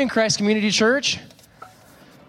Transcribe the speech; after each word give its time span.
in 0.00 0.08
Christ 0.08 0.38
Community 0.38 0.70
Church. 0.70 1.18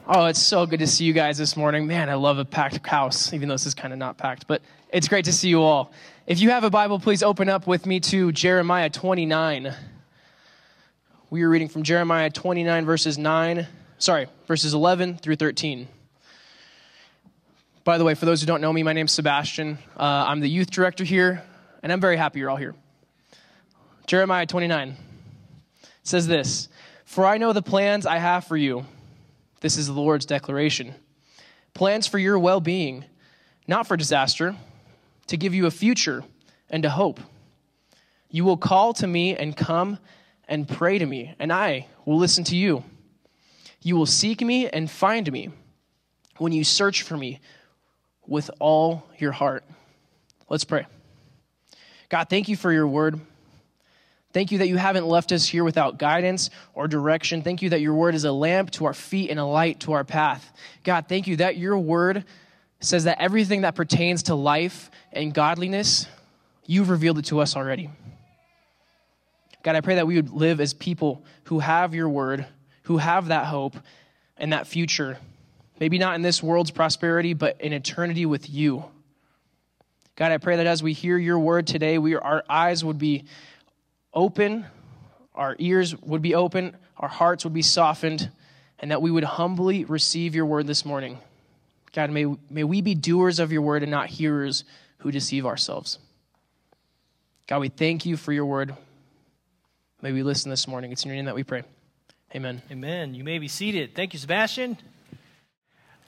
Oh, 0.06 0.26
it's 0.26 0.42
so 0.42 0.66
good 0.66 0.80
to 0.80 0.88
see 0.88 1.06
you 1.06 1.14
guys 1.14 1.38
this 1.38 1.56
morning. 1.56 1.88
Man, 1.88 2.10
I 2.10 2.16
love 2.16 2.38
a 2.38 2.44
packed 2.44 2.86
house, 2.86 3.32
even 3.32 3.48
though 3.48 3.54
this 3.54 3.66
is 3.66 3.74
kind 3.74 3.94
of 3.94 4.00
not 4.00 4.18
packed, 4.18 4.46
but 4.46 4.62
it's 4.90 5.08
great 5.08 5.24
to 5.26 5.32
see 5.32 5.48
you 5.48 5.62
all. 5.62 5.94
If 6.28 6.42
you 6.42 6.50
have 6.50 6.66
a 6.66 6.70
Bible, 6.70 7.00
please 7.00 7.24
open 7.24 7.48
up 7.48 7.68
with 7.68 7.86
me 7.86 8.02
to 8.02 8.34
Jeremiah 8.34 8.90
29. 8.90 9.74
We 11.30 11.44
are 11.44 11.50
reading 11.50 11.70
from 11.70 11.84
Jeremiah 11.84 12.30
29, 12.30 12.86
verses 12.86 13.18
9, 13.18 13.66
sorry, 14.00 14.28
verses 14.48 14.74
11 14.74 15.20
through 15.20 15.38
13. 15.38 15.88
By 17.84 17.98
the 17.98 18.04
way, 18.04 18.14
for 18.14 18.28
those 18.28 18.42
who 18.42 18.46
don't 18.46 18.62
know 18.62 18.72
me, 18.72 18.84
my 18.84 18.94
name's 18.94 19.12
Sebastian. 19.12 19.80
Uh, 19.98 20.26
I'm 20.28 20.40
the 20.40 20.48
youth 20.48 20.70
director 20.70 21.04
here, 21.04 21.42
and 21.82 21.92
I'm 21.92 22.00
very 22.00 22.16
happy 22.16 22.40
you're 22.40 22.50
all 22.52 22.56
here. 22.56 22.76
Jeremiah 24.06 24.46
29 24.46 24.96
says 26.04 26.28
this 26.28 26.70
For 27.06 27.26
I 27.26 27.40
know 27.40 27.54
the 27.54 27.64
plans 27.64 28.06
I 28.06 28.20
have 28.20 28.46
for 28.46 28.56
you. 28.56 28.86
This 29.62 29.78
is 29.78 29.88
the 29.88 29.94
Lord's 29.94 30.28
declaration. 30.28 30.94
Plans 31.74 32.06
for 32.06 32.20
your 32.20 32.38
well 32.38 32.60
being, 32.62 33.04
not 33.68 33.88
for 33.88 33.98
disaster, 33.98 34.56
to 35.26 35.36
give 35.36 35.56
you 35.56 35.66
a 35.66 35.72
future 35.72 36.24
and 36.70 36.86
a 36.86 36.90
hope. 36.92 37.20
You 38.30 38.46
will 38.46 38.58
call 38.58 38.94
to 38.94 39.08
me 39.08 39.36
and 39.36 39.58
come 39.58 39.98
and 40.48 40.68
pray 40.68 41.00
to 41.00 41.06
me, 41.08 41.34
and 41.40 41.52
I 41.52 41.88
will 42.06 42.20
listen 42.20 42.44
to 42.44 42.56
you. 42.56 42.84
You 43.82 43.96
will 43.96 44.06
seek 44.06 44.42
me 44.42 44.70
and 44.70 44.90
find 44.90 45.32
me 45.32 45.50
when 46.38 46.54
you 46.54 46.64
search 46.64 47.02
for 47.02 47.18
me 47.18 47.40
with 48.32 48.50
all 48.60 49.04
your 49.18 49.34
heart. 49.34 49.66
Let's 50.48 50.64
pray. 50.64 50.86
God, 52.08 52.30
thank 52.30 52.48
you 52.48 52.56
for 52.56 52.72
your 52.72 52.88
word. 52.88 53.20
Thank 54.32 54.54
you 54.54 54.60
that 54.60 54.70
you 54.70 54.78
haven't 54.78 55.06
left 55.06 55.34
us 55.34 55.46
here 55.46 55.66
without 55.66 55.98
guidance 55.98 56.50
or 56.74 56.88
direction. 56.88 57.42
Thank 57.42 57.62
you 57.62 57.72
that 57.72 57.82
your 57.82 57.94
word 57.94 58.16
is 58.16 58.24
a 58.24 58.32
lamp 58.32 58.72
to 58.72 58.86
our 58.86 58.94
feet 58.94 59.32
and 59.32 59.38
a 59.38 59.44
light 59.44 59.82
to 59.82 59.92
our 59.92 60.06
path. 60.06 60.50
God, 60.86 61.08
thank 61.10 61.28
you 61.28 61.36
that 61.38 61.58
your 61.58 61.78
word 61.78 62.24
says 62.80 63.04
that 63.04 63.20
everything 63.20 63.62
that 63.62 63.76
pertains 63.76 64.24
to 64.24 64.36
life 64.36 64.90
and 65.12 65.34
godliness, 65.34 66.08
you've 66.66 66.90
revealed 66.90 67.20
it 67.20 67.26
to 67.26 67.42
us 67.42 67.58
already. 67.58 67.90
God, 69.62 69.76
I 69.76 69.82
pray 69.82 69.96
that 69.96 70.08
we 70.08 70.16
would 70.16 70.30
live 70.30 70.62
as 70.62 70.74
people 70.74 71.26
who 71.44 71.60
have 71.60 71.94
your 71.94 72.08
word, 72.08 72.46
who 72.84 72.96
have 72.96 73.28
that 73.28 73.48
hope 73.48 73.76
and 74.38 74.54
that 74.54 74.68
future. 74.68 75.18
Maybe 75.82 75.98
not 75.98 76.14
in 76.14 76.22
this 76.22 76.44
world's 76.44 76.70
prosperity, 76.70 77.34
but 77.34 77.60
in 77.60 77.74
eternity 77.74 78.28
with 78.28 78.48
you. 78.48 78.86
God, 80.16 80.32
I 80.32 80.38
pray 80.38 80.58
that 80.58 80.68
as 80.68 80.84
we 80.84 80.94
hear 80.94 81.18
your 81.18 81.40
word 81.40 81.66
today, 81.66 81.98
we, 81.98 82.14
our 82.14 82.44
eyes 82.48 82.86
would 82.86 83.00
be 83.00 83.26
open, 84.14 84.68
our 85.34 85.56
ears 85.58 86.00
would 86.00 86.22
be 86.22 86.36
open, 86.36 86.78
our 86.98 87.10
hearts 87.10 87.46
would 87.46 87.56
be 87.56 87.64
softened, 87.64 88.30
and 88.78 88.92
that 88.92 89.02
we 89.02 89.10
would 89.10 89.24
humbly 89.24 89.84
receive 89.86 90.36
your 90.36 90.46
word 90.46 90.68
this 90.68 90.86
morning. 90.86 91.18
God, 91.94 92.12
may, 92.12 92.28
may 92.52 92.64
we 92.64 92.82
be 92.82 92.94
doers 92.94 93.40
of 93.40 93.52
your 93.52 93.64
word 93.64 93.82
and 93.82 93.90
not 93.90 94.08
hearers 94.08 94.64
who 95.00 95.10
deceive 95.10 95.48
ourselves. 95.48 95.98
God, 97.48 97.60
we 97.60 97.70
thank 97.70 98.06
you 98.06 98.18
for 98.18 98.32
your 98.32 98.46
word. 98.46 98.76
May 100.00 100.12
we 100.12 100.22
listen 100.22 100.52
this 100.52 100.68
morning. 100.68 100.92
It's 100.92 101.06
in 101.06 101.10
your 101.10 101.16
name 101.16 101.26
that 101.26 101.34
we 101.34 101.44
pray. 101.44 101.64
Amen. 102.36 102.62
Amen. 102.70 103.16
You 103.16 103.24
may 103.24 103.40
be 103.40 103.48
seated. 103.48 103.96
Thank 103.96 104.14
you, 104.14 104.20
Sebastian. 104.20 104.78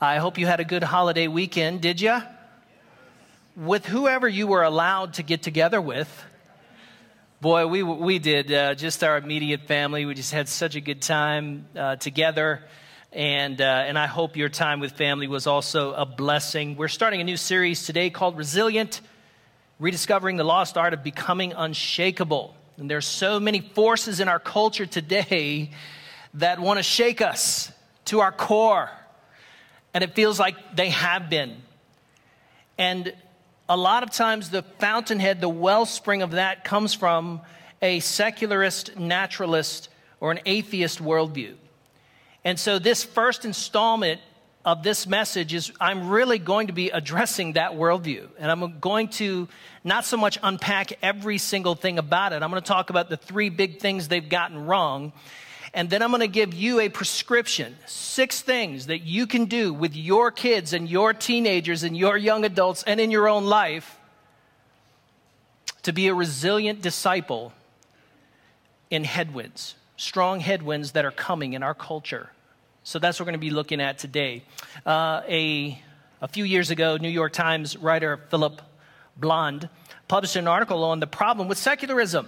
I 0.02 0.18
hope 0.18 0.38
you 0.38 0.46
had 0.46 0.60
a 0.60 0.66
good 0.66 0.84
holiday 0.84 1.28
weekend, 1.28 1.82
did 1.82 2.02
you? 2.02 2.22
With 3.56 3.86
whoever 3.86 4.28
you 4.28 4.48
were 4.48 4.64
allowed 4.64 5.14
to 5.16 5.24
get 5.24 5.44
together 5.44 5.80
with. 5.80 6.10
Boy, 7.40 7.68
we, 7.68 7.84
we 7.84 8.20
did. 8.20 8.52
Uh, 8.52 8.74
just 8.76 9.04
our 9.04 9.18
immediate 9.18 9.62
family. 9.62 10.06
We 10.06 10.14
just 10.14 10.34
had 10.34 10.50
such 10.50 10.76
a 10.76 10.82
good 10.82 11.02
time 11.02 11.68
uh, 11.76 11.96
together. 11.98 12.64
And, 13.12 13.62
uh, 13.62 13.64
and 13.64 13.98
I 13.98 14.08
hope 14.08 14.36
your 14.36 14.50
time 14.50 14.80
with 14.80 14.94
family 14.94 15.28
was 15.28 15.48
also 15.48 15.94
a 15.94 16.06
blessing. 16.06 16.76
We're 16.76 16.88
starting 16.88 17.22
a 17.22 17.24
new 17.24 17.38
series 17.38 17.86
today 17.86 18.10
called 18.10 18.38
Resilient 18.38 19.00
Rediscovering 19.80 20.38
the 20.38 20.44
Lost 20.44 20.78
Art 20.78 20.94
of 20.94 21.04
Becoming 21.04 21.54
Unshakable. 21.54 22.56
And 22.78 22.90
there's 22.90 23.06
so 23.06 23.40
many 23.40 23.62
forces 23.62 24.20
in 24.20 24.28
our 24.28 24.40
culture 24.40 24.86
today 24.86 25.72
that 26.34 26.60
want 26.60 26.80
to 26.80 26.84
shake 26.84 27.22
us 27.22 27.72
to 28.06 28.22
our 28.22 28.32
core. 28.32 28.90
And 29.94 30.04
it 30.04 30.16
feels 30.16 30.40
like 30.40 30.76
they 30.76 30.90
have 30.90 31.30
been. 31.30 31.62
And 32.78 33.14
a 33.70 33.78
lot 33.78 34.04
of 34.04 34.12
times 34.12 34.50
the 34.50 34.64
fountainhead, 34.80 35.42
the 35.42 35.50
wellspring 35.50 36.22
of 36.22 36.32
that 36.32 36.64
comes 36.64 36.94
from 36.94 37.42
a 37.82 38.00
secularist, 38.00 38.98
naturalist, 38.98 39.90
or 40.20 40.32
an 40.32 40.40
atheist 40.46 41.04
worldview. 41.04 41.56
And 42.46 42.60
so, 42.60 42.80
this 42.80 43.04
first 43.04 43.46
installment 43.46 44.22
of 44.66 44.84
this 44.84 45.06
message 45.06 45.54
is 45.54 45.72
I'm 45.80 46.10
really 46.10 46.40
going 46.40 46.68
to 46.68 46.74
be 46.74 46.90
addressing 46.90 47.54
that 47.54 47.74
worldview. 47.74 48.30
And 48.40 48.50
I'm 48.50 48.80
going 48.80 49.10
to 49.10 49.50
not 49.84 50.06
so 50.06 50.16
much 50.16 50.38
unpack 50.42 50.94
every 51.02 51.38
single 51.38 51.76
thing 51.76 52.00
about 52.00 52.34
it, 52.34 52.42
I'm 52.42 52.50
going 52.50 52.62
to 52.62 52.68
talk 52.68 52.90
about 52.90 53.10
the 53.10 53.18
three 53.18 53.50
big 53.50 53.80
things 53.80 54.08
they've 54.08 54.28
gotten 54.28 54.66
wrong 54.66 55.12
and 55.74 55.90
then 55.90 56.04
I'm 56.04 56.12
going 56.12 56.22
to 56.22 56.28
give 56.28 56.54
you 56.54 56.80
a 56.80 56.90
prescription 56.90 57.76
six 57.86 58.42
things 58.42 58.88
that 58.88 59.00
you 59.00 59.26
can 59.26 59.46
do 59.46 59.74
with 59.74 59.96
your 59.96 60.30
kids 60.30 60.72
and 60.74 60.88
your 60.88 61.14
teenagers 61.14 61.84
and 61.84 61.98
your 61.98 62.16
young 62.16 62.46
adults 62.46 62.84
and 62.84 63.00
in 63.00 63.10
your 63.10 63.28
own 63.28 63.46
life 63.46 63.98
to 65.82 65.92
be 65.92 66.08
a 66.08 66.14
resilient 66.14 66.82
disciple 66.82 67.54
in 68.92 69.04
headwinds, 69.04 69.76
strong 69.98 70.40
headwinds 70.40 70.92
that 70.92 71.06
are 71.06 71.12
coming 71.12 71.54
in 71.54 71.64
our 71.64 71.74
culture. 71.74 72.30
So 72.84 73.00
that's 73.00 73.20
what 73.20 73.26
we're 73.26 73.32
going 73.32 73.42
to 73.42 73.46
be 73.46 73.50
looking 73.50 73.82
at 73.82 73.98
today. 73.98 74.44
Uh, 74.86 75.22
a, 75.28 75.82
a 76.22 76.28
few 76.28 76.44
years 76.44 76.70
ago, 76.70 76.98
New 76.98 77.10
York 77.10 77.34
Times 77.34 77.76
writer 77.78 78.18
Philip 78.30 78.62
Blond 79.18 79.70
published 80.08 80.36
an 80.36 80.48
article 80.48 80.84
on 80.84 81.00
the 81.00 81.08
problem 81.08 81.48
with 81.48 81.58
secularism. 81.58 82.28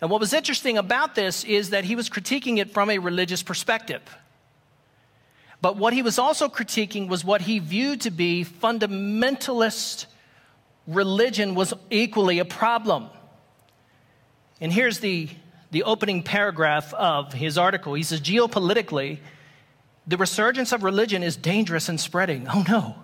And 0.00 0.10
what 0.10 0.20
was 0.20 0.32
interesting 0.32 0.76
about 0.78 1.14
this 1.14 1.44
is 1.44 1.70
that 1.70 1.84
he 1.84 1.96
was 1.96 2.10
critiquing 2.10 2.58
it 2.58 2.72
from 2.72 2.90
a 2.90 2.98
religious 2.98 3.42
perspective. 3.42 4.02
But 5.62 5.76
what 5.76 5.92
he 5.92 6.02
was 6.02 6.18
also 6.18 6.48
critiquing 6.48 7.08
was 7.08 7.24
what 7.24 7.40
he 7.42 7.58
viewed 7.58 8.02
to 8.02 8.10
be 8.10 8.44
fundamentalist 8.44 10.06
religion 10.86 11.54
was 11.54 11.72
equally 11.90 12.38
a 12.38 12.44
problem. 12.44 13.08
And 14.60 14.72
here's 14.72 15.00
the, 15.00 15.28
the 15.70 15.82
opening 15.82 16.22
paragraph 16.22 16.92
of 16.94 17.32
his 17.32 17.58
article. 17.58 17.94
He 17.94 18.02
says, 18.02 18.20
Geopolitically, 18.20 19.18
the 20.06 20.16
resurgence 20.16 20.72
of 20.72 20.82
religion 20.82 21.22
is 21.22 21.36
dangerous 21.36 21.88
and 21.88 21.98
spreading. 21.98 22.46
Oh 22.52 22.64
no. 22.68 22.94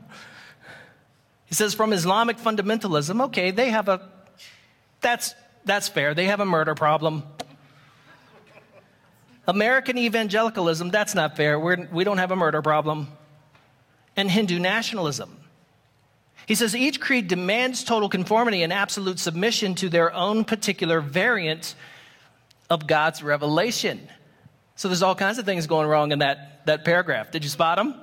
He 1.47 1.55
says, 1.55 1.75
from 1.75 1.93
Islamic 1.93 2.39
fundamentalism, 2.39 3.25
okay, 3.25 3.51
they 3.51 3.69
have 3.69 3.89
a, 3.89 4.09
that's 5.03 5.35
that's 5.65 5.89
fair. 5.89 6.15
They 6.15 6.27
have 6.27 6.41
a 6.41 6.47
murder 6.47 6.75
problem. 6.75 7.23
American 9.47 9.99
evangelicalism, 9.99 10.91
that's 10.91 11.15
not 11.15 11.37
fair. 11.37 11.59
We're, 11.59 11.89
we 11.93 12.05
don't 12.05 12.19
have 12.19 12.31
a 12.31 12.37
murder 12.37 12.63
problem. 12.63 13.09
And 14.17 14.31
Hindu 14.31 14.59
nationalism. 14.59 15.37
He 16.47 16.55
says 16.55 16.75
each 16.75 17.01
creed 17.01 17.29
demands 17.29 17.85
total 17.85 18.09
conformity 18.09 18.63
and 18.63 18.73
absolute 18.73 19.19
submission 19.19 19.75
to 19.77 19.89
their 19.89 20.13
own 20.13 20.45
particular 20.45 21.01
variant 21.01 21.75
of 22.69 22.87
God's 22.87 23.23
revelation. 23.23 24.09
So 24.77 24.89
there's 24.89 25.03
all 25.03 25.15
kinds 25.15 25.39
of 25.39 25.45
things 25.45 25.67
going 25.67 25.89
wrong 25.89 26.13
in 26.13 26.21
that, 26.21 26.67
that 26.67 26.85
paragraph. 26.85 27.31
Did 27.31 27.45
you 27.45 27.51
spot 27.51 27.79
them? 27.79 27.95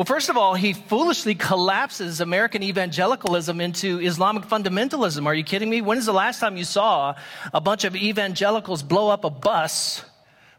Well, 0.00 0.06
first 0.06 0.30
of 0.30 0.38
all, 0.38 0.54
he 0.54 0.72
foolishly 0.72 1.34
collapses 1.34 2.22
American 2.22 2.62
evangelicalism 2.62 3.60
into 3.60 4.00
Islamic 4.00 4.44
fundamentalism. 4.44 5.26
Are 5.26 5.34
you 5.34 5.44
kidding 5.44 5.68
me? 5.68 5.82
When 5.82 5.98
is 5.98 6.06
the 6.06 6.14
last 6.14 6.40
time 6.40 6.56
you 6.56 6.64
saw 6.64 7.16
a 7.52 7.60
bunch 7.60 7.84
of 7.84 7.94
evangelicals 7.94 8.82
blow 8.82 9.10
up 9.10 9.24
a 9.24 9.28
bus 9.28 10.02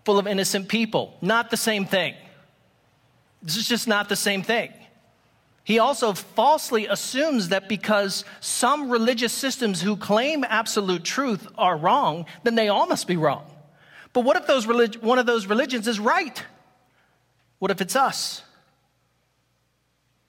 full 0.06 0.20
of 0.20 0.28
innocent 0.28 0.70
people? 0.70 1.18
Not 1.24 1.50
the 1.50 1.58
same 1.58 1.88
thing. 1.88 2.14
This 3.42 3.58
is 3.58 3.68
just 3.68 3.88
not 3.88 4.10
the 4.10 4.16
same 4.16 4.44
thing. 4.44 4.72
He 5.64 5.80
also 5.80 6.14
falsely 6.14 6.86
assumes 6.86 7.50
that 7.50 7.68
because 7.68 8.26
some 8.42 8.92
religious 8.92 9.34
systems 9.34 9.82
who 9.82 9.98
claim 9.98 10.44
absolute 10.48 11.04
truth 11.04 11.48
are 11.58 11.76
wrong, 11.76 12.28
then 12.44 12.54
they 12.54 12.68
all 12.68 12.86
must 12.86 13.08
be 13.08 13.18
wrong. 13.18 13.52
But 14.14 14.24
what 14.24 14.38
if 14.38 14.46
those 14.46 14.68
relig- 14.68 14.98
one 14.98 15.18
of 15.18 15.26
those 15.26 15.48
religions 15.48 15.88
is 15.88 16.00
right? 16.00 16.46
What 17.58 17.72
if 17.72 17.82
it's 17.82 17.96
us? 17.96 18.44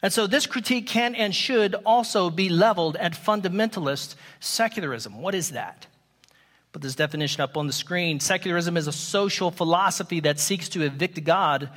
And 0.02 0.12
so 0.12 0.26
this 0.26 0.46
critique 0.46 0.88
can 0.88 1.14
and 1.14 1.34
should 1.34 1.76
also 1.86 2.28
be 2.28 2.48
leveled 2.48 2.96
at 2.96 3.12
fundamentalist 3.12 4.16
secularism. 4.40 5.22
What 5.22 5.34
is 5.34 5.50
that? 5.50 5.86
Put 6.72 6.82
this 6.82 6.96
definition 6.96 7.40
up 7.40 7.56
on 7.56 7.68
the 7.68 7.72
screen. 7.72 8.18
Secularism 8.18 8.76
is 8.76 8.88
a 8.88 8.92
social 8.92 9.50
philosophy 9.50 10.20
that 10.20 10.40
seeks 10.40 10.68
to 10.70 10.82
evict 10.82 11.22
God, 11.22 11.70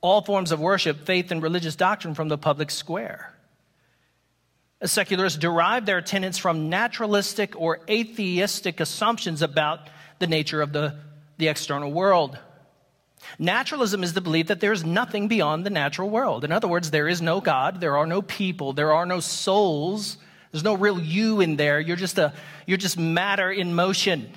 all 0.00 0.22
forms 0.22 0.50
of 0.50 0.58
worship, 0.58 1.04
faith, 1.06 1.30
and 1.30 1.42
religious 1.42 1.76
doctrine 1.76 2.14
from 2.14 2.28
the 2.28 2.38
public 2.38 2.70
square. 2.70 3.34
Secularists 4.82 5.38
derive 5.38 5.84
their 5.84 6.00
tenets 6.00 6.38
from 6.38 6.70
naturalistic 6.70 7.54
or 7.60 7.80
atheistic 7.88 8.80
assumptions 8.80 9.42
about 9.42 9.90
the 10.18 10.26
nature 10.26 10.62
of 10.62 10.72
the, 10.72 10.96
the 11.36 11.48
external 11.48 11.92
world. 11.92 12.38
Naturalism 13.38 14.02
is 14.02 14.12
the 14.12 14.20
belief 14.20 14.48
that 14.48 14.60
there 14.60 14.72
is 14.72 14.84
nothing 14.84 15.28
beyond 15.28 15.64
the 15.64 15.70
natural 15.70 16.10
world. 16.10 16.44
In 16.44 16.52
other 16.52 16.68
words, 16.68 16.90
there 16.90 17.08
is 17.08 17.20
no 17.22 17.40
God, 17.40 17.80
there 17.80 17.96
are 17.96 18.06
no 18.06 18.22
people, 18.22 18.72
there 18.72 18.92
are 18.92 19.06
no 19.06 19.20
souls, 19.20 20.16
there's 20.52 20.64
no 20.64 20.74
real 20.74 21.00
you 21.00 21.40
in 21.40 21.56
there. 21.56 21.80
You're 21.80 21.96
just, 21.96 22.18
a, 22.18 22.32
you're 22.66 22.78
just 22.78 22.98
matter 22.98 23.50
in 23.50 23.74
motion. 23.74 24.30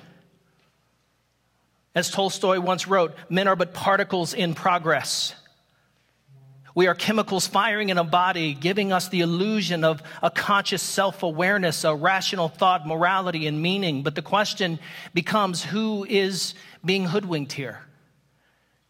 As 1.94 2.10
Tolstoy 2.10 2.60
once 2.60 2.86
wrote, 2.86 3.14
men 3.28 3.48
are 3.48 3.56
but 3.56 3.72
particles 3.72 4.34
in 4.34 4.54
progress. 4.54 5.34
We 6.74 6.88
are 6.88 6.94
chemicals 6.94 7.46
firing 7.46 7.90
in 7.90 7.98
a 7.98 8.04
body, 8.04 8.52
giving 8.52 8.92
us 8.92 9.08
the 9.08 9.20
illusion 9.20 9.84
of 9.84 10.02
a 10.22 10.30
conscious 10.30 10.82
self 10.82 11.22
awareness, 11.22 11.84
a 11.84 11.94
rational 11.94 12.48
thought, 12.48 12.84
morality, 12.84 13.46
and 13.46 13.62
meaning. 13.62 14.02
But 14.02 14.16
the 14.16 14.22
question 14.22 14.80
becomes 15.14 15.62
who 15.62 16.04
is 16.04 16.54
being 16.84 17.06
hoodwinked 17.06 17.52
here? 17.52 17.80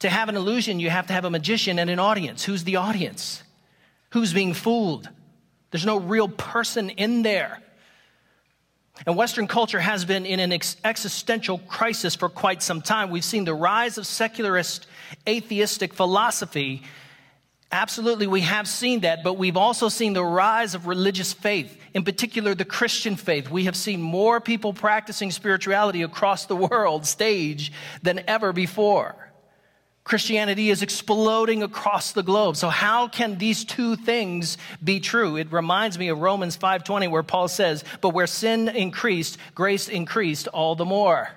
To 0.05 0.11
have 0.11 0.29
an 0.29 0.37
illusion, 0.37 0.81
you 0.81 0.91
have 0.91 1.07
to 1.07 1.15
have 1.15 1.25
a 1.25 1.31
magician 1.31 1.79
and 1.79 1.89
an 1.89 1.99
audience. 1.99 2.45
Who's 2.45 2.63
the 2.63 2.77
audience? 2.77 3.43
Who's 4.11 4.35
being 4.35 4.53
fooled? 4.53 5.09
There's 5.71 5.87
no 5.87 5.97
real 5.97 6.29
person 6.29 6.91
in 6.91 7.23
there. 7.23 7.59
And 9.07 9.17
Western 9.17 9.47
culture 9.47 9.81
has 9.81 10.05
been 10.05 10.27
in 10.27 10.41
an 10.41 10.53
ex- 10.53 10.77
existential 10.85 11.57
crisis 11.57 12.15
for 12.15 12.29
quite 12.29 12.63
some 12.63 12.83
time. 12.83 13.09
We've 13.09 13.25
seen 13.25 13.47
the 13.47 13.55
rise 13.55 13.97
of 13.97 14.07
secularist, 14.07 14.87
atheistic 15.27 15.95
philosophy 15.95 16.83
Absolutely, 17.73 18.29
we 18.29 18.43
have 18.43 18.69
seen 18.69 19.01
that, 19.01 19.25
but 19.25 19.33
we've 19.33 19.57
also 19.57 19.89
seen 19.89 20.13
the 20.13 20.23
rise 20.23 20.77
of 20.77 20.87
religious 20.87 21.33
faith, 21.33 21.77
in 21.93 22.05
particular 22.05 22.55
the 22.55 22.65
Christian 22.65 23.17
faith. 23.17 23.51
We 23.51 23.65
have 23.65 23.75
seen 23.75 24.01
more 24.01 24.41
people 24.41 24.73
practicing 24.73 25.33
spirituality 25.33 26.03
across 26.03 26.47
the 26.47 26.55
world 26.55 27.05
stage 27.05 27.73
than 28.01 28.23
ever 28.29 28.53
before. 28.53 29.17
Christianity 30.05 30.69
is 30.69 30.83
exploding 30.83 31.63
across 31.63 32.13
the 32.13 32.23
globe. 32.23 32.57
So 32.57 32.69
how 32.69 33.09
can 33.09 33.39
these 33.39 33.65
two 33.65 33.97
things 33.97 34.59
be 34.83 35.01
true? 35.01 35.37
It 35.37 35.51
reminds 35.51 35.99
me 35.99 36.09
of 36.09 36.21
Romans 36.21 36.57
5:20 36.57 37.09
where 37.09 37.23
Paul 37.23 37.49
says, 37.49 37.85
"But 38.03 38.11
where 38.11 38.27
sin 38.27 38.69
increased, 38.69 39.39
grace 39.55 39.89
increased 39.89 40.47
all 40.49 40.75
the 40.75 40.85
more." 40.85 41.31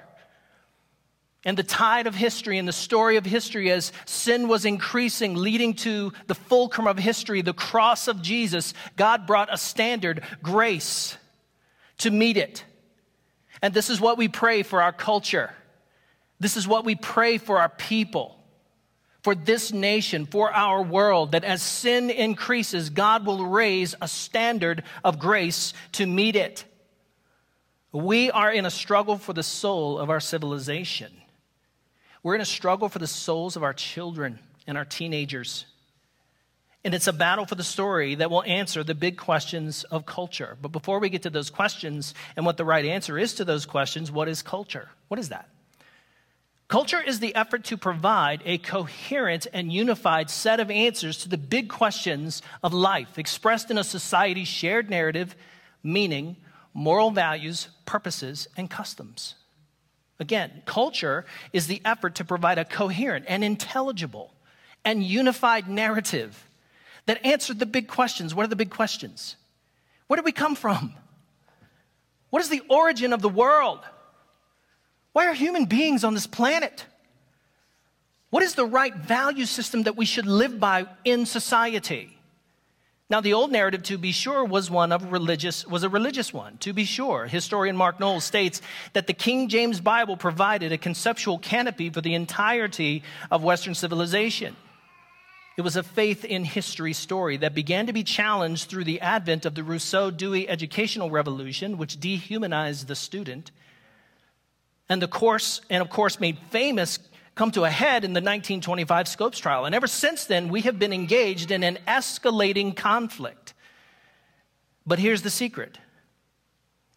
and 1.48 1.58
the 1.58 1.64
tide 1.64 2.08
of 2.08 2.16
history 2.16 2.58
and 2.58 2.68
the 2.68 2.74
story 2.74 3.16
of 3.16 3.26
history 3.26 3.72
as 3.72 3.94
sin 4.06 4.50
was 4.50 4.66
increasing, 4.66 5.34
leading 5.34 5.74
to 5.76 6.12
the 6.28 6.36
fulcrum 6.36 6.88
of 6.88 6.98
history, 6.98 7.42
the 7.42 7.54
cross 7.54 8.10
of 8.10 8.22
Jesus, 8.22 8.74
God 8.98 9.26
brought 9.26 9.54
a 9.54 9.58
standard, 9.58 10.24
grace, 10.44 11.16
to 12.00 12.12
meet 12.12 12.36
it. 12.36 12.66
And 13.62 13.74
this 13.74 13.90
is 13.90 14.02
what 14.02 14.18
we 14.18 14.28
pray 14.28 14.62
for 14.62 14.82
our 14.82 14.92
culture. 14.92 15.54
This 16.38 16.58
is 16.58 16.68
what 16.68 16.84
we 16.84 16.96
pray 16.96 17.38
for 17.38 17.60
our 17.60 17.70
people, 17.70 18.37
for 19.28 19.36
this 19.36 19.74
nation, 19.74 20.26
for 20.26 20.54
our 20.54 20.82
world, 20.82 21.34
that 21.34 21.44
as 21.44 21.62
sin 21.62 22.10
increases, 22.10 22.90
God 22.90 23.26
will 23.26 23.46
raise 23.46 23.94
a 24.02 24.08
standard 24.08 24.84
of 25.04 25.20
grace 25.20 25.74
to 25.92 26.06
meet 26.06 26.38
it. 26.38 26.64
We 27.92 28.32
are 28.32 28.50
in 28.50 28.66
a 28.66 28.70
struggle 28.70 29.18
for 29.18 29.34
the 29.34 29.44
soul 29.44 30.00
of 30.00 30.10
our 30.10 30.22
civilization. 30.22 31.12
We're 32.24 32.36
in 32.36 32.42
a 32.42 32.46
struggle 32.46 32.88
for 32.88 33.00
the 33.00 33.06
souls 33.06 33.58
of 33.58 33.64
our 33.64 33.74
children 33.74 34.40
and 34.66 34.78
our 34.78 34.86
teenagers. 34.86 35.66
And 36.86 36.94
it's 36.94 37.08
a 37.08 37.12
battle 37.12 37.46
for 37.46 37.56
the 37.56 37.66
story 37.66 38.16
that 38.16 38.32
will 38.32 38.44
answer 38.44 38.82
the 38.82 38.96
big 38.96 39.18
questions 39.18 39.84
of 39.84 40.06
culture. 40.06 40.58
But 40.62 40.72
before 40.72 41.00
we 41.00 41.10
get 41.10 41.24
to 41.24 41.30
those 41.30 41.50
questions 41.50 42.14
and 42.38 42.46
what 42.46 42.56
the 42.56 42.64
right 42.64 42.86
answer 42.86 43.20
is 43.20 43.34
to 43.34 43.44
those 43.44 43.66
questions, 43.66 44.10
what 44.10 44.30
is 44.30 44.42
culture? 44.42 44.88
What 45.10 45.20
is 45.20 45.28
that? 45.28 45.50
Culture 46.68 47.02
is 47.02 47.20
the 47.22 47.34
effort 47.34 47.64
to 47.66 47.78
provide 47.78 48.42
a 48.46 48.58
coherent 48.58 49.48
and 49.54 49.72
unified 49.72 50.30
set 50.30 50.60
of 50.60 50.70
answers 50.70 51.20
to 51.20 51.30
the 51.30 51.38
big 51.38 51.70
questions 51.70 52.42
of 52.62 52.74
life, 52.74 53.18
expressed 53.18 53.72
in 53.72 53.78
a 53.78 53.84
society's 53.86 54.50
shared 54.50 54.90
narrative, 54.90 55.36
meaning, 55.82 56.36
moral 56.74 57.10
values, 57.12 57.70
purposes, 57.86 58.50
and 58.58 58.70
customs. 58.70 59.36
Again, 60.20 60.62
culture 60.66 61.26
is 61.54 61.68
the 61.68 61.82
effort 61.86 62.16
to 62.16 62.26
provide 62.26 62.58
a 62.58 62.66
coherent 62.66 63.26
and 63.30 63.46
intelligible 63.46 64.34
and 64.84 65.02
unified 65.02 65.70
narrative 65.70 66.50
that 67.06 67.26
answered 67.26 67.60
the 67.60 67.66
big 67.66 67.88
questions. 67.88 68.36
What 68.36 68.46
are 68.46 68.50
the 68.50 68.58
big 68.58 68.72
questions? 68.72 69.38
Where 70.08 70.18
did 70.18 70.26
we 70.26 70.34
come 70.34 70.56
from? 70.56 70.94
What 72.30 72.42
is 72.42 72.50
the 72.50 72.64
origin 72.68 73.14
of 73.14 73.22
the 73.22 73.30
world? 73.30 73.80
Why 75.18 75.26
are 75.26 75.34
human 75.34 75.66
beings 75.66 76.04
on 76.04 76.14
this 76.14 76.28
planet? 76.28 76.86
What 78.30 78.44
is 78.44 78.54
the 78.54 78.68
right 78.68 78.96
value 78.96 79.48
system 79.48 79.82
that 79.82 79.98
we 79.98 80.06
should 80.06 80.28
live 80.28 80.60
by 80.60 80.86
in 81.04 81.26
society? 81.26 82.20
Now, 83.10 83.20
the 83.22 83.34
old 83.34 83.52
narrative, 83.52 83.82
to 83.82 83.98
be 83.98 84.12
sure, 84.12 84.46
was 84.46 84.70
one 84.70 84.92
of 84.92 85.12
religious, 85.12 85.66
was 85.66 85.82
a 85.82 85.90
religious 85.90 86.32
one, 86.32 86.60
to 86.60 86.72
be 86.72 86.86
sure. 86.86 87.26
Historian 87.26 87.76
Mark 87.76 88.00
Noll 88.00 88.20
states 88.20 88.62
that 88.94 89.08
the 89.08 89.14
King 89.14 89.50
James 89.50 89.82
Bible 89.82 90.18
provided 90.18 90.72
a 90.72 90.78
conceptual 90.78 91.40
canopy 91.40 91.90
for 91.90 92.02
the 92.02 92.14
entirety 92.14 93.02
of 93.32 93.44
Western 93.44 93.74
civilization. 93.74 94.56
It 95.58 95.62
was 95.62 95.78
a 95.78 95.82
faith 95.82 96.26
in 96.26 96.44
history 96.44 96.94
story 96.94 97.38
that 97.38 97.56
began 97.56 97.88
to 97.88 97.92
be 97.92 98.04
challenged 98.04 98.70
through 98.70 98.84
the 98.84 99.02
advent 99.02 99.48
of 99.48 99.56
the 99.56 99.64
Rousseau 99.64 100.12
Dewey 100.12 100.48
educational 100.48 101.10
revolution, 101.10 101.80
which 101.80 102.00
dehumanized 102.00 102.88
the 102.88 102.96
student. 102.96 103.50
And 104.90 105.02
the 105.02 105.08
course, 105.08 105.62
and 105.70 105.82
of 105.82 105.90
course, 105.90 106.20
made 106.20 106.38
famous 106.50 107.00
come 107.36 107.52
to 107.52 107.64
a 107.64 107.70
head 107.70 108.04
in 108.04 108.14
the 108.14 108.20
1925 108.20 109.08
Scopes 109.08 109.40
trial. 109.40 109.66
And 109.66 109.76
ever 109.76 109.88
since 109.88 110.26
then, 110.26 110.50
we 110.50 110.62
have 110.62 110.80
been 110.80 110.94
engaged 110.94 111.52
in 111.52 111.64
an 111.64 111.78
escalating 111.88 112.76
conflict. 112.76 113.54
But 114.86 115.00
here's 115.00 115.22
the 115.22 115.30
secret 115.30 115.78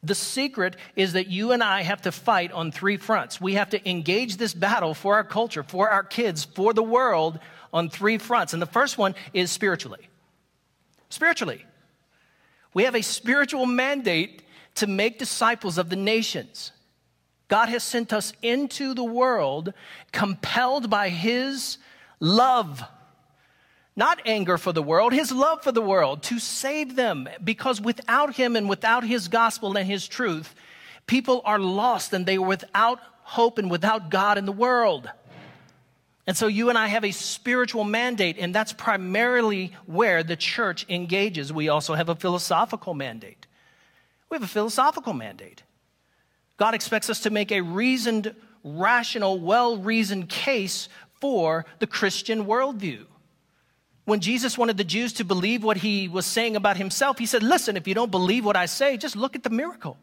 the 0.02 0.14
secret 0.14 0.76
is 0.96 1.12
that 1.12 1.28
you 1.28 1.52
and 1.52 1.62
I 1.62 1.82
have 1.82 2.02
to 2.02 2.12
fight 2.12 2.52
on 2.52 2.72
three 2.72 2.96
fronts. 2.96 3.38
We 3.40 3.54
have 3.54 3.70
to 3.70 3.88
engage 3.90 4.38
this 4.38 4.54
battle 4.54 4.94
for 4.94 5.16
our 5.16 5.24
culture, 5.24 5.62
for 5.62 5.90
our 5.90 6.02
kids, 6.02 6.44
for 6.44 6.72
the 6.72 6.82
world 6.82 7.38
on 7.72 7.90
three 7.90 8.16
fronts. 8.16 8.54
And 8.54 8.62
the 8.62 8.66
first 8.66 8.96
one 8.96 9.14
is 9.34 9.50
spiritually. 9.50 10.08
Spiritually. 11.10 11.66
We 12.72 12.84
have 12.84 12.94
a 12.94 13.02
spiritual 13.02 13.66
mandate 13.66 14.42
to 14.76 14.86
make 14.86 15.18
disciples 15.18 15.76
of 15.76 15.90
the 15.90 15.96
nations. 15.96 16.72
God 17.50 17.68
has 17.68 17.82
sent 17.82 18.12
us 18.12 18.32
into 18.42 18.94
the 18.94 19.04
world 19.04 19.74
compelled 20.12 20.88
by 20.88 21.08
His 21.08 21.78
love. 22.20 22.82
Not 23.96 24.22
anger 24.24 24.56
for 24.56 24.72
the 24.72 24.84
world, 24.84 25.12
His 25.12 25.32
love 25.32 25.64
for 25.64 25.72
the 25.72 25.82
world 25.82 26.22
to 26.24 26.38
save 26.38 26.94
them. 26.94 27.28
Because 27.42 27.80
without 27.80 28.36
Him 28.36 28.54
and 28.54 28.68
without 28.68 29.02
His 29.02 29.26
gospel 29.26 29.76
and 29.76 29.86
His 29.86 30.06
truth, 30.06 30.54
people 31.08 31.42
are 31.44 31.58
lost 31.58 32.12
and 32.12 32.24
they 32.24 32.36
are 32.36 32.46
without 32.46 33.00
hope 33.22 33.58
and 33.58 33.68
without 33.68 34.10
God 34.10 34.38
in 34.38 34.46
the 34.46 34.52
world. 34.52 35.10
And 36.28 36.36
so 36.36 36.46
you 36.46 36.68
and 36.68 36.78
I 36.78 36.86
have 36.86 37.04
a 37.04 37.10
spiritual 37.10 37.82
mandate, 37.82 38.36
and 38.38 38.54
that's 38.54 38.72
primarily 38.72 39.72
where 39.86 40.22
the 40.22 40.36
church 40.36 40.86
engages. 40.88 41.52
We 41.52 41.68
also 41.68 41.94
have 41.94 42.08
a 42.08 42.14
philosophical 42.14 42.94
mandate. 42.94 43.48
We 44.28 44.36
have 44.36 44.44
a 44.44 44.46
philosophical 44.46 45.14
mandate. 45.14 45.64
God 46.60 46.74
expects 46.74 47.08
us 47.08 47.20
to 47.20 47.30
make 47.30 47.52
a 47.52 47.62
reasoned, 47.62 48.34
rational, 48.62 49.40
well 49.40 49.78
reasoned 49.78 50.28
case 50.28 50.90
for 51.22 51.64
the 51.78 51.86
Christian 51.86 52.44
worldview. 52.44 53.06
When 54.04 54.20
Jesus 54.20 54.58
wanted 54.58 54.76
the 54.76 54.84
Jews 54.84 55.14
to 55.14 55.24
believe 55.24 55.64
what 55.64 55.78
he 55.78 56.06
was 56.06 56.26
saying 56.26 56.56
about 56.56 56.76
himself, 56.76 57.18
he 57.18 57.24
said, 57.24 57.42
Listen, 57.42 57.78
if 57.78 57.88
you 57.88 57.94
don't 57.94 58.10
believe 58.10 58.44
what 58.44 58.56
I 58.56 58.66
say, 58.66 58.98
just 58.98 59.16
look 59.16 59.34
at 59.34 59.42
the 59.42 59.48
miracle, 59.48 59.96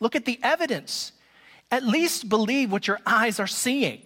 look 0.00 0.16
at 0.16 0.24
the 0.24 0.40
evidence. 0.42 1.12
At 1.70 1.84
least 1.84 2.28
believe 2.28 2.72
what 2.72 2.88
your 2.88 2.98
eyes 3.06 3.38
are 3.38 3.46
seeing. 3.46 4.02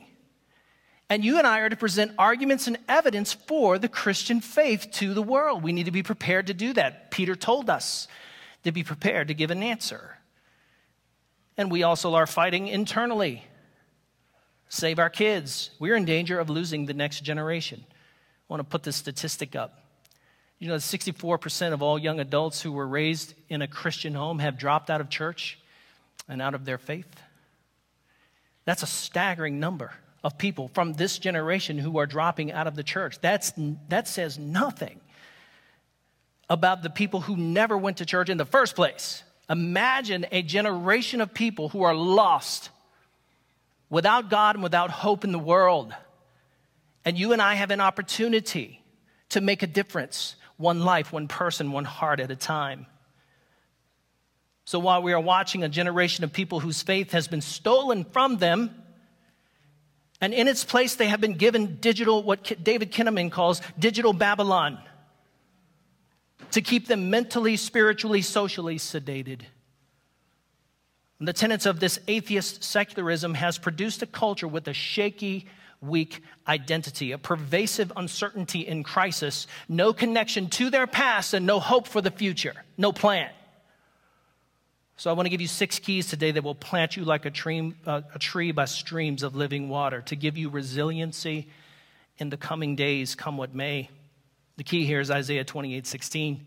And 1.09 1.25
you 1.25 1.39
and 1.39 1.47
I 1.47 1.61
are 1.61 1.71
to 1.71 1.77
present 1.77 2.13
arguments 2.19 2.67
and 2.67 2.77
evidence 2.87 3.33
for 3.33 3.79
the 3.79 3.89
Christian 3.89 4.43
faith 4.43 4.89
to 4.93 5.15
the 5.15 5.23
world. 5.23 5.63
We 5.63 5.73
need 5.73 5.87
to 5.87 5.91
be 5.91 6.03
prepared 6.03 6.49
to 6.49 6.55
do 6.55 6.75
that. 6.75 7.11
Peter 7.11 7.35
told 7.35 7.71
us 7.71 8.09
to 8.65 8.73
be 8.73 8.83
prepared 8.83 9.29
to 9.29 9.35
give 9.35 9.51
an 9.51 9.63
answer. 9.63 10.14
And 11.57 11.71
we 11.71 11.83
also 11.83 12.15
are 12.15 12.27
fighting 12.27 12.67
internally. 12.69 13.45
Save 14.69 14.99
our 14.99 15.11
kids. 15.11 15.71
We're 15.79 15.97
in 15.97 16.05
danger 16.05 16.41
of 16.41 16.51
losing 16.51 16.87
the 16.87 16.95
next 16.95 17.21
generation. 17.21 17.85
I 17.89 17.93
want 18.49 18.61
to 18.61 18.65
put 18.65 18.83
this 18.83 18.97
statistic 18.97 19.55
up. 19.55 19.85
You 20.59 20.69
know, 20.69 20.77
64% 20.77 21.73
of 21.73 21.83
all 21.83 21.99
young 21.99 22.21
adults 22.21 22.61
who 22.61 22.73
were 22.73 22.87
raised 22.87 23.35
in 23.49 23.63
a 23.63 23.69
Christian 23.69 24.15
home 24.15 24.39
have 24.39 24.59
dropped 24.59 24.91
out 24.91 25.01
of 25.01 25.09
church 25.09 25.59
and 26.29 26.41
out 26.41 26.55
of 26.55 26.65
their 26.65 26.79
faith. 26.79 27.09
That's 28.65 28.83
a 28.83 28.87
staggering 28.87 29.61
number 29.61 29.93
of 30.23 30.39
people 30.39 30.69
from 30.69 30.95
this 30.95 31.19
generation 31.19 31.79
who 31.79 31.99
are 31.99 32.07
dropping 32.07 32.51
out 32.51 32.67
of 32.67 32.77
the 32.77 32.83
church. 32.83 33.19
That's, 33.21 33.53
that 33.89 34.09
says 34.09 34.39
nothing 34.39 35.01
about 36.49 36.83
the 36.83 36.91
people 36.91 37.21
who 37.21 37.37
never 37.37 37.77
went 37.77 37.99
to 37.99 38.07
church 38.07 38.29
in 38.29 38.39
the 38.39 38.45
first 38.45 38.75
place. 38.75 39.23
Imagine 39.49 40.27
a 40.33 40.43
generation 40.43 41.21
of 41.21 41.35
people 41.35 41.69
who 41.69 41.83
are 41.83 41.95
lost, 41.95 42.71
without 43.91 44.31
God 44.31 44.57
and 44.57 44.63
without 44.63 44.91
hope 44.91 45.25
in 45.25 45.33
the 45.33 45.39
world. 45.39 45.95
And 47.05 47.19
you 47.19 47.33
and 47.33 47.43
I 47.43 47.55
have 47.55 47.71
an 47.71 47.81
opportunity 47.81 48.83
to 49.31 49.41
make 49.41 49.63
a 49.63 49.67
difference, 49.67 50.37
one 50.57 50.81
life, 50.81 51.13
one 51.13 51.29
person, 51.29 51.73
one 51.73 51.85
heart 51.85 52.21
at 52.21 52.31
a 52.31 52.37
time. 52.37 52.87
So 54.65 54.79
while 54.79 55.03
we 55.03 55.13
are 55.13 55.21
watching 55.21 55.63
a 55.63 55.69
generation 55.69 56.25
of 56.25 56.33
people 56.33 56.61
whose 56.61 56.83
faith 56.83 57.13
has 57.13 57.29
been 57.29 57.43
stolen 57.43 58.05
from 58.05 58.39
them, 58.39 58.75
and 60.21 60.33
in 60.33 60.49
its 60.49 60.65
place 60.65 60.95
they 60.95 61.09
have 61.09 61.21
been 61.21 61.35
given 61.35 61.77
digital, 61.77 62.23
what 62.23 62.65
David 62.65 62.91
Kinnaman 62.91 63.31
calls 63.31 63.61
digital 63.79 64.15
Babylon, 64.15 64.79
to 66.55 66.63
keep 66.63 66.87
them 66.87 67.11
mentally, 67.11 67.57
spiritually, 67.57 68.23
socially 68.23 68.77
sedated. 68.77 69.41
And 71.19 71.27
the 71.27 71.33
tenets 71.33 71.67
of 71.67 71.81
this 71.81 71.99
atheist 72.07 72.63
secularism 72.63 73.35
has 73.35 73.59
produced 73.59 74.03
a 74.03 74.07
culture 74.07 74.47
with 74.47 74.69
a 74.69 74.73
shaky, 74.73 75.49
weak 75.81 76.23
identity, 76.47 77.11
a 77.11 77.19
pervasive 77.19 77.93
uncertainty 77.97 78.61
in 78.61 78.85
crisis, 78.85 79.49
no 79.69 79.93
connection 79.93 80.49
to 80.51 80.71
their 80.71 80.87
past, 80.87 81.35
and 81.35 81.45
no 81.45 81.59
hope 81.59 81.89
for 81.89 82.01
the 82.01 82.13
future, 82.13 82.55
no 82.79 82.93
plan. 82.93 83.31
So, 84.97 85.11
I 85.11 85.15
want 85.15 85.27
to 85.27 85.31
give 85.31 85.41
you 85.41 85.49
six 85.49 85.81
keys 85.81 86.07
today 86.07 86.31
that 86.31 86.45
will 86.45 86.55
plant 86.55 86.97
you 86.97 87.05
like 87.05 87.27
a 87.27 87.33
tree, 87.33 87.75
uh, 87.85 88.03
a 88.15 88.19
tree 88.21 88.53
by 88.53 88.67
streams 88.67 89.25
of 89.25 89.35
living 89.35 89.69
water 89.69 90.03
to 90.03 90.15
give 90.15 90.39
you 90.39 90.51
resiliency 90.51 91.49
in 92.19 92.31
the 92.31 92.37
coming 92.37 92.77
days, 92.77 93.17
come 93.17 93.37
what 93.37 93.57
may. 93.57 93.89
The 94.57 94.65
key 94.65 94.87
here 94.87 95.01
is 95.01 95.11
Isaiah 95.11 95.45
28 95.45 95.87
16, 95.87 96.47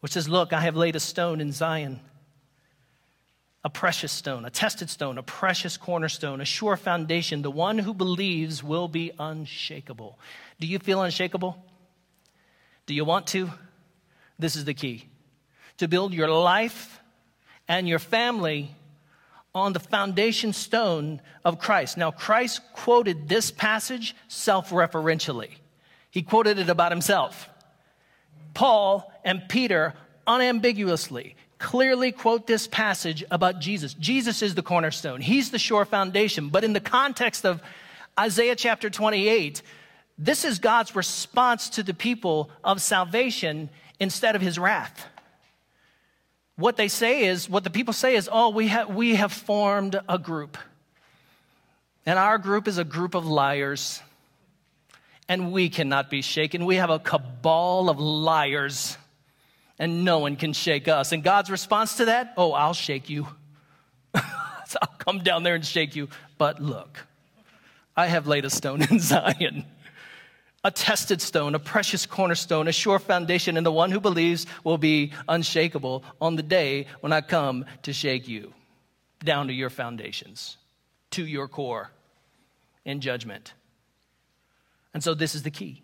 which 0.00 0.12
says, 0.12 0.28
Look, 0.28 0.52
I 0.52 0.60
have 0.60 0.76
laid 0.76 0.96
a 0.96 1.00
stone 1.00 1.40
in 1.40 1.52
Zion, 1.52 2.00
a 3.64 3.70
precious 3.70 4.12
stone, 4.12 4.44
a 4.44 4.50
tested 4.50 4.88
stone, 4.88 5.18
a 5.18 5.22
precious 5.22 5.76
cornerstone, 5.76 6.40
a 6.40 6.44
sure 6.44 6.76
foundation. 6.76 7.42
The 7.42 7.50
one 7.50 7.78
who 7.78 7.92
believes 7.92 8.62
will 8.62 8.88
be 8.88 9.12
unshakable. 9.18 10.18
Do 10.58 10.66
you 10.66 10.78
feel 10.78 11.02
unshakable? 11.02 11.62
Do 12.86 12.94
you 12.94 13.04
want 13.04 13.26
to? 13.28 13.50
This 14.38 14.56
is 14.56 14.64
the 14.64 14.74
key 14.74 15.06
to 15.80 15.88
build 15.88 16.12
your 16.12 16.28
life 16.28 17.00
and 17.68 17.88
your 17.88 17.98
family 17.98 18.70
on 19.54 19.72
the 19.72 19.80
foundation 19.80 20.52
stone 20.52 21.20
of 21.44 21.58
Christ. 21.58 21.96
Now, 21.96 22.10
Christ 22.10 22.60
quoted 22.74 23.28
this 23.28 23.50
passage 23.50 24.14
self 24.28 24.70
referentially, 24.70 25.50
he 26.10 26.22
quoted 26.22 26.58
it 26.58 26.68
about 26.68 26.92
himself. 26.92 27.48
Paul 28.54 29.10
and 29.24 29.42
Peter 29.48 29.94
unambiguously, 30.26 31.36
clearly 31.58 32.12
quote 32.12 32.46
this 32.46 32.66
passage 32.66 33.24
about 33.30 33.60
Jesus. 33.60 33.94
Jesus 33.94 34.42
is 34.42 34.54
the 34.54 34.62
cornerstone, 34.62 35.20
he's 35.20 35.50
the 35.50 35.58
sure 35.58 35.84
foundation. 35.84 36.48
But 36.48 36.64
in 36.64 36.72
the 36.72 36.80
context 36.80 37.44
of 37.44 37.60
Isaiah 38.18 38.56
chapter 38.56 38.90
28, 38.90 39.62
this 40.18 40.44
is 40.44 40.58
God's 40.58 40.94
response 40.94 41.70
to 41.70 41.82
the 41.82 41.94
people 41.94 42.50
of 42.62 42.82
salvation 42.82 43.70
instead 43.98 44.36
of 44.36 44.42
his 44.42 44.58
wrath 44.58 45.06
what 46.60 46.76
they 46.76 46.88
say 46.88 47.24
is, 47.24 47.48
what 47.48 47.64
the 47.64 47.70
people 47.70 47.94
say 47.94 48.14
is, 48.14 48.28
oh, 48.30 48.50
we, 48.50 48.68
ha- 48.68 48.84
we 48.84 49.14
have 49.16 49.32
formed 49.32 49.98
a 50.08 50.18
group. 50.18 50.58
And 52.04 52.18
our 52.18 52.38
group 52.38 52.68
is 52.68 52.78
a 52.78 52.84
group 52.84 53.14
of 53.14 53.26
liars. 53.26 54.00
And 55.30 55.52
we 55.52 55.68
cannot 55.68 56.10
be 56.10 56.22
shaken. 56.22 56.66
We 56.66 56.76
have 56.76 56.90
a 56.90 56.98
cabal 56.98 57.88
of 57.88 58.00
liars. 58.00 58.98
And 59.78 60.04
no 60.04 60.18
one 60.18 60.34
can 60.34 60.52
shake 60.52 60.88
us. 60.88 61.12
And 61.12 61.22
God's 61.22 61.50
response 61.50 61.98
to 61.98 62.06
that, 62.06 62.34
oh, 62.36 62.52
I'll 62.52 62.74
shake 62.74 63.08
you. 63.08 63.28
so 64.14 64.78
I'll 64.82 64.96
come 64.98 65.20
down 65.20 65.44
there 65.44 65.54
and 65.54 65.64
shake 65.64 65.94
you. 65.94 66.08
But 66.36 66.60
look, 66.60 67.06
I 67.96 68.08
have 68.08 68.26
laid 68.26 68.44
a 68.44 68.50
stone 68.50 68.82
in 68.90 68.98
Zion 68.98 69.64
a 70.62 70.70
tested 70.70 71.22
stone, 71.22 71.54
a 71.54 71.58
precious 71.58 72.04
cornerstone, 72.04 72.68
a 72.68 72.72
sure 72.72 72.98
foundation, 72.98 73.56
and 73.56 73.64
the 73.64 73.72
one 73.72 73.90
who 73.90 74.00
believes 74.00 74.46
will 74.62 74.78
be 74.78 75.12
unshakable 75.28 76.04
on 76.20 76.36
the 76.36 76.42
day 76.42 76.86
when 77.00 77.12
I 77.12 77.22
come 77.22 77.64
to 77.84 77.92
shake 77.92 78.28
you 78.28 78.52
down 79.24 79.46
to 79.46 79.52
your 79.52 79.70
foundations, 79.70 80.58
to 81.12 81.24
your 81.24 81.48
core 81.48 81.90
in 82.84 83.00
judgment. 83.00 83.54
And 84.92 85.02
so 85.02 85.14
this 85.14 85.34
is 85.34 85.42
the 85.42 85.50
key. 85.50 85.82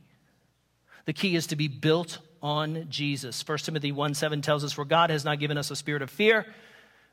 The 1.05 1.13
key 1.13 1.37
is 1.37 1.47
to 1.49 1.57
be 1.57 1.69
built 1.69 2.19
on 2.43 2.87
Jesus. 2.89 3.47
1 3.47 3.59
Timothy 3.59 3.93
1 3.93 4.15
7 4.15 4.43
tells 4.43 4.65
us, 4.65 4.73
For 4.73 4.85
God 4.85 5.11
has 5.11 5.25
not 5.25 5.39
given 5.39 5.57
us 5.57 5.71
a 5.71 5.77
spirit 5.77 6.03
of 6.03 6.11
fear. 6.11 6.47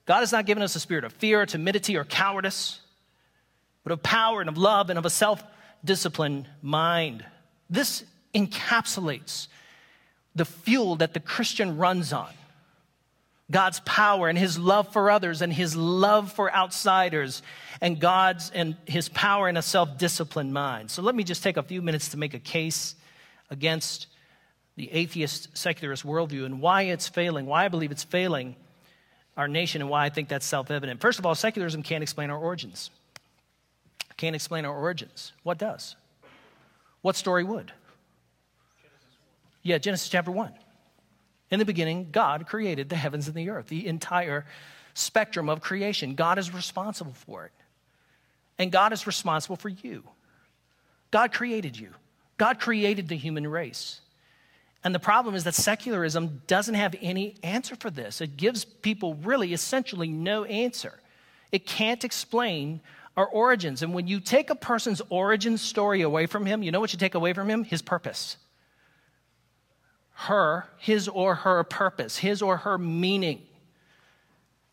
God 0.06 0.20
has 0.20 0.32
not 0.32 0.46
given 0.46 0.64
us 0.64 0.76
a 0.76 0.80
spirit 0.80 1.06
of 1.06 1.14
fear, 1.14 1.46
timidity, 1.46 1.96
or 1.96 2.04
cowardice, 2.04 2.82
but 3.84 3.94
of 3.94 4.04
power 4.04 4.42
and 4.42 4.50
of 4.50 4.58
love 4.58 4.90
and 4.90 5.00
of 5.00 5.06
a 5.06 5.10
self 5.10 5.44
disciplined 5.86 6.48
mind. 6.62 7.26
This 7.70 8.04
encapsulates 8.34 9.48
the 10.36 10.46
fuel 10.46 10.96
that 10.98 11.14
the 11.14 11.20
Christian 11.20 11.78
runs 11.78 12.12
on 12.12 12.30
God's 13.54 13.80
power 13.82 14.28
and 14.28 14.38
his 14.38 14.58
love 14.60 14.92
for 14.92 15.10
others 15.10 15.42
and 15.42 15.54
his 15.54 15.76
love 15.76 16.34
for 16.34 16.54
outsiders 16.54 17.42
and 17.80 18.00
God's 18.00 18.50
and 18.50 18.76
his 18.86 19.08
power 19.08 19.48
in 19.48 19.56
a 19.56 19.62
self-disciplined 19.62 20.54
mind. 20.54 20.92
So 20.92 21.02
let 21.02 21.16
me 21.16 21.24
just 21.24 21.44
take 21.44 21.56
a 21.56 21.64
few 21.64 21.82
minutes 21.82 22.10
to 22.10 22.18
make 22.18 22.34
a 22.34 22.40
case 22.40 22.96
against 23.50 24.08
the 24.76 24.92
atheist 24.92 25.56
secularist 25.56 26.06
worldview 26.06 26.46
and 26.46 26.60
why 26.60 26.82
it's 26.82 27.08
failing, 27.08 27.46
why 27.46 27.64
I 27.64 27.68
believe 27.70 27.92
it's 27.92 28.04
failing 28.04 28.56
our 29.38 29.48
nation 29.48 29.82
and 29.82 29.90
why 29.90 30.04
I 30.06 30.10
think 30.10 30.28
that's 30.30 30.46
self-evident. 30.46 31.00
First 31.00 31.20
of 31.20 31.26
all, 31.26 31.36
secularism 31.36 31.84
can't 31.84 32.02
explain 32.02 32.30
our 32.30 32.38
origins. 32.38 32.90
Can't 34.18 34.36
explain 34.36 34.66
our 34.66 34.76
origins. 34.76 35.32
What 35.44 35.58
does? 35.58 35.96
What 37.02 37.16
story 37.16 37.44
would? 37.44 37.72
Yeah, 39.62 39.78
Genesis 39.78 40.10
chapter 40.10 40.32
1. 40.32 40.54
In 41.54 41.60
the 41.60 41.66
beginning, 41.66 42.08
God 42.12 42.48
created 42.48 42.90
the 42.90 42.96
heavens 42.96 43.28
and 43.28 43.36
the 43.36 43.52
earth, 43.52 43.68
the 43.68 43.86
entire 43.86 44.44
spectrum 44.96 45.50
of 45.50 45.62
creation. 45.62 46.16
God 46.16 46.40
is 46.40 46.52
responsible 46.52 47.14
for 47.14 47.46
it. 47.46 47.52
And 48.58 48.72
God 48.72 48.92
is 48.92 49.06
responsible 49.06 49.56
for 49.56 49.70
you. 49.70 50.02
God 51.12 51.32
created 51.32 51.78
you, 51.78 51.92
God 52.40 52.60
created 52.60 53.08
the 53.08 53.16
human 53.16 53.46
race. 53.46 54.02
And 54.84 54.96
the 54.96 55.00
problem 55.00 55.36
is 55.36 55.44
that 55.44 55.54
secularism 55.54 56.42
doesn't 56.48 56.74
have 56.74 56.96
any 57.04 57.36
answer 57.44 57.76
for 57.76 57.92
this. 57.92 58.20
It 58.20 58.36
gives 58.36 58.66
people 58.66 59.14
really 59.14 59.54
essentially 59.54 60.08
no 60.08 60.46
answer. 60.46 61.00
It 61.52 61.68
can't 61.68 62.04
explain 62.04 62.82
our 63.16 63.28
origins. 63.28 63.84
And 63.84 63.94
when 63.94 64.08
you 64.08 64.20
take 64.20 64.50
a 64.50 64.56
person's 64.56 65.04
origin 65.10 65.60
story 65.60 66.02
away 66.02 66.26
from 66.26 66.48
him, 66.48 66.64
you 66.64 66.72
know 66.72 66.80
what 66.80 66.94
you 66.94 67.00
take 67.00 67.14
away 67.14 67.34
from 67.34 67.48
him? 67.48 67.64
His 67.64 67.84
purpose. 67.84 68.38
Her, 70.14 70.66
his 70.78 71.08
or 71.08 71.36
her 71.36 71.64
purpose, 71.64 72.18
his 72.18 72.42
or 72.42 72.58
her 72.58 72.78
meaning. 72.78 73.42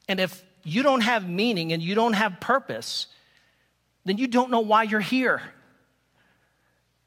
And 0.09 0.20
if 0.20 0.42
you 0.62 0.82
don't 0.82 1.00
have 1.00 1.28
meaning 1.28 1.73
and 1.73 1.82
you 1.82 1.94
don't 1.94 2.12
have 2.12 2.40
purpose, 2.40 3.06
then 4.04 4.18
you 4.18 4.26
don't 4.26 4.50
know 4.50 4.61
why 4.61 4.85
you're 4.85 5.00
here. 5.00 5.42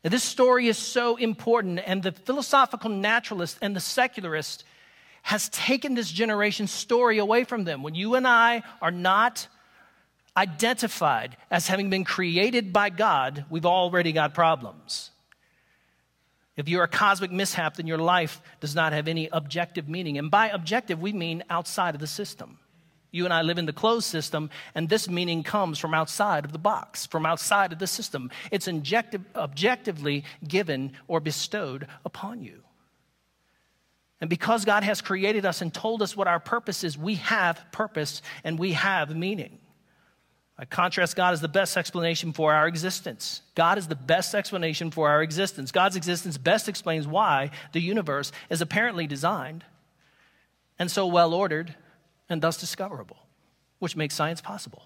And 0.04 0.12
this 0.12 0.24
story 0.24 0.68
is 0.68 0.78
so 0.78 1.16
important, 1.16 1.80
and 1.86 2.04
the 2.04 2.12
philosophical 2.12 2.90
naturalist 2.90 3.58
and 3.62 3.74
the 3.76 3.80
secularist 3.80 4.66
has 5.22 5.48
taken 5.50 5.94
this 5.94 6.12
generation's 6.12 6.72
story 6.72 7.20
away 7.20 7.46
from 7.46 7.64
them. 7.64 7.84
When 7.84 7.96
you 7.96 8.16
and 8.16 8.28
I 8.28 8.64
are 8.82 8.92
not 8.92 9.48
identified 10.36 11.38
as 11.50 11.68
having 11.68 11.90
been 11.90 12.04
created 12.04 12.74
by 12.74 12.90
God, 12.90 13.46
we've 13.50 13.66
already 13.66 14.12
got 14.12 14.34
problems. 14.34 15.12
If 16.56 16.70
you're 16.70 16.84
a 16.84 16.88
cosmic 16.88 17.32
mishap, 17.32 17.78
then 17.78 17.88
your 17.88 17.98
life 17.98 18.42
does 18.60 18.76
not 18.76 18.94
have 18.94 19.08
any 19.08 19.28
objective 19.32 19.90
meaning. 19.90 20.18
And 20.18 20.30
by 20.30 20.50
objective, 20.50 21.02
we 21.02 21.12
mean 21.12 21.44
outside 21.50 21.96
of 21.96 22.02
the 22.02 22.08
system. 22.08 22.60
You 23.12 23.26
and 23.26 23.34
I 23.34 23.44
live 23.44 23.60
in 23.60 23.68
the 23.68 23.74
closed 23.74 24.08
system, 24.08 24.50
and 24.74 24.90
this 24.90 25.08
meaning 25.08 25.44
comes 25.44 25.78
from 25.78 25.94
outside 25.94 26.46
of 26.46 26.52
the 26.52 26.60
box, 26.60 27.06
from 27.06 27.26
outside 27.26 27.72
of 27.72 27.80
the 27.80 27.88
system. 27.88 28.32
It's 28.52 28.68
injective, 28.68 29.22
objectively 29.36 30.24
given 30.48 30.94
or 31.08 31.20
bestowed 31.20 31.88
upon 32.06 32.42
you. 32.42 32.64
And 34.20 34.30
because 34.30 34.66
God 34.66 34.84
has 34.84 35.02
created 35.02 35.46
us 35.46 35.62
and 35.62 35.74
told 35.74 36.02
us 36.02 36.16
what 36.16 36.28
our 36.28 36.40
purpose 36.40 36.84
is, 36.84 36.98
we 36.98 37.16
have 37.16 37.64
purpose 37.72 38.22
and 38.44 38.58
we 38.58 38.74
have 38.74 39.16
meaning. 39.16 39.60
I 40.58 40.66
contrast 40.66 41.16
God 41.16 41.34
as 41.34 41.42
the 41.42 41.48
best 41.48 41.76
explanation 41.78 42.32
for 42.32 42.54
our 42.54 42.68
existence. 42.68 43.42
God 43.56 43.78
is 43.78 43.88
the 43.88 43.96
best 43.96 44.36
explanation 44.36 44.92
for 44.92 45.10
our 45.10 45.24
existence. 45.24 45.72
God's 45.72 45.96
existence 45.96 46.38
best 46.38 46.70
explains 46.70 47.08
why 47.08 47.50
the 47.72 47.82
universe 47.82 48.32
is 48.50 48.62
apparently 48.62 49.08
designed 49.08 49.64
and 50.78 50.92
so 50.92 51.08
well 51.08 51.34
ordered 51.34 51.76
and 52.30 52.42
thus 52.42 52.58
discoverable, 52.58 53.18
which 53.80 53.96
makes 53.96 54.14
science 54.14 54.42
possible. 54.42 54.84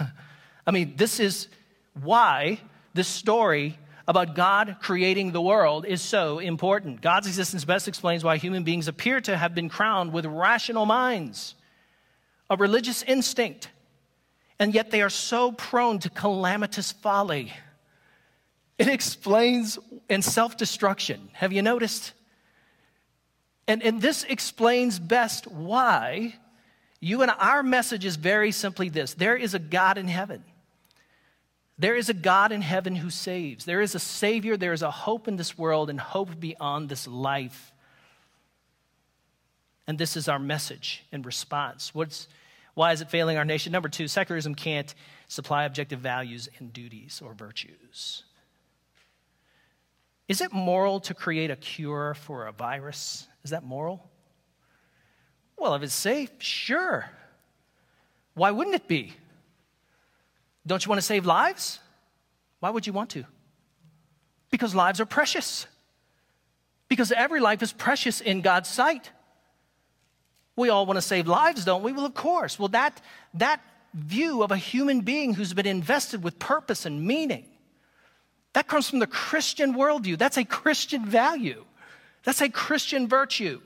I 0.66 0.70
mean, 0.70 0.94
this 0.96 1.20
is 1.20 1.48
why 2.02 2.60
this 2.94 3.08
story 3.08 3.78
about 4.08 4.34
God 4.34 4.76
creating 4.80 5.32
the 5.32 5.40
world 5.40 5.86
is 5.86 6.00
so 6.02 6.38
important. 6.38 7.00
God's 7.00 7.26
existence 7.26 7.64
best 7.64 7.88
explains 7.88 8.24
why 8.24 8.36
human 8.36 8.64
beings 8.64 8.88
appear 8.88 9.20
to 9.22 9.36
have 9.36 9.54
been 9.54 9.68
crowned 9.68 10.12
with 10.12 10.26
rational 10.26 10.86
minds, 10.86 11.54
a 12.50 12.56
religious 12.56 13.02
instinct, 13.02 13.68
and 14.58 14.74
yet 14.74 14.90
they 14.90 15.02
are 15.02 15.10
so 15.10 15.52
prone 15.52 15.98
to 16.00 16.10
calamitous 16.10 16.92
folly. 16.92 17.52
It 18.78 18.88
explains 18.88 19.78
in 20.08 20.22
self 20.22 20.56
destruction. 20.56 21.28
Have 21.32 21.52
you 21.52 21.62
noticed? 21.62 22.12
And, 23.66 23.82
and 23.82 24.00
this 24.00 24.24
explains 24.24 24.98
best 24.98 25.46
why 25.46 26.34
you 27.00 27.22
and 27.22 27.30
our 27.38 27.62
message 27.62 28.04
is 28.04 28.16
very 28.16 28.50
simply 28.50 28.88
this 28.88 29.14
there 29.14 29.36
is 29.36 29.54
a 29.54 29.58
God 29.58 29.98
in 29.98 30.08
heaven. 30.08 30.44
There 31.76 31.96
is 31.96 32.08
a 32.08 32.14
God 32.14 32.52
in 32.52 32.62
heaven 32.62 32.94
who 32.94 33.10
saves. 33.10 33.64
There 33.64 33.80
is 33.80 33.94
a 33.94 33.98
Savior. 33.98 34.56
There 34.56 34.72
is 34.72 34.82
a 34.82 34.90
hope 34.90 35.26
in 35.26 35.36
this 35.36 35.58
world 35.58 35.90
and 35.90 36.00
hope 36.00 36.38
beyond 36.38 36.88
this 36.88 37.08
life. 37.08 37.72
And 39.86 39.98
this 39.98 40.16
is 40.16 40.28
our 40.28 40.38
message 40.38 41.04
in 41.10 41.22
response. 41.22 41.94
What's, 41.94 42.28
why 42.74 42.92
is 42.92 43.00
it 43.00 43.10
failing 43.10 43.36
our 43.36 43.44
nation? 43.44 43.72
Number 43.72 43.88
two, 43.88 44.08
secularism 44.08 44.54
can't 44.54 44.94
supply 45.28 45.64
objective 45.64 46.00
values 46.00 46.48
and 46.58 46.72
duties 46.72 47.22
or 47.24 47.32
virtues. 47.32 48.24
Is 50.28 50.40
it 50.40 50.52
moral 50.52 51.00
to 51.00 51.14
create 51.14 51.50
a 51.50 51.56
cure 51.56 52.14
for 52.14 52.46
a 52.46 52.52
virus? 52.52 53.28
Is 53.44 53.50
that 53.50 53.62
moral? 53.62 54.10
Well, 55.56 55.74
if 55.74 55.82
it's 55.82 55.94
safe, 55.94 56.30
sure. 56.38 57.08
Why 58.34 58.50
wouldn't 58.50 58.74
it 58.74 58.88
be? 58.88 59.12
Don't 60.66 60.84
you 60.84 60.88
want 60.88 61.00
to 61.00 61.06
save 61.06 61.26
lives? 61.26 61.78
Why 62.60 62.70
would 62.70 62.86
you 62.86 62.92
want 62.92 63.10
to? 63.10 63.24
Because 64.50 64.74
lives 64.74 65.00
are 65.00 65.06
precious. 65.06 65.66
Because 66.88 67.12
every 67.12 67.40
life 67.40 67.62
is 67.62 67.72
precious 67.72 68.20
in 68.20 68.40
God's 68.40 68.68
sight. 68.68 69.10
We 70.56 70.68
all 70.68 70.86
want 70.86 70.96
to 70.96 71.02
save 71.02 71.26
lives, 71.26 71.64
don't 71.64 71.82
we? 71.82 71.92
Well, 71.92 72.06
of 72.06 72.14
course. 72.14 72.58
Well, 72.58 72.68
that, 72.68 73.00
that 73.34 73.60
view 73.92 74.42
of 74.42 74.50
a 74.50 74.56
human 74.56 75.00
being 75.00 75.34
who's 75.34 75.52
been 75.52 75.66
invested 75.66 76.22
with 76.22 76.38
purpose 76.38 76.86
and 76.86 77.04
meaning, 77.04 77.46
that 78.52 78.68
comes 78.68 78.88
from 78.88 79.00
the 79.00 79.06
Christian 79.06 79.74
worldview. 79.74 80.16
That's 80.16 80.36
a 80.36 80.44
Christian 80.44 81.04
value. 81.04 81.64
That's 82.22 82.40
a 82.40 82.48
Christian 82.48 83.08
virtue. 83.08 83.60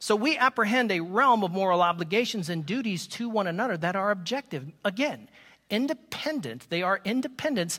So 0.00 0.16
we 0.16 0.36
apprehend 0.36 0.90
a 0.90 1.00
realm 1.00 1.44
of 1.44 1.52
moral 1.52 1.82
obligations 1.82 2.48
and 2.48 2.66
duties 2.66 3.06
to 3.08 3.28
one 3.28 3.46
another 3.46 3.76
that 3.76 3.96
are 3.96 4.10
objective. 4.10 4.66
Again, 4.84 5.28
independent. 5.68 6.66
They 6.68 6.82
are 6.82 7.00
independent 7.04 7.78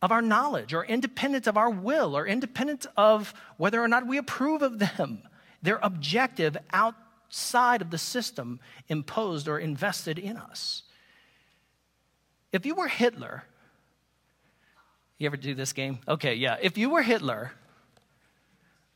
of 0.00 0.12
our 0.12 0.22
knowledge 0.22 0.72
or 0.72 0.84
independent 0.84 1.46
of 1.46 1.56
our 1.56 1.68
will 1.68 2.16
or 2.16 2.26
independent 2.26 2.86
of 2.96 3.34
whether 3.56 3.82
or 3.82 3.88
not 3.88 4.06
we 4.06 4.16
approve 4.16 4.62
of 4.62 4.78
them. 4.78 5.22
They're 5.60 5.80
objective 5.82 6.56
outside 7.28 7.82
of 7.82 7.90
the 7.90 7.98
system 7.98 8.58
imposed 8.88 9.48
or 9.48 9.58
invested 9.58 10.18
in 10.18 10.36
us. 10.36 10.82
If 12.52 12.64
you 12.64 12.74
were 12.74 12.88
Hitler, 12.88 13.44
you 15.18 15.26
ever 15.26 15.36
do 15.36 15.54
this 15.54 15.74
game? 15.74 15.98
Okay, 16.08 16.34
yeah. 16.34 16.56
If 16.62 16.78
you 16.78 16.88
were 16.88 17.02
Hitler, 17.02 17.52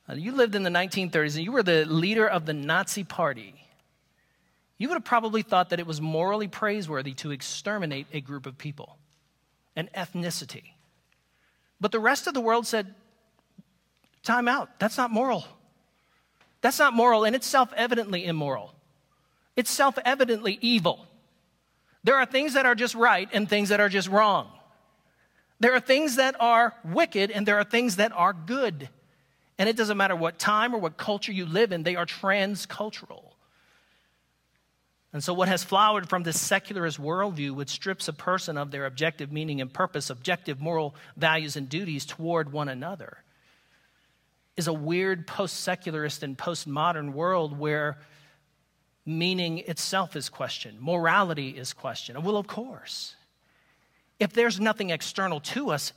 uh, 0.09 0.15
you 0.15 0.33
lived 0.33 0.55
in 0.55 0.63
the 0.63 0.71
1930s 0.71 1.37
and 1.37 1.45
you 1.45 1.53
were 1.53 1.63
the 1.63 1.85
leader 1.85 2.27
of 2.27 2.47
the 2.47 2.55
Nazi 2.55 3.05
Party, 3.05 3.55
you 4.79 4.89
would 4.89 4.95
have 4.95 5.05
probably 5.05 5.43
thought 5.43 5.71
that 5.71 5.81
it 5.81 5.87
was 5.87 6.01
morally 6.01 6.49
praiseworthy 6.49 7.13
to 7.15 7.33
exterminate 7.33 8.07
a 8.13 8.23
group 8.23 8.47
of 8.47 8.57
people, 8.57 8.97
an 9.77 9.91
ethnicity. 9.95 10.73
But 11.81 11.93
the 11.93 12.01
rest 12.01 12.27
of 12.27 12.33
the 12.33 12.41
world 12.41 12.67
said, 12.67 12.95
time 14.23 14.49
out. 14.49 14.79
That's 14.79 14.97
not 14.97 15.11
moral. 15.11 15.45
That's 16.63 16.79
not 16.79 16.95
moral, 16.95 17.25
and 17.25 17.37
it's 17.37 17.47
self 17.47 17.73
evidently 17.75 18.25
immoral. 18.25 18.75
It's 19.57 19.71
self 19.71 19.99
evidently 20.05 20.59
evil. 20.63 21.07
There 22.05 22.17
are 22.17 22.27
things 22.27 22.55
that 22.55 22.67
are 22.67 22.75
just 22.75 22.95
right 22.95 23.29
and 23.33 23.49
things 23.49 23.69
that 23.69 23.81
are 23.81 23.89
just 23.89 24.09
wrong. 24.09 24.51
There 25.61 25.75
are 25.75 25.81
things 25.81 26.17
that 26.17 26.35
are 26.41 26.75
wicked 26.85 27.31
and 27.31 27.47
there 27.47 27.59
are 27.59 27.65
things 27.65 27.97
that 27.97 28.11
are 28.13 28.33
good. 28.33 28.89
And 29.59 29.69
it 29.69 29.77
doesn't 29.77 29.97
matter 29.97 30.17
what 30.17 30.39
time 30.39 30.75
or 30.75 30.79
what 30.79 30.97
culture 30.97 31.31
you 31.31 31.47
live 31.47 31.71
in, 31.71 31.85
they 31.85 31.95
are 31.95 32.07
transcultural. 32.07 33.33
And 35.13 35.23
so, 35.23 35.35
what 35.35 35.49
has 35.49 35.63
flowered 35.63 36.09
from 36.09 36.23
this 36.23 36.41
secularist 36.41 37.01
worldview, 37.01 37.55
which 37.55 37.69
strips 37.69 38.09
a 38.09 38.13
person 38.13 38.57
of 38.57 38.71
their 38.71 38.87
objective 38.87 39.31
meaning 39.31 39.61
and 39.61 39.73
purpose, 39.73 40.09
objective 40.11 40.59
moral 40.59 40.95
values 41.17 41.55
and 41.55 41.69
duties 41.69 42.07
toward 42.07 42.51
one 42.51 42.69
another, 42.69 43.23
is 44.57 44.67
a 44.67 44.73
weird 44.73 45.27
post 45.27 45.61
secularist 45.61 46.23
and 46.23 46.37
postmodern 46.37 47.13
world 47.13 47.59
where 47.59 47.99
meaning 49.05 49.59
itself 49.59 50.15
is 50.15 50.29
questioned, 50.29 50.81
morality 50.81 51.51
is 51.51 51.73
questioned. 51.73 52.23
Well, 52.25 52.37
of 52.37 52.47
course. 52.47 53.17
If 54.21 54.33
there's 54.33 54.61
nothing 54.61 54.91
external 54.91 55.41
to 55.41 55.71
us 55.71 55.93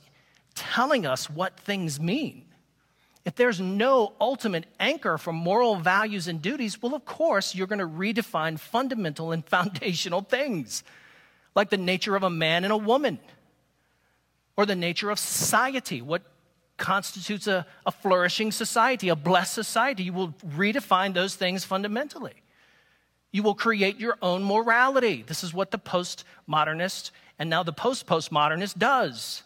telling 0.54 1.06
us 1.06 1.30
what 1.30 1.60
things 1.60 2.00
mean, 2.00 2.46
if 3.24 3.34
there's 3.34 3.60
no 3.60 4.14
ultimate 4.20 4.66
anchor 4.80 5.18
for 5.18 5.32
moral 5.32 5.76
values 5.76 6.28
and 6.28 6.40
duties, 6.40 6.80
well, 6.80 6.94
of 6.94 7.04
course, 7.04 7.54
you're 7.54 7.66
going 7.66 7.80
to 7.80 7.86
redefine 7.86 8.58
fundamental 8.58 9.32
and 9.32 9.44
foundational 9.48 10.22
things, 10.22 10.82
like 11.54 11.70
the 11.70 11.76
nature 11.76 12.16
of 12.16 12.22
a 12.22 12.30
man 12.30 12.64
and 12.64 12.72
a 12.72 12.76
woman, 12.76 13.18
or 14.56 14.64
the 14.64 14.76
nature 14.76 15.10
of 15.10 15.18
society, 15.18 16.00
what 16.00 16.22
constitutes 16.76 17.46
a, 17.46 17.66
a 17.84 17.92
flourishing 17.92 18.52
society, 18.52 19.08
a 19.08 19.16
blessed 19.16 19.54
society. 19.54 20.04
You 20.04 20.12
will 20.12 20.34
redefine 20.46 21.14
those 21.14 21.34
things 21.34 21.64
fundamentally. 21.64 22.34
You 23.32 23.42
will 23.42 23.54
create 23.54 23.98
your 23.98 24.18
own 24.22 24.42
morality. 24.42 25.24
This 25.26 25.42
is 25.44 25.52
what 25.52 25.70
the 25.70 25.78
postmodernist 25.78 27.10
and 27.38 27.50
now 27.50 27.62
the 27.62 27.72
post 27.72 28.06
postmodernist 28.06 28.78
does 28.78 29.42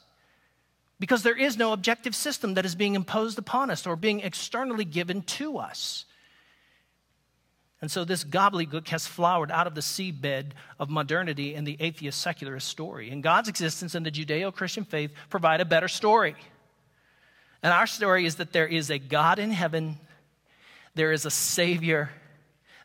because 1.01 1.23
there 1.23 1.37
is 1.37 1.57
no 1.57 1.73
objective 1.73 2.15
system 2.15 2.55
that 2.55 2.67
is 2.67 2.75
being 2.75 2.95
imposed 2.95 3.39
upon 3.39 3.71
us 3.71 3.87
or 3.87 3.97
being 3.97 4.21
externally 4.21 4.85
given 4.85 5.23
to 5.23 5.59
us. 5.59 6.05
And 7.81 7.91
so 7.91 8.05
this 8.05 8.23
gobbledygook 8.23 8.89
has 8.89 9.07
flowered 9.07 9.51
out 9.51 9.67
of 9.67 9.75
the 9.75 9.81
seedbed 9.81 10.51
of 10.79 10.91
modernity 10.91 11.55
and 11.55 11.67
the 11.67 11.79
atheist 11.81 12.21
secularist 12.21 12.69
story. 12.69 13.09
And 13.09 13.23
God's 13.23 13.49
existence 13.49 13.95
and 13.95 14.05
the 14.05 14.11
Judeo 14.11 14.55
Christian 14.55 14.85
faith 14.85 15.13
provide 15.31 15.63
a 15.63 15.65
better 15.65 15.89
story. 15.89 16.37
And 17.63 17.73
our 17.73 17.87
story 17.87 18.27
is 18.27 18.37
that 18.37 18.53
there 18.53 18.67
is 18.67 18.91
a 18.91 18.99
God 18.99 19.39
in 19.39 19.51
heaven, 19.51 19.99
there 20.95 21.13
is 21.13 21.27
a 21.27 21.31
Savior, 21.31 22.11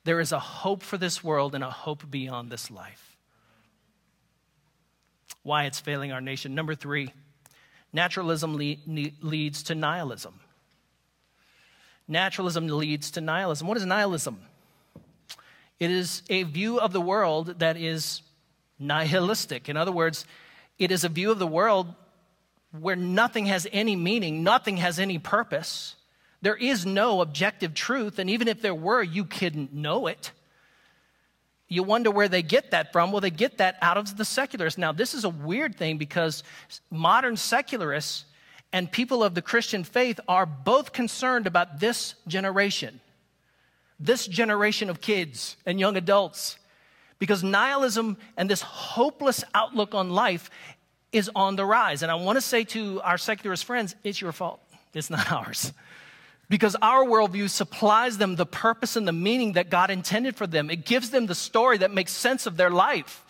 there 0.04 0.20
is 0.20 0.32
a 0.32 0.40
hope 0.40 0.84
for 0.84 0.98
this 0.98 1.24
world, 1.24 1.56
and 1.56 1.64
a 1.64 1.70
hope 1.70 2.10
beyond 2.10 2.52
this 2.52 2.70
life. 2.70 3.16
Why 5.44 5.66
it's 5.66 5.80
failing 5.80 6.12
our 6.12 6.22
nation. 6.22 6.56
Number 6.56 6.76
three, 6.76 7.12
Naturalism 7.96 8.58
le- 8.58 9.12
leads 9.22 9.64
to 9.64 9.74
nihilism. 9.74 10.42
Naturalism 12.10 12.68
leads 12.68 13.10
to 13.12 13.22
nihilism. 13.22 13.68
What 13.68 13.78
is 13.78 13.86
nihilism? 13.86 14.38
It 15.80 15.92
is 15.92 16.22
a 16.30 16.44
view 16.44 16.78
of 16.78 16.92
the 16.92 17.00
world 17.00 17.60
that 17.60 17.78
is 17.78 18.22
nihilistic. 18.78 19.70
In 19.70 19.78
other 19.78 19.94
words, 19.94 20.26
it 20.78 20.92
is 20.92 21.06
a 21.06 21.10
view 21.10 21.32
of 21.32 21.40
the 21.40 21.48
world 21.48 21.94
where 22.80 22.96
nothing 22.96 23.46
has 23.48 23.68
any 23.72 23.96
meaning, 23.96 24.44
nothing 24.44 24.78
has 24.78 25.00
any 25.00 25.20
purpose. 25.20 25.96
There 26.42 26.56
is 26.56 26.86
no 26.86 27.22
objective 27.22 27.74
truth, 27.74 28.20
and 28.20 28.30
even 28.30 28.48
if 28.48 28.62
there 28.62 28.76
were, 28.76 29.02
you 29.02 29.26
couldn't 29.26 29.74
know 29.74 30.08
it. 30.08 30.32
You 31.68 31.82
wonder 31.82 32.12
where 32.12 32.28
they 32.28 32.44
get 32.44 32.72
that 32.72 32.92
from. 32.92 33.12
Well, 33.12 33.22
they 33.22 33.32
get 33.32 33.58
that 33.58 33.78
out 33.82 33.98
of 33.98 34.18
the 34.18 34.26
secularists. 34.26 34.78
Now, 34.78 34.92
this 34.92 35.14
is 35.14 35.24
a 35.24 35.30
weird 35.30 35.76
thing 35.76 35.98
because 35.98 36.44
modern 36.92 37.38
secularists 37.38 38.26
and 38.72 38.92
people 38.92 39.24
of 39.24 39.34
the 39.34 39.42
Christian 39.42 39.84
faith 39.84 40.20
are 40.28 40.46
both 40.46 40.94
concerned 40.94 41.48
about 41.48 41.80
this 41.80 42.16
generation, 42.28 43.00
this 44.00 44.28
generation 44.28 44.90
of 44.90 45.02
kids 45.02 45.58
and 45.66 45.80
young 45.80 45.98
adults, 45.98 46.60
because 47.18 47.44
nihilism 47.44 48.18
and 48.38 48.50
this 48.50 48.62
hopeless 48.62 49.44
outlook 49.54 49.96
on 49.96 50.10
life 50.10 50.50
is 51.15 51.32
on 51.36 51.56
the 51.56 51.65
rise. 51.65 52.04
And 52.04 52.12
I 52.12 52.15
want 52.15 52.38
to 52.38 52.41
say 52.41 52.63
to 52.65 53.01
our 53.01 53.17
secularist 53.17 53.65
friends, 53.65 53.95
it's 54.04 54.19
your 54.19 54.32
fault, 54.32 54.60
it's 54.93 55.10
not 55.10 55.32
ours 55.32 55.73
because 56.49 56.75
our 56.82 57.04
worldview 57.04 57.49
supplies 57.49 58.17
them 58.17 58.36
the 58.36 58.45
purpose 58.45 58.95
and 58.95 59.08
the 59.08 59.13
meaning 59.13 59.54
that 59.54 59.69
God 59.69 59.89
intended 59.89 60.36
for 60.36 60.47
them. 60.47 60.69
It 60.69 60.86
gives 60.86 61.10
them 61.10 61.25
the 61.25 61.36
story 61.36 61.80
that 61.80 61.91
makes 61.91 62.12
sense 62.12 62.45
of 62.45 62.58
their 62.58 62.69
life, 62.69 63.25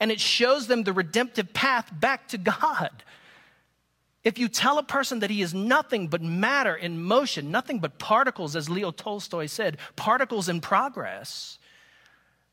and 0.00 0.10
it 0.10 0.20
shows 0.20 0.66
them 0.66 0.84
the 0.84 0.92
redemptive 0.92 1.52
path 1.52 1.90
back 1.92 2.28
to 2.28 2.38
God. 2.38 2.90
If 4.22 4.38
you 4.38 4.48
tell 4.48 4.78
a 4.78 4.82
person 4.82 5.20
that 5.20 5.30
he 5.30 5.40
is 5.40 5.54
nothing 5.54 6.08
but 6.08 6.22
matter 6.22 6.74
in 6.74 7.02
motion, 7.02 7.50
nothing 7.50 7.80
but 7.80 7.98
particles, 7.98 8.54
as 8.54 8.68
Leo 8.68 8.90
Tolstoy 8.90 9.46
said, 9.46 9.78
particles 9.96 10.48
in 10.48 10.60
progress, 10.60 11.58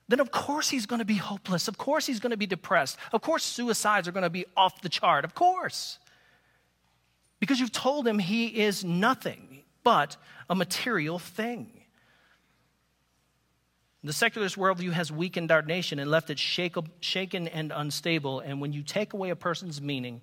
then 0.09 0.19
of 0.19 0.31
course 0.31 0.69
he's 0.69 0.85
going 0.85 0.99
to 0.99 1.05
be 1.05 1.15
hopeless. 1.15 1.67
Of 1.67 1.77
course 1.77 2.05
he's 2.05 2.19
going 2.19 2.31
to 2.31 2.37
be 2.37 2.47
depressed. 2.47 2.97
Of 3.11 3.21
course 3.21 3.43
suicides 3.43 4.07
are 4.07 4.11
going 4.13 4.23
to 4.23 4.29
be 4.29 4.45
off 4.55 4.81
the 4.81 4.89
chart. 4.89 5.25
Of 5.25 5.35
course. 5.35 5.99
because 7.39 7.59
you've 7.59 7.71
told 7.71 8.07
him 8.07 8.19
he 8.19 8.47
is 8.61 8.83
nothing 8.83 9.63
but 9.83 10.17
a 10.49 10.55
material 10.55 11.19
thing. 11.19 11.71
The 14.03 14.13
secularist 14.13 14.55
worldview 14.55 14.91
has 14.93 15.11
weakened 15.11 15.51
our 15.51 15.61
nation 15.61 15.99
and 15.99 16.09
left 16.09 16.29
it 16.29 16.39
shaken 16.39 17.47
and 17.47 17.73
unstable. 17.75 18.39
And 18.39 18.61
when 18.61 18.71
you 18.71 18.83
take 18.83 19.13
away 19.13 19.31
a 19.31 19.35
person's 19.35 19.81
meaning, 19.81 20.21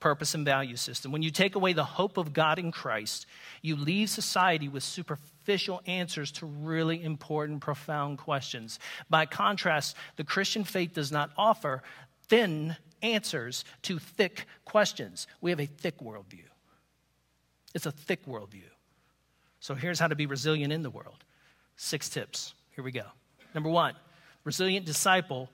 purpose, 0.00 0.34
and 0.34 0.44
value 0.44 0.76
system, 0.76 1.12
when 1.12 1.22
you 1.22 1.30
take 1.30 1.54
away 1.54 1.72
the 1.72 1.84
hope 1.84 2.18
of 2.18 2.32
God 2.32 2.58
in 2.58 2.72
Christ, 2.72 3.26
you 3.62 3.76
leave 3.76 4.10
society 4.10 4.68
with 4.68 4.82
superficial 5.46 5.80
answers 5.86 6.32
to 6.32 6.46
really 6.46 7.02
important, 7.02 7.60
profound 7.60 8.18
questions. 8.18 8.80
By 9.08 9.26
contrast, 9.26 9.96
the 10.16 10.24
Christian 10.24 10.64
faith 10.64 10.92
does 10.94 11.12
not 11.12 11.30
offer 11.36 11.82
thin 12.28 12.76
answers 13.00 13.64
to 13.82 14.00
thick 14.00 14.46
questions. 14.64 15.28
We 15.40 15.50
have 15.50 15.60
a 15.60 15.66
thick 15.66 15.98
worldview. 16.00 16.48
It's 17.74 17.86
a 17.86 17.92
thick 17.92 18.26
worldview. 18.26 18.64
So 19.60 19.74
here's 19.74 20.00
how 20.00 20.08
to 20.08 20.16
be 20.16 20.26
resilient 20.26 20.72
in 20.72 20.82
the 20.82 20.90
world 20.90 21.24
six 21.76 22.08
tips. 22.08 22.54
Here 22.74 22.82
we 22.82 22.90
go. 22.90 23.04
Number 23.54 23.68
one, 23.68 23.94
resilient 24.44 24.84
disciple 24.84 25.48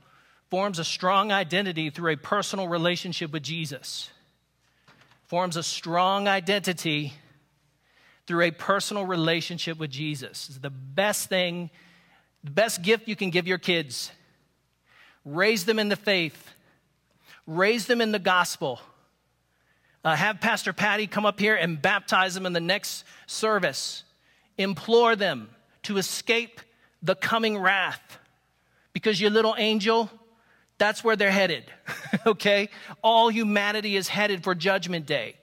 forms 0.49 0.79
a 0.79 0.85
strong 0.85 1.33
identity 1.33 1.91
through 1.91 2.13
a 2.13 2.17
personal 2.17 2.69
relationship 2.69 3.33
with 3.33 3.43
Jesus. 3.43 4.09
Forms 5.27 5.57
a 5.57 5.63
strong 5.63 6.29
identity 6.29 7.13
through 8.27 8.43
a 8.43 8.51
personal 8.51 9.05
relationship 9.05 9.79
with 9.79 9.91
Jesus. 9.91 10.49
It's 10.49 10.59
the 10.59 10.71
best 10.71 11.29
thing, 11.29 11.71
the 12.45 12.51
best 12.51 12.83
gift 12.83 13.09
you 13.09 13.17
can 13.17 13.31
give 13.31 13.47
your 13.47 13.59
kids. 13.59 14.11
Raise 15.25 15.65
them 15.65 15.79
in 15.79 15.89
the 15.89 15.97
faith, 15.97 16.51
raise 17.47 17.87
them 17.87 18.01
in 18.01 18.13
the 18.13 18.19
gospel. 18.19 18.81
Uh, 20.05 20.17
have 20.17 20.41
Pastor 20.41 20.73
Patty 20.73 21.07
come 21.07 21.25
up 21.25 21.39
here 21.39 21.55
and 21.55 21.81
baptize 21.81 22.35
them 22.35 22.45
in 22.45 22.53
the 22.53 22.61
next 22.61 23.05
service. 23.27 24.03
Implore 24.59 25.15
them 25.15 25.49
to 25.85 25.97
escape 25.97 26.61
the 27.03 27.15
coming 27.15 27.57
wrath. 27.57 28.19
Because 28.93 29.21
your 29.21 29.31
little 29.31 29.55
angel, 29.57 30.11
that's 30.77 31.05
where 31.05 31.15
they're 31.15 31.31
headed, 31.31 31.65
okay? 32.27 32.69
All 33.03 33.29
humanity 33.29 33.97
is 33.97 34.09
headed 34.09 34.43
for 34.43 34.55
Judgment 34.55 35.07
Day. 35.07 35.37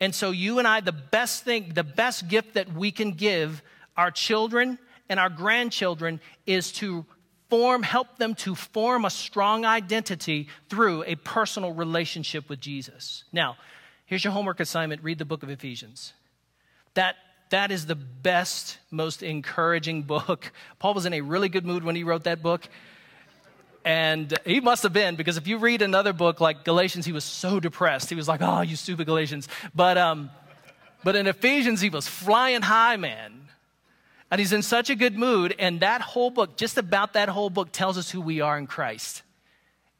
And 0.00 0.14
so, 0.14 0.30
you 0.30 0.58
and 0.58 0.66
I, 0.66 0.80
the 0.80 0.92
best 0.92 1.44
thing, 1.44 1.72
the 1.74 1.84
best 1.84 2.28
gift 2.28 2.54
that 2.54 2.72
we 2.72 2.90
can 2.90 3.12
give 3.12 3.62
our 3.96 4.10
children 4.10 4.78
and 5.08 5.20
our 5.20 5.30
grandchildren 5.30 6.20
is 6.46 6.72
to 6.72 7.06
form, 7.48 7.82
help 7.82 8.18
them 8.18 8.34
to 8.34 8.54
form 8.54 9.04
a 9.04 9.10
strong 9.10 9.64
identity 9.64 10.48
through 10.68 11.04
a 11.04 11.14
personal 11.16 11.72
relationship 11.72 12.48
with 12.48 12.60
Jesus. 12.60 13.24
Now, 13.32 13.56
here's 14.06 14.24
your 14.24 14.32
homework 14.32 14.60
assignment 14.60 15.02
read 15.02 15.18
the 15.18 15.24
book 15.24 15.42
of 15.42 15.50
Ephesians. 15.50 16.12
That 16.94 17.16
that 17.50 17.70
is 17.70 17.86
the 17.86 17.94
best, 17.94 18.78
most 18.90 19.22
encouraging 19.22 20.02
book. 20.14 20.50
Paul 20.78 20.94
was 20.94 21.06
in 21.06 21.12
a 21.12 21.20
really 21.20 21.48
good 21.48 21.64
mood 21.64 21.84
when 21.84 21.94
he 21.94 22.02
wrote 22.02 22.24
that 22.24 22.42
book. 22.42 22.68
And 23.84 24.38
he 24.46 24.60
must 24.60 24.82
have 24.82 24.94
been, 24.94 25.14
because 25.14 25.36
if 25.36 25.46
you 25.46 25.58
read 25.58 25.82
another 25.82 26.14
book 26.14 26.40
like 26.40 26.64
Galatians, 26.64 27.04
he 27.04 27.12
was 27.12 27.24
so 27.24 27.60
depressed. 27.60 28.08
He 28.08 28.16
was 28.16 28.26
like, 28.26 28.40
oh, 28.42 28.62
you 28.62 28.76
stupid 28.76 29.06
Galatians. 29.06 29.46
But, 29.74 29.98
um, 29.98 30.30
but 31.02 31.16
in 31.16 31.26
Ephesians, 31.26 31.82
he 31.82 31.90
was 31.90 32.08
flying 32.08 32.62
high, 32.62 32.96
man. 32.96 33.48
And 34.30 34.38
he's 34.38 34.54
in 34.54 34.62
such 34.62 34.88
a 34.88 34.94
good 34.94 35.18
mood. 35.18 35.54
And 35.58 35.80
that 35.80 36.00
whole 36.00 36.30
book, 36.30 36.56
just 36.56 36.78
about 36.78 37.12
that 37.12 37.28
whole 37.28 37.50
book, 37.50 37.72
tells 37.72 37.98
us 37.98 38.10
who 38.10 38.22
we 38.22 38.40
are 38.40 38.56
in 38.56 38.66
Christ. 38.66 39.22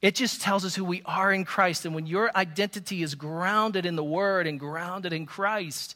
It 0.01 0.14
just 0.14 0.40
tells 0.40 0.64
us 0.64 0.75
who 0.75 0.85
we 0.85 1.03
are 1.05 1.33
in 1.33 1.44
Christ. 1.44 1.85
And 1.85 1.94
when 1.94 2.07
your 2.07 2.31
identity 2.35 3.03
is 3.03 3.14
grounded 3.14 3.85
in 3.85 3.97
the 3.97 4.05
Word 4.05 4.47
and 4.47 4.59
grounded 4.59 5.12
in 5.12 5.27
Christ, 5.27 5.94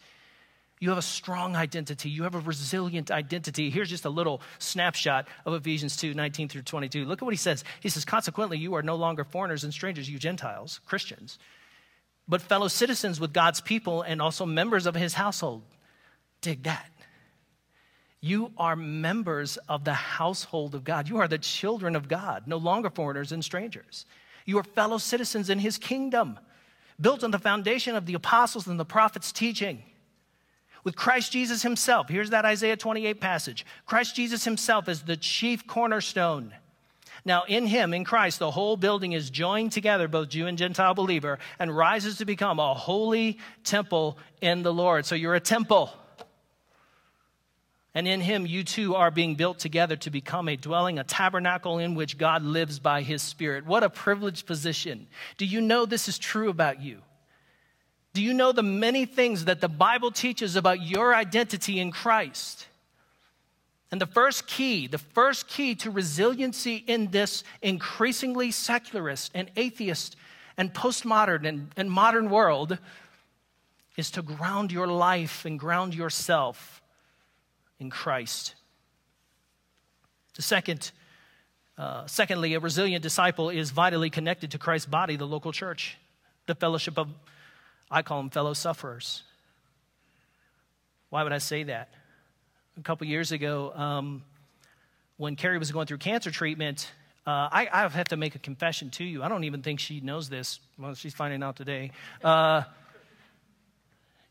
you 0.81 0.91
have 0.91 0.99
a 0.99 1.03
strong 1.03 1.57
identity. 1.57 2.09
You 2.09 2.23
have 2.23 2.35
a 2.35 2.41
resilient 2.41 3.11
identity. 3.11 3.71
Here's 3.71 3.91
just 3.91 4.05
a 4.05 4.11
little 4.11 4.41
snapshot 4.59 5.27
of 5.45 5.55
Ephesians 5.55 5.97
2 5.97 6.15
19 6.15 6.49
through 6.49 6.63
22. 6.63 7.05
Look 7.05 7.21
at 7.21 7.25
what 7.25 7.35
he 7.35 7.39
says. 7.39 7.65
He 7.81 7.89
says, 7.89 8.05
Consequently, 8.05 8.59
you 8.59 8.75
are 8.75 8.83
no 8.83 8.95
longer 8.95 9.25
foreigners 9.25 9.65
and 9.65 9.73
strangers, 9.73 10.09
you 10.09 10.19
Gentiles, 10.19 10.81
Christians, 10.87 11.39
but 12.29 12.41
fellow 12.41 12.69
citizens 12.69 13.19
with 13.19 13.33
God's 13.33 13.61
people 13.61 14.03
and 14.03 14.23
also 14.23 14.47
members 14.47 14.87
of 14.87 14.95
his 14.95 15.15
household. 15.15 15.63
Dig 16.41 16.63
that. 16.63 16.91
You 18.21 18.53
are 18.57 18.77
members 18.77 19.57
of 19.69 19.85
the 19.85 19.95
household 19.95 20.75
of 20.75 20.85
God. 20.85 21.09
You 21.09 21.19
are 21.19 21.29
the 21.29 21.39
children 21.39 21.95
of 21.97 22.09
God, 22.09 22.45
no 22.47 22.57
longer 22.57 22.91
foreigners 22.91 23.33
and 23.33 23.45
strangers. 23.45 24.07
You 24.45 24.59
are 24.59 24.65
fellow 24.65 24.99
citizens 24.99 25.51
in 25.51 25.59
his 25.59 25.79
kingdom, 25.79 26.39
built 27.01 27.23
on 27.23 27.31
the 27.31 27.39
foundation 27.39 27.95
of 27.95 28.07
the 28.07 28.15
apostles 28.15 28.67
and 28.67 28.79
the 28.79 28.85
prophets' 28.85 29.31
teaching 29.31 29.83
with 30.85 30.97
Christ 30.97 31.33
Jesus 31.33 31.63
himself. 31.63 32.09
Here's 32.09 32.31
that 32.31 32.45
Isaiah 32.45 32.77
28 32.77 33.21
passage 33.21 33.67
Christ 33.87 34.15
Jesus 34.15 34.45
himself 34.45 34.89
is 34.89 35.03
the 35.03 35.17
chief 35.17 35.67
cornerstone. 35.67 36.55
Now, 37.25 37.45
in 37.49 37.67
him, 37.67 37.93
in 37.93 38.05
Christ, 38.05 38.39
the 38.39 38.51
whole 38.51 38.77
building 38.77 39.13
is 39.13 39.29
joined 39.29 39.73
together, 39.73 40.09
both 40.09 40.31
Jew 40.31 40.47
and 40.47 40.57
Gentile 40.57 40.95
believer, 40.95 41.39
and 41.59 41.77
rises 41.77 42.19
to 42.19 42.25
become 42.25 42.59
a 42.59 42.75
holy 42.75 43.39
temple 43.65 44.17
in 44.41 44.63
the 44.63 44.73
Lord. 44.73 45.05
So 45.05 45.15
you're 45.15 45.35
a 45.35 45.41
temple. 45.41 45.91
And 47.95 48.07
in 48.07 48.21
him, 48.21 48.47
you 48.47 48.63
too 48.63 48.95
are 48.95 49.11
being 49.11 49.35
built 49.35 49.59
together 49.59 49.97
to 49.97 50.11
become 50.11 50.49
a 50.49 50.57
dwelling, 50.57 50.99
a 50.99 51.05
tabernacle 51.05 51.79
in 51.79 51.95
which 51.95 52.17
God 52.17 52.43
lives 52.45 52.79
by 52.79 53.03
his 53.03 53.23
Spirit. 53.23 53.67
What 53.67 53.83
a 53.83 53.91
privileged 53.91 54.47
position. 54.47 55.09
Do 55.37 55.45
you 55.45 55.61
know 55.61 55.85
this 55.85 56.09
is 56.09 56.19
true 56.19 56.49
about 56.49 56.81
you? 56.81 57.03
Do 58.15 58.23
you 58.23 58.35
know 58.35 58.53
the 58.53 58.63
many 58.63 59.05
things 59.05 59.45
that 59.45 59.61
the 59.61 59.69
Bible 59.69 60.11
teaches 60.11 60.57
about 60.57 60.83
your 60.83 61.15
identity 61.15 61.79
in 61.79 61.91
Christ? 61.91 62.67
And 63.91 64.01
the 64.01 64.07
first 64.07 64.47
key, 64.47 64.87
the 64.87 64.99
first 64.99 65.49
key 65.49 65.75
to 65.77 65.91
resiliency 65.91 66.77
in 66.77 67.11
this 67.11 67.43
increasingly 67.63 68.51
secularist 68.51 69.31
and 69.35 69.51
atheist 69.57 70.17
and 70.57 70.75
postmodern 70.75 71.47
and, 71.47 71.71
and 71.77 71.91
modern 71.91 72.29
world 72.29 72.79
is 73.97 74.11
to 74.13 74.23
ground 74.23 74.73
your 74.73 74.87
life 74.87 75.45
and 75.45 75.59
ground 75.59 75.95
yourself 75.95 76.83
in 77.81 77.91
Christ. 77.91 78.55
The 80.37 80.43
second, 80.43 80.93
uh, 81.79 82.07
secondly, 82.07 82.55
a 82.55 82.61
resilient 82.61 83.03
disciple 83.03 83.51
is 83.51 83.71
vitally 83.71 84.11
connected 84.11 84.51
to 84.53 84.59
Christ's 84.59 84.87
body, 84.87 85.17
the 85.17 85.27
local 85.27 85.51
church, 85.51 85.97
the 86.47 86.55
fellowship 86.55 86.99
of 86.99 87.09
I 87.91 88.03
call 88.03 88.19
them 88.19 88.31
fellow 88.31 88.53
sufferers. 88.53 89.23
Why 91.11 91.23
would 91.23 91.33
I 91.33 91.39
say 91.39 91.65
that? 91.65 91.91
A 92.77 92.83
couple 92.83 93.07
years 93.07 93.33
ago, 93.33 93.73
um, 93.75 94.23
when 95.17 95.37
Carrie 95.37 95.59
was 95.59 95.73
going 95.73 95.87
through 95.87 95.99
cancer 95.99 96.31
treatment, 96.31 96.93
uh, 97.27 97.49
I, 97.51 97.69
I, 97.73 97.89
have 97.89 98.09
to 98.09 98.17
make 98.17 98.35
a 98.35 98.39
confession 98.39 98.91
to 98.91 99.05
you. 99.05 99.23
I 99.23 99.29
don't 99.29 99.45
even 99.45 99.63
think 99.63 99.81
she 99.81 100.01
knows 100.01 100.29
this. 100.29 100.61
Well, 100.79 100.95
she's 100.95 101.15
finding 101.15 101.43
out 101.43 101.57
today. 101.57 101.91
Uh, 102.23 102.63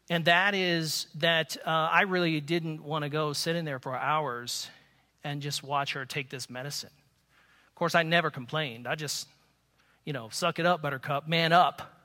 and 0.09 0.25
that 0.25 0.55
is 0.55 1.07
that 1.15 1.57
uh, 1.65 1.69
I 1.69 2.03
really 2.03 2.39
didn't 2.39 2.83
want 2.83 3.03
to 3.03 3.09
go 3.09 3.33
sit 3.33 3.55
in 3.55 3.65
there 3.65 3.79
for 3.79 3.95
hours 3.95 4.69
and 5.23 5.41
just 5.41 5.63
watch 5.63 5.93
her 5.93 6.05
take 6.05 6.29
this 6.29 6.49
medicine. 6.49 6.91
Of 7.69 7.75
course, 7.75 7.93
I 7.93 8.03
never 8.03 8.31
complained. 8.31 8.87
I 8.87 8.95
just, 8.95 9.27
you 10.05 10.13
know, 10.13 10.29
suck 10.31 10.57
it 10.57 10.65
up, 10.65 10.81
buttercup, 10.81 11.27
man 11.27 11.51
up 11.51 11.96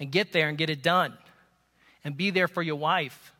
and 0.00 0.10
get 0.10 0.32
there 0.32 0.48
and 0.48 0.58
get 0.58 0.70
it 0.70 0.82
done. 0.82 1.16
And 2.02 2.16
be 2.16 2.30
there 2.30 2.48
for 2.48 2.62
your 2.62 2.76
wife. 2.76 3.32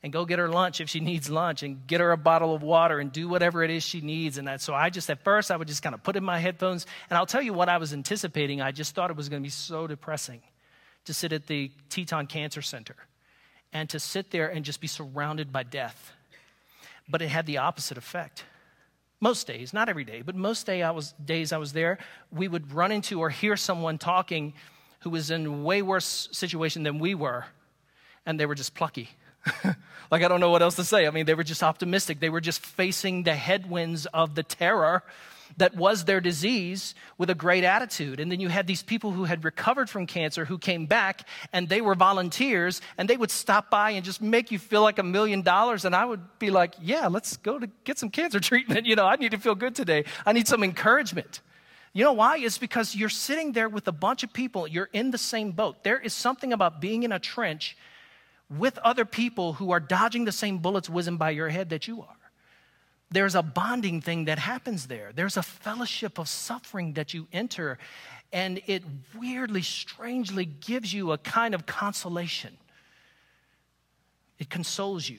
And 0.00 0.12
go 0.12 0.24
get 0.24 0.38
her 0.38 0.48
lunch 0.48 0.80
if 0.80 0.88
she 0.88 1.00
needs 1.00 1.28
lunch 1.28 1.64
and 1.64 1.84
get 1.84 2.00
her 2.00 2.12
a 2.12 2.16
bottle 2.16 2.54
of 2.54 2.62
water 2.62 3.00
and 3.00 3.10
do 3.10 3.28
whatever 3.28 3.64
it 3.64 3.70
is 3.70 3.82
she 3.82 4.00
needs. 4.00 4.38
And 4.38 4.46
that 4.46 4.60
so 4.60 4.72
i 4.72 4.90
just 4.90 5.10
at 5.10 5.24
first 5.24 5.50
i 5.50 5.56
would 5.56 5.66
just 5.66 5.82
kind 5.82 5.92
of 5.92 6.04
put 6.04 6.14
in 6.14 6.22
my 6.22 6.38
headphones. 6.38 6.86
And 7.10 7.18
i'll 7.18 7.26
tell 7.26 7.42
you 7.42 7.52
what 7.52 7.68
i 7.68 7.78
was 7.78 7.92
anticipating. 7.92 8.62
I 8.62 8.70
just 8.70 8.94
thought 8.94 9.10
it 9.10 9.16
was 9.16 9.28
going 9.28 9.42
to 9.42 9.44
be 9.44 9.50
so 9.50 9.88
depressing 9.88 10.40
to 11.06 11.12
sit 11.12 11.32
at 11.32 11.48
the 11.48 11.72
teton 11.90 12.28
cancer 12.28 12.62
center 12.62 12.94
and 13.72 13.90
to 13.90 13.98
sit 13.98 14.30
there 14.30 14.48
and 14.48 14.64
just 14.64 14.80
be 14.80 14.86
surrounded 14.86 15.52
by 15.52 15.64
death. 15.64 16.12
But 17.08 17.20
it 17.20 17.28
had 17.28 17.46
the 17.46 17.58
opposite 17.58 17.98
effect. 17.98 18.44
Most 19.18 19.48
days 19.48 19.74
not 19.74 19.88
every 19.88 20.04
day 20.04 20.22
but 20.22 20.36
most 20.36 20.64
day 20.64 20.80
I 20.84 20.92
was, 20.92 21.12
days 21.24 21.52
i 21.52 21.58
was 21.58 21.72
there 21.72 21.98
we 22.30 22.46
would 22.46 22.72
run 22.72 22.92
into 22.92 23.18
or 23.18 23.30
hear 23.30 23.56
someone 23.56 23.98
talking 23.98 24.54
who 25.00 25.10
was 25.10 25.30
in 25.30 25.64
way 25.64 25.82
worse 25.82 26.28
situation 26.32 26.82
than 26.82 26.98
we 26.98 27.14
were, 27.14 27.46
and 28.26 28.38
they 28.38 28.46
were 28.46 28.54
just 28.54 28.74
plucky. 28.74 29.10
like, 30.10 30.22
I 30.22 30.28
don't 30.28 30.40
know 30.40 30.50
what 30.50 30.62
else 30.62 30.76
to 30.76 30.84
say. 30.84 31.06
I 31.06 31.10
mean, 31.10 31.26
they 31.26 31.34
were 31.34 31.44
just 31.44 31.62
optimistic. 31.62 32.20
They 32.20 32.30
were 32.30 32.40
just 32.40 32.64
facing 32.64 33.22
the 33.22 33.34
headwinds 33.34 34.06
of 34.06 34.34
the 34.34 34.42
terror 34.42 35.02
that 35.56 35.74
was 35.74 36.04
their 36.04 36.20
disease 36.20 36.94
with 37.16 37.30
a 37.30 37.34
great 37.34 37.64
attitude. 37.64 38.20
And 38.20 38.30
then 38.30 38.38
you 38.38 38.48
had 38.48 38.66
these 38.66 38.82
people 38.82 39.12
who 39.12 39.24
had 39.24 39.44
recovered 39.44 39.88
from 39.88 40.06
cancer 40.06 40.44
who 40.44 40.58
came 40.58 40.86
back 40.86 41.26
and 41.52 41.68
they 41.68 41.80
were 41.80 41.94
volunteers 41.94 42.80
and 42.98 43.08
they 43.08 43.16
would 43.16 43.30
stop 43.30 43.70
by 43.70 43.92
and 43.92 44.04
just 44.04 44.20
make 44.20 44.50
you 44.50 44.58
feel 44.58 44.82
like 44.82 44.98
a 44.98 45.02
million 45.02 45.42
dollars. 45.42 45.84
And 45.84 45.94
I 45.94 46.04
would 46.04 46.20
be 46.38 46.50
like, 46.50 46.74
yeah, 46.80 47.08
let's 47.08 47.36
go 47.38 47.58
to 47.58 47.68
get 47.84 47.98
some 47.98 48.10
cancer 48.10 48.40
treatment. 48.40 48.86
You 48.86 48.96
know, 48.96 49.06
I 49.06 49.16
need 49.16 49.30
to 49.30 49.38
feel 49.38 49.54
good 49.54 49.74
today. 49.74 50.04
I 50.26 50.32
need 50.32 50.46
some 50.46 50.62
encouragement. 50.62 51.40
You 51.98 52.04
know 52.04 52.12
why? 52.12 52.38
It's 52.38 52.58
because 52.58 52.94
you're 52.94 53.08
sitting 53.08 53.50
there 53.50 53.68
with 53.68 53.88
a 53.88 53.92
bunch 53.92 54.22
of 54.22 54.32
people, 54.32 54.68
you're 54.68 54.88
in 54.92 55.10
the 55.10 55.18
same 55.18 55.50
boat. 55.50 55.82
There 55.82 55.98
is 55.98 56.14
something 56.14 56.52
about 56.52 56.80
being 56.80 57.02
in 57.02 57.10
a 57.10 57.18
trench 57.18 57.76
with 58.48 58.78
other 58.78 59.04
people 59.04 59.54
who 59.54 59.72
are 59.72 59.80
dodging 59.80 60.24
the 60.24 60.30
same 60.30 60.58
bullets 60.58 60.88
whizzing 60.88 61.16
by 61.16 61.30
your 61.30 61.48
head 61.48 61.70
that 61.70 61.88
you 61.88 62.02
are. 62.02 62.16
There's 63.10 63.34
a 63.34 63.42
bonding 63.42 64.00
thing 64.00 64.26
that 64.26 64.38
happens 64.38 64.86
there. 64.86 65.10
There's 65.12 65.36
a 65.36 65.42
fellowship 65.42 66.20
of 66.20 66.28
suffering 66.28 66.92
that 66.92 67.14
you 67.14 67.26
enter, 67.32 67.80
and 68.32 68.60
it 68.68 68.84
weirdly, 69.18 69.62
strangely 69.62 70.44
gives 70.44 70.94
you 70.94 71.10
a 71.10 71.18
kind 71.18 71.52
of 71.52 71.66
consolation. 71.66 72.56
It 74.38 74.48
consoles 74.48 75.08
you. 75.08 75.18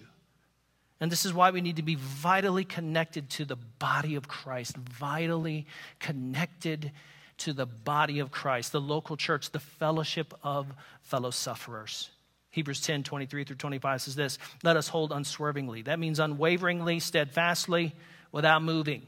And 1.00 1.12
this 1.12 1.26
is 1.26 1.34
why 1.34 1.52
we 1.52 1.62
need 1.62 1.78
to 1.78 1.84
be 1.84 1.96
vitally 1.96 2.66
connected 2.66 3.30
to 3.32 3.46
the 3.46 3.56
body 3.56 4.16
of 4.16 4.28
Christ, 4.28 4.76
vitally 4.76 5.66
connected 6.00 6.92
to 7.38 7.54
the 7.54 7.66
body 7.66 8.20
of 8.20 8.32
Christ, 8.32 8.74
the 8.74 8.82
local 8.82 9.16
church, 9.16 9.52
the 9.52 9.60
fellowship 9.60 10.34
of 10.44 10.68
fellow 11.02 11.32
sufferers. 11.32 12.10
Hebrews 12.52 12.82
10 12.82 13.04
23 13.04 13.44
through 13.46 13.56
25 13.56 14.02
says 14.02 14.16
this 14.16 14.38
Let 14.64 14.76
us 14.76 14.90
hold 14.90 15.12
unswervingly. 15.12 15.84
That 15.84 16.00
means 16.00 16.20
unwaveringly, 16.20 17.00
steadfastly, 17.00 17.96
without 18.32 18.62
moving, 18.62 19.04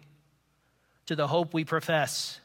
to 1.08 1.16
the 1.16 1.28
hope 1.28 1.54
we 1.54 1.66
profess. 1.66 2.40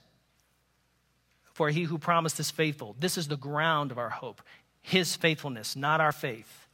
For 1.52 1.70
he 1.70 1.85
who 1.85 1.98
promised 1.98 2.40
is 2.40 2.50
faithful. 2.50 2.96
This 2.98 3.16
is 3.16 3.28
the 3.28 3.37
ground 3.37 3.90
of 3.90 3.98
our 3.98 4.11
hope, 4.11 4.42
his 4.82 5.16
faithfulness, 5.16 5.76
not 5.76 6.00
our 6.00 6.12
faith. 6.12 6.65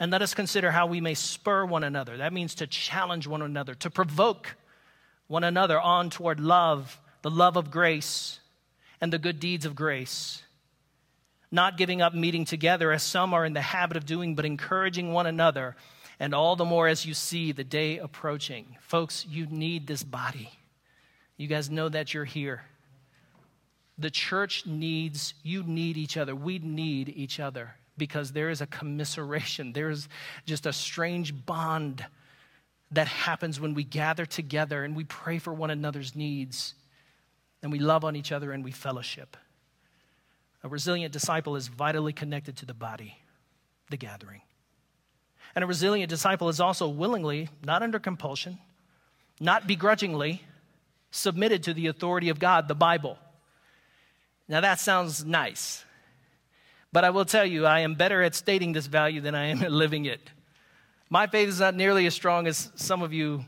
And 0.00 0.12
let 0.12 0.22
us 0.22 0.34
consider 0.34 0.70
how 0.70 0.86
we 0.86 1.00
may 1.00 1.14
spur 1.14 1.64
one 1.64 1.82
another. 1.82 2.16
That 2.18 2.32
means 2.32 2.54
to 2.56 2.66
challenge 2.66 3.26
one 3.26 3.42
another, 3.42 3.74
to 3.76 3.90
provoke 3.90 4.56
one 5.26 5.44
another 5.44 5.80
on 5.80 6.08
toward 6.10 6.38
love, 6.38 7.00
the 7.22 7.30
love 7.30 7.56
of 7.56 7.70
grace, 7.70 8.38
and 9.00 9.12
the 9.12 9.18
good 9.18 9.40
deeds 9.40 9.64
of 9.64 9.74
grace. 9.74 10.42
Not 11.50 11.76
giving 11.76 12.00
up 12.00 12.14
meeting 12.14 12.44
together 12.44 12.92
as 12.92 13.02
some 13.02 13.34
are 13.34 13.44
in 13.44 13.54
the 13.54 13.60
habit 13.60 13.96
of 13.96 14.06
doing, 14.06 14.34
but 14.34 14.44
encouraging 14.44 15.12
one 15.12 15.26
another, 15.26 15.74
and 16.20 16.34
all 16.34 16.54
the 16.54 16.64
more 16.64 16.86
as 16.86 17.04
you 17.04 17.14
see 17.14 17.52
the 17.52 17.64
day 17.64 17.98
approaching. 17.98 18.76
Folks, 18.80 19.26
you 19.28 19.46
need 19.46 19.86
this 19.86 20.02
body. 20.02 20.50
You 21.36 21.48
guys 21.48 21.70
know 21.70 21.88
that 21.88 22.14
you're 22.14 22.24
here. 22.24 22.62
The 23.98 24.10
church 24.10 24.64
needs, 24.64 25.34
you 25.42 25.64
need 25.64 25.96
each 25.96 26.16
other. 26.16 26.36
We 26.36 26.58
need 26.60 27.08
each 27.08 27.40
other 27.40 27.74
because 27.98 28.32
there 28.32 28.50
is 28.50 28.60
a 28.60 28.66
commiseration. 28.66 29.72
There's 29.72 30.08
just 30.46 30.66
a 30.66 30.72
strange 30.72 31.44
bond 31.44 32.06
that 32.90 33.06
happens 33.06 33.60
when 33.60 33.74
we 33.74 33.84
gather 33.84 34.24
together 34.24 34.84
and 34.84 34.96
we 34.96 35.04
pray 35.04 35.38
for 35.38 35.52
one 35.52 35.70
another's 35.70 36.16
needs 36.16 36.74
and 37.62 37.72
we 37.72 37.78
love 37.78 38.04
on 38.04 38.16
each 38.16 38.32
other 38.32 38.52
and 38.52 38.64
we 38.64 38.70
fellowship. 38.70 39.36
A 40.62 40.68
resilient 40.68 41.12
disciple 41.12 41.56
is 41.56 41.68
vitally 41.68 42.12
connected 42.12 42.56
to 42.58 42.66
the 42.66 42.74
body, 42.74 43.18
the 43.90 43.96
gathering. 43.96 44.42
And 45.54 45.64
a 45.64 45.66
resilient 45.66 46.10
disciple 46.10 46.48
is 46.48 46.60
also 46.60 46.88
willingly, 46.88 47.48
not 47.64 47.82
under 47.82 47.98
compulsion, 47.98 48.58
not 49.40 49.66
begrudgingly, 49.66 50.42
submitted 51.10 51.62
to 51.64 51.74
the 51.74 51.86
authority 51.86 52.28
of 52.28 52.38
God, 52.38 52.68
the 52.68 52.74
Bible. 52.74 53.18
Now 54.48 54.60
that 54.60 54.80
sounds 54.80 55.24
nice. 55.24 55.84
But 56.92 57.04
I 57.04 57.10
will 57.10 57.24
tell 57.24 57.44
you, 57.44 57.66
I 57.66 57.80
am 57.80 57.94
better 57.94 58.22
at 58.22 58.34
stating 58.34 58.72
this 58.72 58.86
value 58.86 59.20
than 59.20 59.34
I 59.34 59.46
am 59.46 59.62
at 59.62 59.72
living 59.72 60.06
it. 60.06 60.30
My 61.10 61.26
faith 61.26 61.48
is 61.48 61.60
not 61.60 61.74
nearly 61.74 62.06
as 62.06 62.14
strong 62.14 62.46
as 62.46 62.70
some 62.76 63.02
of 63.02 63.12
you 63.12 63.44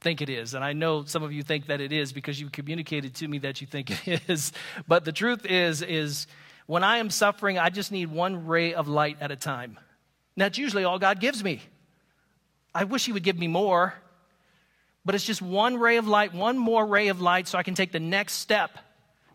think 0.00 0.20
it 0.20 0.28
is. 0.28 0.54
And 0.54 0.64
I 0.64 0.72
know 0.72 1.04
some 1.04 1.22
of 1.22 1.32
you 1.32 1.42
think 1.42 1.66
that 1.66 1.80
it 1.80 1.92
is 1.92 2.12
because 2.12 2.40
you 2.40 2.50
communicated 2.50 3.14
to 3.16 3.28
me 3.28 3.38
that 3.38 3.60
you 3.60 3.66
think 3.66 4.06
it 4.08 4.22
is. 4.28 4.52
But 4.86 5.04
the 5.04 5.12
truth 5.12 5.46
is, 5.46 5.82
is 5.82 6.26
when 6.66 6.84
I 6.84 6.98
am 6.98 7.10
suffering, 7.10 7.58
I 7.58 7.70
just 7.70 7.92
need 7.92 8.10
one 8.10 8.46
ray 8.46 8.74
of 8.74 8.88
light 8.88 9.18
at 9.20 9.30
a 9.30 9.36
time. 9.36 9.78
And 10.36 10.42
that's 10.42 10.58
usually 10.58 10.84
all 10.84 10.98
God 10.98 11.20
gives 11.20 11.42
me. 11.42 11.62
I 12.74 12.84
wish 12.84 13.06
He 13.06 13.12
would 13.12 13.22
give 13.22 13.38
me 13.38 13.48
more, 13.48 13.94
but 15.04 15.14
it's 15.14 15.24
just 15.24 15.40
one 15.40 15.78
ray 15.78 15.96
of 15.96 16.06
light, 16.06 16.34
one 16.34 16.58
more 16.58 16.84
ray 16.84 17.08
of 17.08 17.20
light 17.20 17.48
so 17.48 17.56
I 17.56 17.62
can 17.62 17.74
take 17.74 17.92
the 17.92 18.00
next 18.00 18.34
step. 18.34 18.78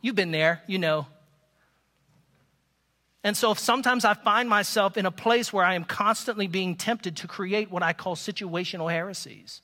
You've 0.02 0.16
been 0.16 0.32
there, 0.32 0.62
you 0.68 0.78
know. 0.78 1.08
And 3.24 3.38
so 3.38 3.54
sometimes 3.54 4.04
I 4.04 4.16
find 4.16 4.50
myself 4.50 4.98
in 4.98 5.06
a 5.06 5.12
place 5.12 5.54
where 5.54 5.64
I 5.64 5.76
am 5.76 5.84
constantly 5.84 6.48
being 6.48 6.76
tempted 6.76 7.18
to 7.18 7.28
create 7.28 7.70
what 7.70 7.84
I 7.84 7.94
call 7.94 8.16
situational 8.16 8.92
heresies. 8.92 9.62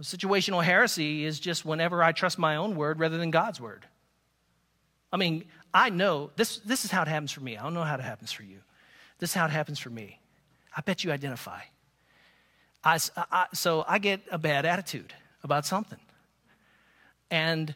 Situational 0.00 0.62
heresy 0.62 1.24
is 1.24 1.38
just 1.38 1.64
whenever 1.64 2.02
I 2.02 2.12
trust 2.12 2.38
my 2.38 2.56
own 2.56 2.76
word 2.76 2.98
rather 2.98 3.16
than 3.16 3.30
God's 3.30 3.60
word. 3.60 3.86
I 5.12 5.16
mean, 5.16 5.44
I 5.72 5.90
know 5.90 6.30
this, 6.36 6.58
this 6.58 6.84
is 6.84 6.90
how 6.90 7.02
it 7.02 7.08
happens 7.08 7.30
for 7.30 7.40
me. 7.40 7.56
I 7.56 7.62
don't 7.62 7.74
know 7.74 7.82
how 7.82 7.94
it 7.94 8.00
happens 8.00 8.32
for 8.32 8.42
you. 8.42 8.58
This 9.20 9.30
is 9.30 9.34
how 9.34 9.46
it 9.46 9.52
happens 9.52 9.78
for 9.78 9.90
me. 9.90 10.18
I 10.76 10.80
bet 10.80 11.04
you 11.04 11.12
identify. 11.12 11.60
I, 12.82 12.98
I, 13.16 13.46
so 13.54 13.84
I 13.86 13.98
get 13.98 14.20
a 14.30 14.38
bad 14.38 14.66
attitude 14.66 15.14
about 15.44 15.64
something. 15.64 16.00
And 17.30 17.74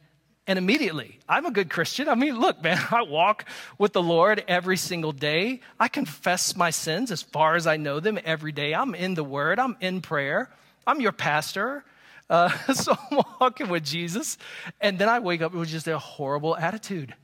and 0.49 0.59
immediately, 0.59 1.19
I'm 1.29 1.45
a 1.45 1.51
good 1.51 1.69
Christian. 1.69 2.09
I 2.09 2.15
mean, 2.15 2.41
look, 2.41 2.63
man, 2.63 2.83
I 2.91 3.03
walk 3.03 3.45
with 3.77 3.93
the 3.93 4.03
Lord 4.03 4.43
every 4.49 4.79
single 4.79 5.13
day. 5.13 5.61
I 5.79 5.89
confess 5.89 6.57
my 6.57 6.71
sins 6.71 7.13
as 7.13 7.21
far 7.23 7.55
as 7.55 7.67
I 7.67 7.77
know 7.77 8.01
them 8.01 8.19
every 8.25 8.51
day. 8.51 8.75
I'm 8.75 8.95
in 8.95 9.13
the 9.15 9.23
Word, 9.23 9.59
I'm 9.59 9.77
in 9.81 10.01
prayer. 10.01 10.51
I'm 10.87 11.03
your 11.03 11.13
pastor. 11.13 11.85
Uh, 12.31 12.49
so 12.73 12.97
I'm 13.11 13.21
walking 13.39 13.69
with 13.69 13.85
Jesus. 13.85 14.39
And 14.81 14.99
then 14.99 15.11
I 15.11 15.19
wake 15.19 15.43
up 15.43 15.53
with 15.53 15.69
just 15.69 15.87
a 15.87 15.99
horrible 15.99 16.57
attitude. 16.57 17.15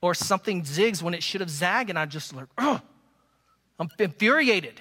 Or 0.00 0.14
something 0.14 0.62
zigs 0.62 1.02
when 1.02 1.14
it 1.14 1.24
should 1.24 1.40
have 1.40 1.50
zagged, 1.50 1.90
and 1.90 1.98
I'm 1.98 2.08
just 2.08 2.32
like, 2.32 2.46
oh, 2.56 2.80
I'm 3.80 3.88
infuriated. 3.98 4.80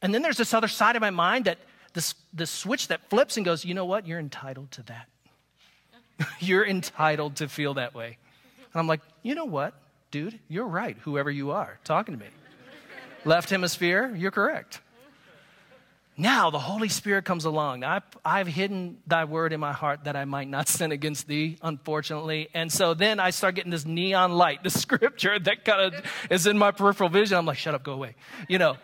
And 0.00 0.14
then 0.14 0.22
there's 0.22 0.38
this 0.38 0.54
other 0.54 0.68
side 0.68 0.96
of 0.96 1.02
my 1.02 1.10
mind 1.10 1.44
that 1.44 1.58
this, 1.92 2.14
this 2.32 2.50
switch 2.50 2.88
that 2.88 3.10
flips 3.10 3.36
and 3.36 3.44
goes, 3.44 3.66
you 3.66 3.74
know 3.74 3.84
what? 3.84 4.06
You're 4.06 4.18
entitled 4.18 4.70
to 4.72 4.82
that. 4.84 5.08
You're 6.40 6.66
entitled 6.66 7.36
to 7.36 7.48
feel 7.48 7.74
that 7.74 7.94
way. 7.94 8.18
And 8.72 8.80
I'm 8.80 8.86
like, 8.86 9.00
you 9.22 9.34
know 9.34 9.44
what, 9.44 9.74
dude? 10.10 10.38
You're 10.48 10.66
right, 10.66 10.96
whoever 11.02 11.30
you 11.30 11.52
are 11.52 11.78
talking 11.84 12.14
to 12.14 12.20
me. 12.20 12.26
Left 13.24 13.50
hemisphere, 13.50 14.14
you're 14.14 14.30
correct. 14.30 14.80
Now 16.16 16.50
the 16.50 16.60
Holy 16.60 16.88
Spirit 16.88 17.24
comes 17.24 17.44
along. 17.44 17.82
I've, 17.82 18.04
I've, 18.24 18.46
hidden 18.46 18.98
thy 19.06 19.24
word 19.24 19.52
in 19.52 19.58
my 19.58 19.72
heart 19.72 20.04
that 20.04 20.14
I 20.14 20.24
might 20.24 20.48
not 20.48 20.68
sin 20.76 20.92
against 20.92 21.26
thee, 21.26 21.58
unfortunately. 21.62 22.48
And 22.54 22.72
so 22.72 22.94
then 22.94 23.18
I 23.18 23.30
start 23.30 23.56
getting 23.56 23.72
this 23.72 23.84
neon 23.84 24.32
light, 24.32 24.62
the 24.62 24.70
scripture 24.70 25.38
that 25.38 25.64
kind 25.64 25.94
of 25.94 26.04
is 26.30 26.46
in 26.46 26.56
my 26.56 26.70
peripheral 26.70 27.08
vision. 27.08 27.36
I'm 27.36 27.46
like, 27.46 27.58
shut 27.58 27.74
up, 27.74 27.82
go 27.82 27.92
away. 27.92 28.14
You 28.48 28.58
know. 28.58 28.76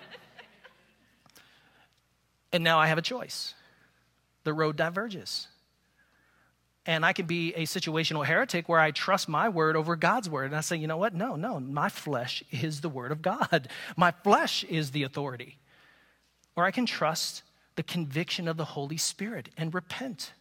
And 2.53 2.64
now 2.64 2.81
I 2.81 2.88
have 2.88 2.99
a 2.99 3.03
choice. 3.03 3.55
The 4.43 4.53
road 4.53 4.75
diverges. 4.77 5.47
And 6.87 7.05
I 7.05 7.12
can 7.12 7.27
be 7.27 7.53
a 7.55 7.62
situational 7.62 8.25
heretic 8.25 8.69
where 8.69 8.81
I 8.81 8.90
trust 8.90 9.29
my 9.29 9.49
word 9.49 9.77
over 9.77 9.97
God's 9.97 10.31
word. 10.31 10.47
And 10.47 10.57
I 10.57 10.61
say, 10.61 10.77
you 10.77 10.87
know 10.87 10.97
what? 10.97 11.14
No, 11.14 11.37
no, 11.37 11.61
my 11.61 11.88
flesh 11.88 12.43
is 12.51 12.81
the 12.81 12.88
word 12.88 13.12
of 13.12 13.21
God. 13.21 13.69
My 13.97 14.11
flesh 14.11 14.64
is 14.64 14.90
the 14.90 15.03
authority. 15.03 15.59
Or 16.57 16.64
I 16.64 16.71
can 16.71 16.87
trust 16.87 17.43
the 17.77 17.83
conviction 17.83 18.49
of 18.49 18.57
the 18.57 18.64
Holy 18.64 18.97
Spirit 18.97 19.51
and 19.57 19.75
repent. 19.75 20.33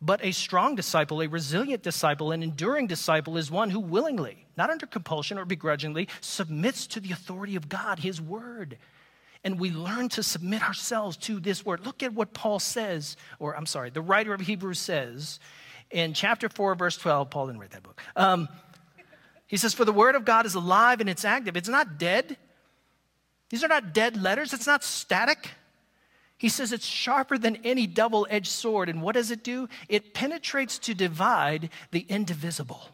But 0.00 0.24
a 0.24 0.32
strong 0.32 0.74
disciple, 0.74 1.22
a 1.22 1.28
resilient 1.28 1.82
disciple, 1.82 2.32
an 2.32 2.42
enduring 2.42 2.86
disciple 2.86 3.36
is 3.36 3.50
one 3.50 3.70
who 3.70 3.80
willingly, 3.80 4.46
not 4.56 4.70
under 4.70 4.86
compulsion 4.86 5.38
or 5.38 5.44
begrudgingly, 5.44 6.08
submits 6.20 6.86
to 6.88 7.00
the 7.00 7.12
authority 7.12 7.56
of 7.56 7.68
God, 7.68 8.00
His 8.00 8.20
word 8.20 8.76
and 9.44 9.60
we 9.60 9.70
learn 9.70 10.08
to 10.10 10.22
submit 10.22 10.66
ourselves 10.66 11.16
to 11.18 11.38
this 11.38 11.64
word. 11.64 11.84
Look 11.84 12.02
at 12.02 12.14
what 12.14 12.32
Paul 12.32 12.58
says, 12.58 13.16
or 13.38 13.56
I'm 13.56 13.66
sorry, 13.66 13.90
the 13.90 14.00
writer 14.00 14.32
of 14.32 14.40
Hebrews 14.40 14.78
says 14.78 15.38
in 15.90 16.14
chapter 16.14 16.48
4, 16.48 16.74
verse 16.74 16.96
12. 16.96 17.30
Paul 17.30 17.46
didn't 17.46 17.60
write 17.60 17.70
that 17.72 17.82
book. 17.82 18.00
Um, 18.16 18.48
he 19.46 19.58
says, 19.58 19.74
For 19.74 19.84
the 19.84 19.92
word 19.92 20.14
of 20.14 20.24
God 20.24 20.46
is 20.46 20.54
alive 20.54 21.00
and 21.00 21.10
it's 21.10 21.24
active, 21.24 21.56
it's 21.56 21.68
not 21.68 21.98
dead. 21.98 22.38
These 23.50 23.62
are 23.62 23.68
not 23.68 23.92
dead 23.92 24.20
letters, 24.20 24.52
it's 24.54 24.66
not 24.66 24.82
static. 24.82 25.50
He 26.36 26.48
says 26.48 26.72
it's 26.72 26.86
sharper 26.86 27.38
than 27.38 27.56
any 27.64 27.86
double 27.86 28.26
edged 28.28 28.50
sword. 28.50 28.88
And 28.88 29.00
what 29.00 29.14
does 29.14 29.30
it 29.30 29.44
do? 29.44 29.68
It 29.88 30.14
penetrates 30.14 30.78
to 30.80 30.94
divide 30.94 31.70
the 31.92 32.00
indivisible 32.00 32.88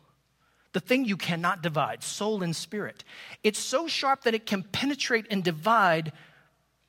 the 0.72 0.80
thing 0.80 1.04
you 1.04 1.16
cannot 1.16 1.62
divide, 1.62 2.02
soul 2.02 2.42
and 2.42 2.54
spirit. 2.54 3.04
It's 3.42 3.58
so 3.58 3.88
sharp 3.88 4.22
that 4.22 4.34
it 4.34 4.46
can 4.46 4.62
penetrate 4.62 5.26
and 5.30 5.42
divide 5.42 6.12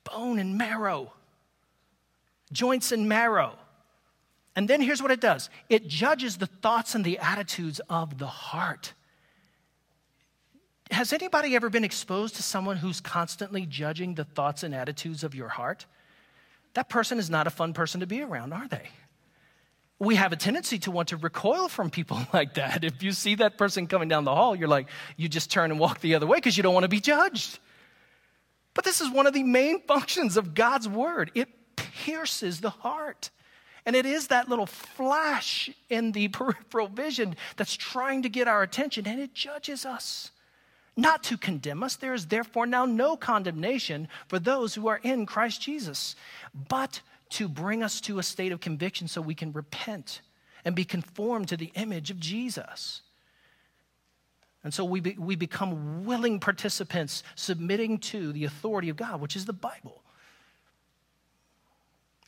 bone 0.04 0.38
and 0.38 0.56
marrow, 0.56 1.12
joints 2.52 2.92
and 2.92 3.08
marrow. 3.08 3.58
And 4.54 4.68
then 4.68 4.80
here's 4.82 5.00
what 5.00 5.10
it 5.10 5.20
does 5.20 5.48
it 5.68 5.88
judges 5.88 6.38
the 6.38 6.46
thoughts 6.46 6.94
and 6.94 7.04
the 7.04 7.18
attitudes 7.18 7.80
of 7.88 8.18
the 8.18 8.26
heart. 8.26 8.92
Has 10.90 11.12
anybody 11.14 11.56
ever 11.56 11.70
been 11.70 11.84
exposed 11.84 12.36
to 12.36 12.42
someone 12.42 12.76
who's 12.76 13.00
constantly 13.00 13.64
judging 13.64 14.14
the 14.14 14.24
thoughts 14.24 14.62
and 14.62 14.74
attitudes 14.74 15.24
of 15.24 15.34
your 15.34 15.48
heart? 15.48 15.86
That 16.74 16.90
person 16.90 17.18
is 17.18 17.30
not 17.30 17.46
a 17.46 17.50
fun 17.50 17.72
person 17.72 18.00
to 18.00 18.06
be 18.06 18.20
around, 18.20 18.52
are 18.52 18.68
they? 18.68 18.88
we 20.02 20.16
have 20.16 20.32
a 20.32 20.36
tendency 20.36 20.80
to 20.80 20.90
want 20.90 21.08
to 21.08 21.16
recoil 21.16 21.68
from 21.68 21.88
people 21.88 22.18
like 22.32 22.54
that. 22.54 22.82
If 22.82 23.02
you 23.02 23.12
see 23.12 23.36
that 23.36 23.56
person 23.56 23.86
coming 23.86 24.08
down 24.08 24.24
the 24.24 24.34
hall, 24.34 24.56
you're 24.56 24.68
like, 24.68 24.88
you 25.16 25.28
just 25.28 25.50
turn 25.50 25.70
and 25.70 25.78
walk 25.78 26.00
the 26.00 26.16
other 26.16 26.26
way 26.26 26.38
because 26.38 26.56
you 26.56 26.62
don't 26.62 26.74
want 26.74 26.84
to 26.84 26.88
be 26.88 27.00
judged. 27.00 27.58
But 28.74 28.84
this 28.84 29.00
is 29.00 29.10
one 29.10 29.26
of 29.26 29.34
the 29.34 29.42
main 29.42 29.80
functions 29.86 30.36
of 30.36 30.54
God's 30.54 30.88
word 30.88 31.30
it 31.34 31.48
pierces 31.76 32.60
the 32.60 32.70
heart. 32.70 33.30
And 33.84 33.96
it 33.96 34.06
is 34.06 34.28
that 34.28 34.48
little 34.48 34.66
flash 34.66 35.68
in 35.90 36.12
the 36.12 36.28
peripheral 36.28 36.88
vision 36.88 37.36
that's 37.56 37.74
trying 37.74 38.22
to 38.22 38.28
get 38.28 38.48
our 38.48 38.62
attention, 38.62 39.06
and 39.06 39.20
it 39.20 39.34
judges 39.34 39.84
us. 39.84 40.30
Not 40.96 41.22
to 41.24 41.38
condemn 41.38 41.82
us. 41.82 41.96
There 41.96 42.14
is 42.14 42.26
therefore 42.26 42.66
now 42.66 42.84
no 42.84 43.16
condemnation 43.16 44.08
for 44.28 44.38
those 44.38 44.74
who 44.74 44.88
are 44.88 45.00
in 45.02 45.24
Christ 45.24 45.62
Jesus, 45.62 46.14
but 46.68 47.00
to 47.30 47.48
bring 47.48 47.82
us 47.82 48.00
to 48.02 48.18
a 48.18 48.22
state 48.22 48.52
of 48.52 48.60
conviction 48.60 49.08
so 49.08 49.22
we 49.22 49.34
can 49.34 49.52
repent 49.52 50.20
and 50.64 50.74
be 50.74 50.84
conformed 50.84 51.48
to 51.48 51.56
the 51.56 51.72
image 51.74 52.10
of 52.10 52.20
Jesus. 52.20 53.02
And 54.64 54.72
so 54.72 54.84
we, 54.84 55.00
be, 55.00 55.16
we 55.18 55.34
become 55.34 56.04
willing 56.04 56.38
participants 56.38 57.22
submitting 57.34 57.98
to 57.98 58.32
the 58.32 58.44
authority 58.44 58.88
of 58.88 58.96
God, 58.96 59.20
which 59.20 59.34
is 59.34 59.44
the 59.44 59.52
Bible. 59.52 60.02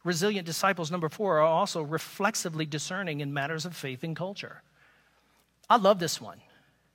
Resilient 0.02 0.44
disciples, 0.44 0.90
number 0.90 1.08
four, 1.08 1.38
are 1.38 1.42
also 1.42 1.82
reflexively 1.82 2.66
discerning 2.66 3.20
in 3.20 3.32
matters 3.32 3.64
of 3.64 3.74
faith 3.74 4.02
and 4.02 4.14
culture. 4.14 4.62
I 5.70 5.76
love 5.76 5.98
this 5.98 6.20
one. 6.20 6.40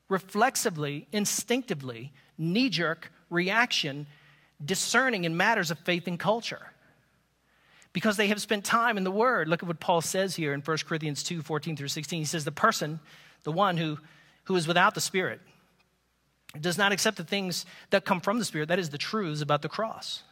Reflexively, 0.09 1.07
instinctively, 1.11 2.11
knee 2.37 2.69
jerk 2.69 3.11
reaction, 3.29 4.07
discerning 4.63 5.23
in 5.23 5.37
matters 5.37 5.71
of 5.71 5.79
faith 5.79 6.07
and 6.07 6.19
culture. 6.19 6.71
Because 7.93 8.17
they 8.17 8.27
have 8.27 8.41
spent 8.41 8.63
time 8.63 8.97
in 8.97 9.03
the 9.03 9.11
Word. 9.11 9.47
Look 9.47 9.63
at 9.63 9.67
what 9.67 9.79
Paul 9.79 10.01
says 10.01 10.35
here 10.35 10.53
in 10.53 10.61
1 10.61 10.77
Corinthians 10.85 11.23
2 11.23 11.41
14 11.41 11.75
through 11.75 11.87
16. 11.87 12.19
He 12.19 12.25
says, 12.25 12.45
The 12.45 12.51
person, 12.51 12.99
the 13.43 13.51
one 13.51 13.77
who, 13.77 13.97
who 14.49 14.55
is 14.55 14.67
without 14.67 14.95
the 14.95 15.01
Spirit, 15.01 15.39
does 16.59 16.75
not 16.75 16.91
accept 16.91 17.17
the 17.17 17.23
things 17.23 17.67
that 17.91 18.03
come 18.03 18.19
from 18.19 18.39
the 18.39 18.45
Spirit, 18.45 18.67
that 18.69 18.79
is, 18.79 18.89
the 18.89 18.97
truths 18.97 19.41
about 19.41 19.61
the 19.61 19.69
cross. 19.69 20.23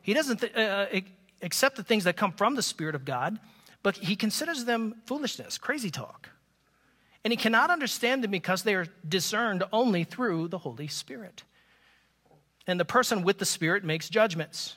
He 0.00 0.14
doesn't 0.14 0.38
th- 0.38 0.56
uh, 0.56 0.86
uh 0.90 1.00
accept 1.42 1.76
the 1.76 1.82
things 1.82 2.04
that 2.04 2.16
come 2.16 2.32
from 2.32 2.54
the 2.54 2.62
Spirit 2.62 2.94
of 2.94 3.04
God, 3.04 3.38
but 3.82 3.96
he 3.96 4.16
considers 4.16 4.64
them 4.64 4.94
foolishness, 5.04 5.58
crazy 5.58 5.90
talk. 5.90 6.30
And 7.24 7.30
he 7.30 7.36
cannot 7.36 7.70
understand 7.70 8.24
them 8.24 8.30
because 8.30 8.62
they 8.62 8.74
are 8.74 8.86
discerned 9.06 9.64
only 9.70 10.04
through 10.04 10.48
the 10.48 10.58
Holy 10.58 10.88
Spirit. 10.88 11.42
And 12.66 12.80
the 12.80 12.86
person 12.86 13.22
with 13.22 13.38
the 13.38 13.44
Spirit 13.44 13.84
makes 13.84 14.08
judgments. 14.08 14.76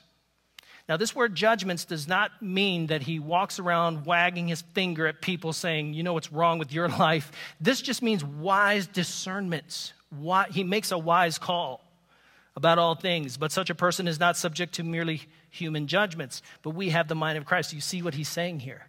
Now, 0.88 0.96
this 0.96 1.14
word 1.14 1.36
judgments 1.36 1.84
does 1.84 2.08
not 2.08 2.42
mean 2.42 2.88
that 2.88 3.02
he 3.02 3.20
walks 3.20 3.60
around 3.60 4.06
wagging 4.06 4.48
his 4.48 4.62
finger 4.62 5.06
at 5.06 5.22
people 5.22 5.52
saying, 5.52 5.94
you 5.94 6.02
know 6.02 6.14
what's 6.14 6.32
wrong 6.32 6.60
with 6.60 6.72
your 6.72 6.88
life. 7.00 7.32
This 7.60 7.82
just 7.82 8.02
means 8.02 8.24
wise 8.24 8.88
discernments. 8.88 9.94
Why, 10.10 10.46
he 10.50 10.64
makes 10.64 10.92
a 10.92 10.98
wise 10.98 11.38
call 11.38 11.82
about 12.56 12.80
all 12.80 12.96
things, 12.96 13.38
but 13.38 13.52
such 13.52 13.70
a 13.70 13.76
person 13.76 14.08
is 14.08 14.20
not 14.20 14.38
subject 14.38 14.76
to 14.76 14.84
merely 14.84 15.24
human 15.50 15.88
judgments, 15.88 16.42
but 16.64 16.72
we 16.72 16.90
have 16.90 17.08
the 17.08 17.16
mind 17.16 17.38
of 17.38 17.46
Christ. 17.46 17.74
You 17.74 17.82
see 17.82 18.02
what 18.02 18.14
he's 18.14 18.30
saying 18.30 18.62
here. 18.62 18.88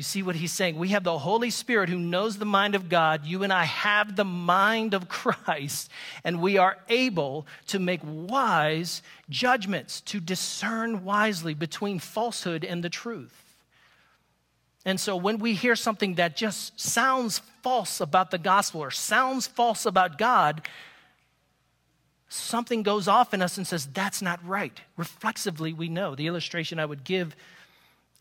You 0.00 0.04
see 0.04 0.22
what 0.22 0.36
he's 0.36 0.50
saying? 0.50 0.78
We 0.78 0.88
have 0.88 1.04
the 1.04 1.18
Holy 1.18 1.50
Spirit 1.50 1.90
who 1.90 1.98
knows 1.98 2.38
the 2.38 2.46
mind 2.46 2.74
of 2.74 2.88
God. 2.88 3.26
You 3.26 3.42
and 3.42 3.52
I 3.52 3.64
have 3.64 4.16
the 4.16 4.24
mind 4.24 4.94
of 4.94 5.08
Christ, 5.10 5.90
and 6.24 6.40
we 6.40 6.56
are 6.56 6.78
able 6.88 7.46
to 7.66 7.78
make 7.78 8.00
wise 8.02 9.02
judgments, 9.28 10.00
to 10.00 10.18
discern 10.18 11.04
wisely 11.04 11.52
between 11.52 11.98
falsehood 11.98 12.64
and 12.64 12.82
the 12.82 12.88
truth. 12.88 13.44
And 14.86 14.98
so 14.98 15.16
when 15.16 15.36
we 15.36 15.52
hear 15.52 15.76
something 15.76 16.14
that 16.14 16.34
just 16.34 16.80
sounds 16.80 17.40
false 17.62 18.00
about 18.00 18.30
the 18.30 18.38
gospel 18.38 18.80
or 18.80 18.90
sounds 18.90 19.46
false 19.48 19.84
about 19.84 20.16
God, 20.16 20.66
something 22.30 22.82
goes 22.82 23.06
off 23.06 23.34
in 23.34 23.42
us 23.42 23.58
and 23.58 23.66
says, 23.66 23.84
that's 23.92 24.22
not 24.22 24.42
right. 24.48 24.80
Reflexively, 24.96 25.74
we 25.74 25.90
know. 25.90 26.14
The 26.14 26.26
illustration 26.26 26.78
I 26.78 26.86
would 26.86 27.04
give 27.04 27.36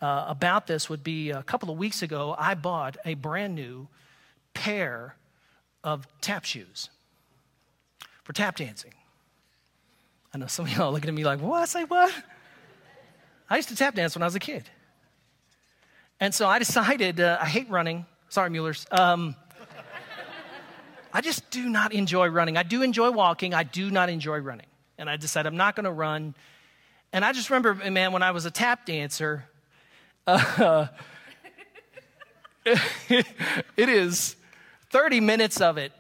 uh, 0.02 0.26
about 0.28 0.68
this 0.68 0.90
would 0.90 1.04
be 1.04 1.32
a 1.32 1.44
couple 1.44 1.70
of 1.70 1.78
weeks 1.78 2.02
ago, 2.02 2.36
I 2.38 2.56
bought 2.56 2.98
a 3.06 3.16
brand 3.16 3.56
new 3.56 3.88
pair 4.54 5.16
of 5.84 6.08
tap 6.22 6.46
shoes 6.46 6.90
for 8.24 8.34
tap 8.34 8.58
dancing. 8.58 8.94
I 10.34 10.38
know 10.38 10.48
some 10.48 10.66
of 10.66 10.76
y'all 10.76 10.92
looking 10.92 11.10
at 11.10 11.16
me 11.16 11.24
like, 11.24 11.42
what? 11.42 11.68
Say 11.68 11.84
what? 11.84 12.14
I 13.50 13.56
used 13.56 13.70
to 13.70 13.76
tap 13.76 13.96
dance 13.96 14.16
when 14.16 14.22
I 14.22 14.26
was 14.26 14.36
a 14.36 14.40
kid. 14.40 14.70
And 16.20 16.34
so 16.36 16.48
I 16.48 16.60
decided, 16.60 17.20
uh, 17.20 17.38
I 17.42 17.46
hate 17.46 17.70
running. 17.70 18.06
Sorry, 18.30 18.50
Muellers. 18.50 18.86
Um, 18.92 19.36
I 21.12 21.22
just 21.22 21.50
do 21.50 21.68
not 21.68 21.92
enjoy 21.92 22.28
running. 22.28 22.58
I 22.58 22.64
do 22.64 22.84
enjoy 22.84 23.10
walking. 23.10 23.54
I 23.56 23.64
do 23.64 23.90
not 23.90 24.10
enjoy 24.10 24.38
running. 24.38 24.68
And 25.00 25.10
I 25.10 25.18
decided 25.18 25.50
I'm 25.50 25.58
not 25.58 25.76
going 25.76 25.86
to 25.86 25.92
run. 25.92 26.36
And 27.12 27.26
I 27.26 27.34
just 27.34 27.50
remember, 27.50 27.74
man, 27.90 28.12
when 28.12 28.22
I 28.22 28.30
was 28.32 28.46
a 28.46 28.52
tap 28.52 28.86
dancer, 28.86 29.49
uh, 30.28 30.88
it 32.66 33.26
is 33.78 34.36
30 34.92 35.20
minutes 35.20 35.62
of 35.62 35.78
it 35.78 35.92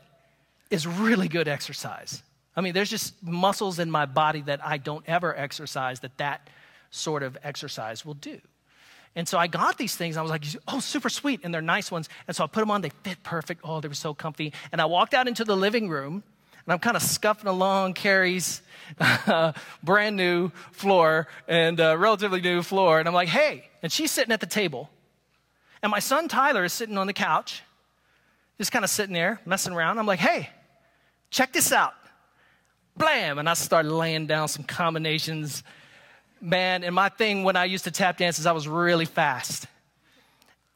is 0.69 0.85
really 0.85 1.27
good 1.27 1.47
exercise. 1.47 2.23
I 2.55 2.61
mean, 2.61 2.73
there's 2.73 2.89
just 2.89 3.21
muscles 3.23 3.79
in 3.79 3.89
my 3.89 4.05
body 4.05 4.41
that 4.41 4.65
I 4.65 4.77
don't 4.77 5.03
ever 5.07 5.35
exercise 5.35 6.01
that 6.01 6.17
that 6.17 6.49
sort 6.91 7.23
of 7.23 7.37
exercise 7.43 8.05
will 8.05 8.15
do. 8.15 8.39
And 9.15 9.27
so 9.27 9.37
I 9.37 9.47
got 9.47 9.77
these 9.77 9.95
things. 9.95 10.17
I 10.17 10.21
was 10.21 10.31
like, 10.31 10.43
oh, 10.67 10.79
super 10.79 11.09
sweet. 11.09 11.41
And 11.43 11.53
they're 11.53 11.61
nice 11.61 11.91
ones. 11.91 12.09
And 12.27 12.35
so 12.35 12.43
I 12.43 12.47
put 12.47 12.59
them 12.59 12.71
on. 12.71 12.81
They 12.81 12.91
fit 13.03 13.23
perfect. 13.23 13.61
Oh, 13.63 13.81
they 13.81 13.87
were 13.87 13.93
so 13.93 14.13
comfy. 14.13 14.53
And 14.71 14.79
I 14.79 14.85
walked 14.85 15.13
out 15.13 15.27
into 15.27 15.43
the 15.43 15.57
living 15.57 15.89
room 15.89 16.23
and 16.65 16.73
I'm 16.73 16.79
kind 16.79 16.95
of 16.95 17.03
scuffing 17.03 17.47
along 17.47 17.93
Carrie's 17.93 18.61
uh, 18.99 19.53
brand 19.83 20.15
new 20.15 20.49
floor 20.71 21.27
and 21.47 21.79
uh, 21.79 21.97
relatively 21.97 22.41
new 22.41 22.61
floor. 22.61 22.99
And 22.99 23.07
I'm 23.07 23.13
like, 23.13 23.29
hey. 23.29 23.69
And 23.81 23.91
she's 23.91 24.11
sitting 24.11 24.31
at 24.31 24.39
the 24.39 24.45
table. 24.45 24.89
And 25.81 25.89
my 25.91 25.99
son 25.99 26.27
Tyler 26.27 26.63
is 26.63 26.73
sitting 26.73 26.97
on 26.97 27.07
the 27.07 27.13
couch, 27.13 27.63
just 28.57 28.71
kind 28.71 28.83
of 28.83 28.91
sitting 28.91 29.13
there, 29.13 29.39
messing 29.45 29.73
around. 29.73 29.97
I'm 29.97 30.05
like, 30.05 30.19
hey, 30.19 30.49
check 31.29 31.53
this 31.53 31.71
out. 31.71 31.93
Blam. 32.97 33.39
And 33.39 33.47
I 33.47 33.53
started 33.53 33.91
laying 33.91 34.27
down 34.27 34.49
some 34.49 34.63
combinations 34.65 35.63
man, 36.41 36.83
and 36.83 36.95
my 36.95 37.09
thing 37.09 37.43
when 37.43 37.55
I 37.55 37.65
used 37.65 37.83
to 37.85 37.91
tap 37.91 38.17
dance 38.17 38.39
is 38.39 38.45
I 38.45 38.51
was 38.51 38.67
really 38.67 39.05
fast. 39.05 39.67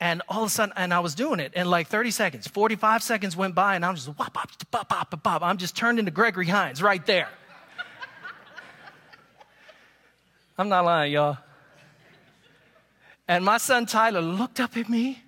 And 0.03 0.21
all 0.27 0.43
of 0.43 0.47
a 0.47 0.49
sudden, 0.49 0.73
and 0.75 0.93
I 0.93 0.99
was 0.99 1.15
doing 1.15 1.39
it, 1.39 1.53
and 1.55 1.69
like 1.69 1.87
30 1.87 2.11
seconds, 2.11 2.45
45 2.45 3.01
seconds 3.01 3.37
went 3.37 3.55
by, 3.55 3.77
and 3.77 3.85
I'm 3.85 3.95
just 3.95 4.09
wop, 4.09 4.35
wop, 4.35 4.49
wop, 4.73 4.91
wop, 4.91 5.25
wop. 5.25 5.41
I'm 5.41 5.55
just 5.55 5.77
turned 5.77 5.97
into 5.97 6.11
Gregory 6.11 6.45
Hines 6.45 6.83
right 6.83 7.05
there. 7.05 7.29
I'm 10.57 10.67
not 10.67 10.83
lying, 10.83 11.13
y'all. 11.13 11.37
And 13.29 13.45
my 13.45 13.57
son 13.57 13.85
Tyler 13.85 14.19
looked 14.19 14.59
up 14.59 14.75
at 14.75 14.89
me, 14.89 15.23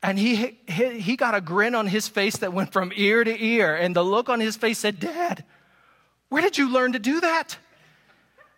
and 0.00 0.16
he, 0.16 0.56
he, 0.68 1.00
he 1.00 1.16
got 1.16 1.34
a 1.34 1.40
grin 1.40 1.74
on 1.74 1.88
his 1.88 2.06
face 2.06 2.36
that 2.36 2.52
went 2.52 2.72
from 2.72 2.92
ear 2.94 3.24
to 3.24 3.44
ear. 3.44 3.74
And 3.74 3.96
the 3.96 4.04
look 4.04 4.28
on 4.28 4.38
his 4.38 4.56
face 4.56 4.78
said, 4.78 5.00
Dad, 5.00 5.44
where 6.28 6.40
did 6.40 6.56
you 6.56 6.72
learn 6.72 6.92
to 6.92 7.00
do 7.00 7.20
that? 7.20 7.58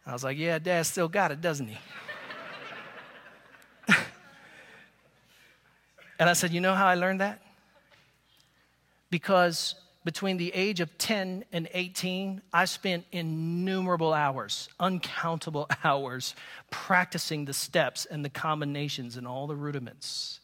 I 0.05 0.13
was 0.13 0.23
like, 0.23 0.37
yeah, 0.37 0.59
dad 0.59 0.83
still 0.83 1.09
got 1.09 1.33
it, 1.33 1.41
doesn't 1.41 1.69
he? 1.69 1.79
And 6.21 6.29
I 6.29 6.35
said, 6.35 6.53
you 6.53 6.61
know 6.61 6.75
how 6.75 6.87
I 6.87 6.97
learned 6.97 7.21
that? 7.21 7.41
Because 9.11 9.75
between 10.05 10.37
the 10.37 10.53
age 10.55 10.81
of 10.81 10.99
10 10.99 11.47
and 11.51 11.67
18, 11.73 12.43
I 12.53 12.67
spent 12.67 13.07
innumerable 13.11 14.13
hours, 14.13 14.69
uncountable 14.79 15.67
hours, 15.85 16.35
practicing 16.71 17.47
the 17.47 17.55
steps 17.55 18.05
and 18.05 18.23
the 18.23 18.29
combinations 18.29 19.17
and 19.17 19.27
all 19.27 19.47
the 19.47 19.57
rudiments. 19.57 20.41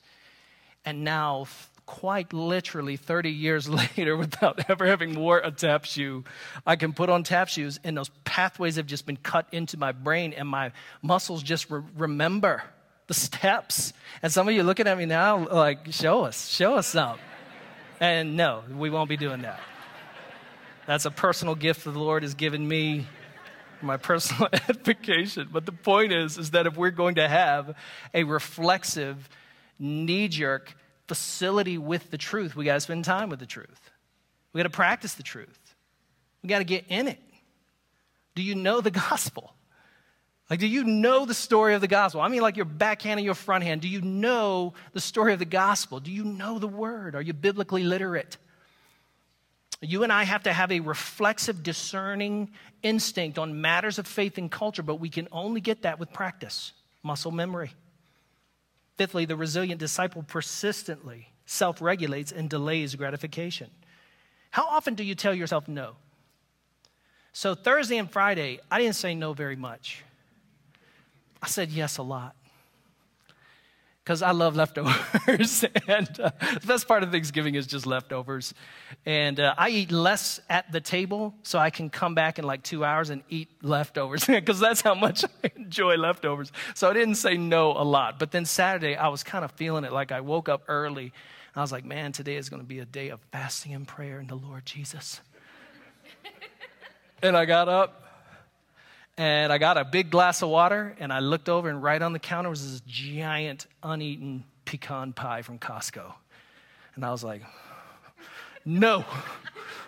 And 0.87 1.05
now, 1.05 1.47
quite 1.85 2.33
literally 2.33 2.97
30 2.97 3.31
years 3.31 3.69
later 3.97 4.17
without 4.17 4.71
ever 4.71 4.87
having 4.87 5.15
wore 5.15 5.39
a 5.39 5.51
tap 5.51 5.85
shoe. 5.85 6.25
I 6.67 6.77
can 6.77 6.95
put 6.95 7.11
on 7.11 7.23
tap 7.23 7.49
shoes 7.49 7.79
and 7.85 7.97
those 7.97 8.11
pathways 8.25 8.77
have 8.77 8.87
just 8.87 9.05
been 9.05 9.19
cut 9.19 9.47
into 9.53 9.77
my 9.77 9.93
brain 9.93 10.33
and 10.33 10.49
my 10.49 10.73
muscles 11.03 11.43
just 11.43 11.71
re- 11.71 11.83
remember 11.97 12.63
the 13.07 13.15
steps. 13.15 13.93
And 14.23 14.33
some 14.33 14.49
of 14.49 14.55
you 14.55 14.63
looking 14.63 14.87
at 14.87 14.97
me 14.99 15.07
now 15.07 15.47
like, 15.49 15.93
show 15.93 16.25
us, 16.25 16.49
show 16.49 16.75
us 16.75 16.87
some. 16.89 17.19
And 18.01 18.37
no, 18.37 18.63
we 18.75 18.91
won't 18.91 19.09
be 19.09 19.17
doing 19.17 19.43
that. 19.43 19.61
That's 20.87 21.05
a 21.05 21.11
personal 21.11 21.55
gift 21.55 21.85
the 21.85 21.91
Lord 21.91 22.23
has 22.23 22.35
given 22.35 22.67
me 22.67 23.07
my 23.83 23.97
personal 23.97 24.49
edification. 24.53 25.49
But 25.53 25.67
the 25.67 25.73
point 25.73 26.13
is, 26.13 26.39
is 26.39 26.53
that 26.53 26.67
if 26.67 26.77
we're 26.77 26.91
going 26.91 27.17
to 27.17 27.29
have 27.29 27.77
a 28.15 28.25
reflexive, 28.25 29.29
knee 29.79 30.29
jerk, 30.29 30.77
facility 31.07 31.79
with 31.79 32.11
the 32.11 32.19
truth, 32.19 32.57
we 32.57 32.65
got 32.65 32.75
to 32.75 32.81
spend 32.81 33.05
time 33.05 33.31
with 33.31 33.41
the 33.41 33.47
truth. 33.47 33.91
We 34.53 34.59
got 34.59 34.65
to 34.65 34.71
practice 34.71 35.15
the 35.15 35.23
truth. 35.23 35.75
We 36.43 36.49
got 36.49 36.59
to 36.59 36.65
get 36.65 36.85
in 36.89 37.09
it. 37.09 37.21
Do 38.35 38.43
you 38.43 38.55
know 38.55 38.81
the 38.81 38.91
gospel? 38.91 39.56
Like, 40.49 40.61
do 40.61 40.67
you 40.67 40.85
know 40.85 41.27
the 41.27 41.35
story 41.35 41.75
of 41.75 41.81
the 41.81 41.89
gospel? 41.89 42.21
I 42.21 42.29
mean, 42.29 42.41
like 42.41 42.57
your 42.57 42.67
backhand 42.67 43.19
and 43.19 43.25
your 43.25 43.35
front 43.35 43.65
hand. 43.65 43.81
Do 43.81 43.89
you 43.89 44.01
know 44.01 44.75
the 44.93 45.01
story 45.01 45.33
of 45.33 45.41
the 45.41 45.45
gospel? 45.45 45.99
Do 45.99 46.13
you 46.13 46.25
know 46.25 46.59
the 46.59 46.69
word? 46.69 47.17
Are 47.17 47.23
you 47.23 47.33
biblically 47.33 47.83
literate? 47.83 48.37
You 49.81 50.05
and 50.05 50.13
I 50.13 50.23
have 50.23 50.45
to 50.45 50.53
have 50.53 50.71
a 50.71 50.81
reflexive, 50.81 51.63
discerning 51.63 52.51
instinct 52.83 53.39
on 53.39 53.61
matters 53.61 53.99
of 53.99 54.07
faith 54.07 54.39
and 54.39 54.51
culture, 54.51 54.83
but 54.83 54.97
we 54.97 55.09
can 55.09 55.29
only 55.33 55.61
get 55.61 55.83
that 55.83 55.99
with 55.99 56.13
practice, 56.13 56.73
muscle 57.03 57.33
memory. 57.33 57.73
Fifthly, 58.97 59.27
the 59.27 59.37
resilient 59.37 59.81
disciple 59.81 60.23
persistently 60.23 61.29
self 61.45 61.83
regulates 61.83 62.33
and 62.33 62.49
delays 62.49 62.95
gratification. 62.95 63.71
How 64.51 64.67
often 64.67 64.95
do 64.95 65.05
you 65.05 65.15
tell 65.15 65.35
yourself 65.35 65.69
no? 65.69 65.97
So, 67.33 67.55
Thursday 67.55 67.99
and 67.99 68.11
Friday, 68.11 68.61
I 68.71 68.81
didn't 68.81 68.95
say 68.95 69.15
no 69.15 69.35
very 69.35 69.57
much. 69.57 70.03
I 71.47 71.49
said 71.49 71.71
yes 71.71 71.99
a 71.99 72.03
lot 72.03 72.35
because 74.03 74.21
I 74.21 74.33
love 74.33 74.57
leftovers. 74.57 75.65
and 75.89 76.09
uh, 76.19 76.33
the 76.61 76.67
best 76.67 76.89
part 76.89 77.05
of 77.05 77.13
Thanksgiving 77.13 77.55
is 77.55 77.69
just 77.69 77.87
leftovers. 77.87 78.53
And 79.05 79.39
uh, 79.39 79.55
I 79.57 79.69
eat 79.69 79.93
less 79.93 80.41
at 80.51 80.73
the 80.73 80.81
table 80.81 81.37
so 81.45 81.61
I 81.61 81.71
can 81.71 81.89
come 81.89 82.17
back 82.17 82.41
in 82.41 82.45
like 82.45 82.65
two 82.65 82.85
hours 82.85 83.11
and 83.11 83.23
eat 83.29 83.49
leftovers 83.63 84.25
because 84.27 84.59
that's 84.59 84.81
how 84.81 84.97
much 84.97 85.25
I 85.45 85.53
enjoy 85.55 85.95
leftovers. 85.95 86.51
So 86.75 86.91
I 86.91 86.95
didn't 86.95 87.15
say 87.15 87.37
no 87.37 87.71
a 87.71 87.85
lot. 87.85 88.19
But 88.19 88.33
then 88.33 88.45
Saturday, 88.45 88.97
I 88.97 89.07
was 89.07 89.23
kind 89.23 89.45
of 89.45 89.53
feeling 89.53 89.85
it 89.85 89.93
like 89.93 90.11
I 90.11 90.23
woke 90.23 90.49
up 90.49 90.65
early. 90.67 91.13
I 91.55 91.61
was 91.61 91.71
like, 91.71 91.85
man, 91.85 92.11
today 92.11 92.35
is 92.35 92.49
going 92.49 92.61
to 92.61 92.67
be 92.67 92.81
a 92.81 92.85
day 92.85 93.11
of 93.11 93.21
fasting 93.31 93.73
and 93.73 93.87
prayer 93.87 94.19
in 94.19 94.27
the 94.27 94.35
Lord 94.35 94.67
Jesus. 94.67 95.21
and 97.23 97.37
I 97.37 97.45
got 97.45 97.69
up 97.69 98.06
and 99.19 99.53
I 99.53 99.59
got 99.59 99.79
a 99.79 99.85
big 99.85 100.11
glass 100.11 100.43
of 100.43 100.49
water, 100.51 100.95
and 100.99 101.13
I 101.13 101.21
looked 101.21 101.49
over, 101.49 101.69
and 101.69 101.83
right 101.83 102.01
on 102.01 102.13
the 102.13 102.19
counter 102.19 102.51
was 102.51 102.71
this 102.71 102.83
giant 102.87 103.67
uneaten 103.83 104.45
pecan 104.65 105.13
pie 105.13 105.43
from 105.43 105.59
Costco. 105.59 106.13
And 106.95 107.05
I 107.05 107.11
was 107.11 107.25
like, 107.25 107.43
no. 108.65 109.05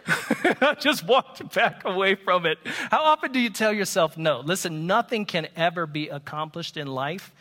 I 0.07 0.77
just 0.81 1.07
walked 1.07 1.55
back 1.55 1.85
away 1.85 2.15
from 2.15 2.47
it. 2.47 2.59
How 2.65 3.03
often 3.05 3.33
do 3.33 3.41
you 3.41 3.51
tell 3.51 3.73
yourself 3.73 4.17
no? 4.17 4.41
Listen, 4.41 4.87
nothing 4.87 5.27
can 5.27 5.49
ever 5.57 5.87
be 5.87 6.09
accomplished 6.09 6.77
in 6.77 6.87
life 6.87 7.33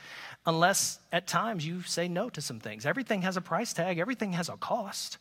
unless 0.45 0.99
at 1.11 1.27
times 1.27 1.65
you 1.65 1.81
say 1.83 2.07
no 2.07 2.29
to 2.29 2.41
some 2.41 2.59
things. 2.59 2.85
Everything 2.85 3.21
has 3.21 3.37
a 3.37 3.41
price 3.41 3.73
tag, 3.73 3.99
everything 3.99 4.33
has 4.33 4.49
a 4.49 4.57
cost. 4.57 5.17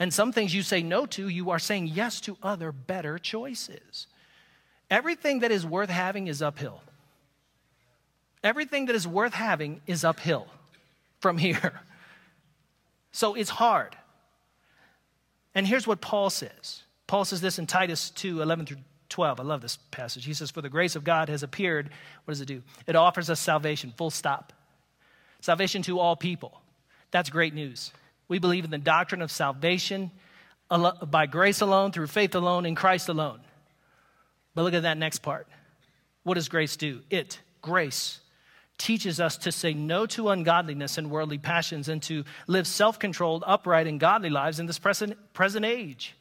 And 0.00 0.14
some 0.14 0.32
things 0.32 0.54
you 0.54 0.62
say 0.62 0.82
no 0.82 1.06
to, 1.06 1.28
you 1.28 1.50
are 1.50 1.58
saying 1.58 1.88
yes 1.88 2.20
to 2.22 2.36
other 2.42 2.72
better 2.72 3.18
choices. 3.18 4.06
Everything 4.90 5.40
that 5.40 5.50
is 5.50 5.66
worth 5.66 5.90
having 5.90 6.28
is 6.28 6.40
uphill. 6.42 6.82
Everything 8.42 8.86
that 8.86 8.96
is 8.96 9.06
worth 9.06 9.34
having 9.34 9.80
is 9.86 10.04
uphill 10.04 10.46
from 11.20 11.38
here. 11.38 11.80
So 13.10 13.34
it's 13.34 13.50
hard. 13.50 13.96
And 15.54 15.66
here's 15.66 15.86
what 15.86 16.00
Paul 16.00 16.30
says 16.30 16.82
Paul 17.06 17.24
says 17.24 17.40
this 17.40 17.58
in 17.58 17.66
Titus 17.66 18.10
2 18.10 18.42
11 18.42 18.66
through 18.66 18.76
12. 19.08 19.40
I 19.40 19.42
love 19.42 19.60
this 19.60 19.78
passage. 19.90 20.24
He 20.24 20.34
says, 20.34 20.50
For 20.50 20.62
the 20.62 20.68
grace 20.68 20.94
of 20.94 21.04
God 21.04 21.28
has 21.28 21.42
appeared. 21.42 21.90
What 22.24 22.32
does 22.32 22.40
it 22.40 22.46
do? 22.46 22.62
It 22.86 22.96
offers 22.96 23.30
us 23.30 23.40
salvation, 23.40 23.92
full 23.96 24.10
stop. 24.10 24.52
Salvation 25.40 25.82
to 25.82 25.98
all 25.98 26.16
people. 26.16 26.60
That's 27.10 27.30
great 27.30 27.54
news. 27.54 27.92
We 28.28 28.38
believe 28.38 28.64
in 28.64 28.70
the 28.70 28.78
doctrine 28.78 29.22
of 29.22 29.30
salvation 29.30 30.10
by 30.68 31.26
grace 31.26 31.62
alone, 31.62 31.92
through 31.92 32.08
faith 32.08 32.34
alone, 32.34 32.66
in 32.66 32.74
Christ 32.74 33.08
alone. 33.08 33.40
But 34.58 34.64
look 34.64 34.74
at 34.74 34.82
that 34.82 34.98
next 34.98 35.20
part. 35.20 35.46
What 36.24 36.34
does 36.34 36.48
grace 36.48 36.74
do? 36.74 37.02
It, 37.10 37.38
grace, 37.62 38.18
teaches 38.76 39.20
us 39.20 39.36
to 39.36 39.52
say 39.52 39.72
no 39.72 40.04
to 40.06 40.30
ungodliness 40.30 40.98
and 40.98 41.12
worldly 41.12 41.38
passions 41.38 41.88
and 41.88 42.02
to 42.02 42.24
live 42.48 42.66
self 42.66 42.98
controlled, 42.98 43.44
upright, 43.46 43.86
and 43.86 44.00
godly 44.00 44.30
lives 44.30 44.58
in 44.58 44.66
this 44.66 44.80
present, 44.80 45.16
present 45.32 45.64
age. 45.64 46.16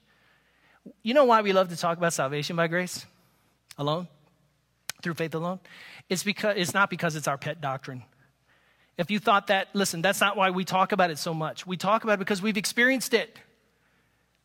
You 1.01 1.15
know 1.15 1.25
why 1.25 1.41
we 1.41 1.51
love 1.51 1.69
to 1.69 1.75
talk 1.75 1.97
about 1.97 2.13
salvation 2.13 2.55
by 2.55 2.67
grace 2.67 3.07
alone? 3.75 4.07
Through 5.01 5.15
faith 5.15 5.33
alone? 5.33 5.59
It's, 6.07 6.23
because, 6.23 6.57
it's 6.57 6.75
not 6.75 6.91
because 6.91 7.15
it's 7.15 7.27
our 7.27 7.39
pet 7.39 7.59
doctrine. 7.59 8.03
If 8.99 9.09
you 9.09 9.17
thought 9.17 9.47
that, 9.47 9.69
listen, 9.73 10.03
that's 10.03 10.21
not 10.21 10.37
why 10.37 10.51
we 10.51 10.63
talk 10.63 10.91
about 10.91 11.09
it 11.09 11.17
so 11.17 11.33
much. 11.33 11.65
We 11.65 11.75
talk 11.75 12.03
about 12.03 12.13
it 12.13 12.19
because 12.19 12.43
we've 12.43 12.55
experienced 12.55 13.15
it. 13.15 13.35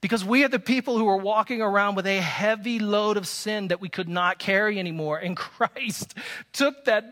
Because 0.02 0.24
we 0.24 0.44
are 0.44 0.48
the 0.48 0.58
people 0.58 0.98
who 0.98 1.08
are 1.08 1.16
walking 1.16 1.62
around 1.62 1.94
with 1.94 2.06
a 2.06 2.20
heavy 2.20 2.80
load 2.80 3.16
of 3.16 3.26
sin 3.26 3.68
that 3.68 3.80
we 3.80 3.88
could 3.88 4.08
not 4.08 4.38
carry 4.38 4.78
anymore. 4.78 5.16
And 5.16 5.36
Christ 5.38 6.14
took 6.52 6.84
that, 6.84 7.04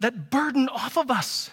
that 0.00 0.30
burden 0.30 0.70
off 0.70 0.96
of 0.96 1.10
us 1.10 1.50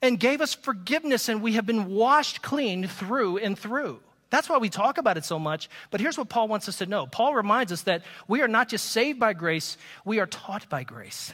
and 0.00 0.18
gave 0.18 0.40
us 0.40 0.54
forgiveness, 0.54 1.28
and 1.28 1.42
we 1.42 1.54
have 1.54 1.66
been 1.66 1.90
washed 1.90 2.42
clean 2.42 2.86
through 2.86 3.38
and 3.38 3.58
through. 3.58 4.00
That's 4.30 4.48
why 4.48 4.58
we 4.58 4.68
talk 4.68 4.98
about 4.98 5.16
it 5.16 5.24
so 5.24 5.38
much. 5.38 5.68
But 5.90 6.00
here's 6.00 6.16
what 6.16 6.28
Paul 6.28 6.46
wants 6.46 6.68
us 6.68 6.78
to 6.78 6.86
know 6.86 7.06
Paul 7.06 7.34
reminds 7.34 7.72
us 7.72 7.82
that 7.82 8.04
we 8.28 8.40
are 8.40 8.48
not 8.48 8.68
just 8.68 8.86
saved 8.86 9.18
by 9.18 9.32
grace, 9.32 9.76
we 10.04 10.20
are 10.20 10.26
taught 10.26 10.68
by 10.68 10.84
grace. 10.84 11.32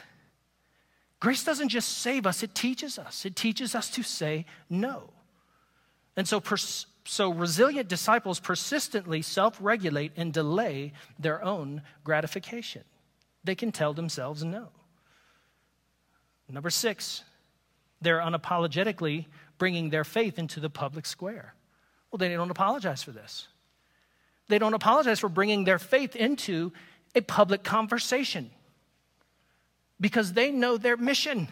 Grace 1.19 1.43
doesn't 1.43 1.69
just 1.69 1.99
save 1.99 2.25
us, 2.25 2.41
it 2.41 2.55
teaches 2.55 2.97
us. 2.97 3.25
It 3.25 3.35
teaches 3.35 3.75
us 3.75 3.89
to 3.91 4.03
say 4.03 4.45
no. 4.69 5.09
And 6.17 6.27
so, 6.27 6.39
pers- 6.39 6.87
so 7.05 7.31
resilient 7.31 7.87
disciples 7.87 8.39
persistently 8.39 9.21
self 9.21 9.57
regulate 9.61 10.11
and 10.17 10.33
delay 10.33 10.93
their 11.19 11.43
own 11.43 11.83
gratification. 12.03 12.83
They 13.43 13.55
can 13.55 13.71
tell 13.71 13.93
themselves 13.93 14.43
no. 14.43 14.69
Number 16.49 16.69
six, 16.69 17.23
they're 18.01 18.19
unapologetically 18.19 19.25
bringing 19.57 19.89
their 19.89 20.03
faith 20.03 20.37
into 20.37 20.59
the 20.59 20.69
public 20.69 21.05
square. 21.05 21.53
Well, 22.11 22.17
they 22.17 22.29
don't 22.29 22.51
apologize 22.51 23.03
for 23.03 23.11
this. 23.11 23.47
They 24.47 24.59
don't 24.59 24.73
apologize 24.73 25.19
for 25.19 25.29
bringing 25.29 25.63
their 25.63 25.79
faith 25.79 26.15
into 26.15 26.71
a 27.15 27.21
public 27.21 27.63
conversation 27.63 28.51
because 29.99 30.33
they 30.33 30.51
know 30.51 30.77
their 30.77 30.97
mission. 30.97 31.47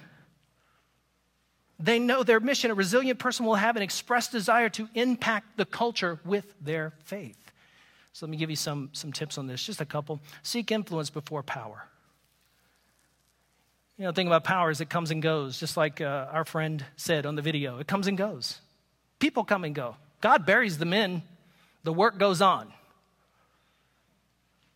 They 1.80 2.00
know 2.00 2.24
their 2.24 2.40
mission. 2.40 2.72
A 2.72 2.76
resilient 2.76 3.20
person 3.20 3.46
will 3.46 3.56
have 3.56 3.76
an 3.76 3.82
expressed 3.82 4.32
desire 4.32 4.70
to 4.70 4.88
impact 4.94 5.58
the 5.58 5.66
culture 5.66 6.20
with 6.24 6.54
their 6.62 6.94
faith. 7.04 7.38
So 8.14 8.26
let 8.26 8.30
me 8.30 8.38
give 8.38 8.50
you 8.50 8.56
some, 8.56 8.90
some 8.94 9.12
tips 9.12 9.38
on 9.38 9.48
this, 9.48 9.64
just 9.64 9.82
a 9.82 9.86
couple. 9.86 10.20
Seek 10.44 10.72
influence 10.72 11.10
before 11.10 11.42
power. 11.42 11.88
You 13.98 14.06
know, 14.06 14.12
the 14.12 14.16
thing 14.16 14.28
about 14.28 14.44
power 14.44 14.70
is 14.70 14.82
it 14.82 14.90
comes 14.90 15.12
and 15.12 15.22
goes, 15.22 15.60
just 15.60 15.78
like 15.78 16.00
uh, 16.00 16.28
our 16.32 16.46
friend 16.46 16.86
said 16.96 17.26
on 17.26 17.36
the 17.36 17.42
video. 17.42 17.80
It 17.80 17.88
comes 17.88 18.08
and 18.08 18.18
goes. 18.18 18.60
People 19.20 19.44
come 19.44 19.64
and 19.64 19.74
go. 19.74 19.96
God 20.22 20.46
buries 20.46 20.78
them 20.78 20.94
in, 20.94 21.24
the 21.84 21.94
work 21.94 22.18
goes 22.18 22.42
on. 22.42 22.72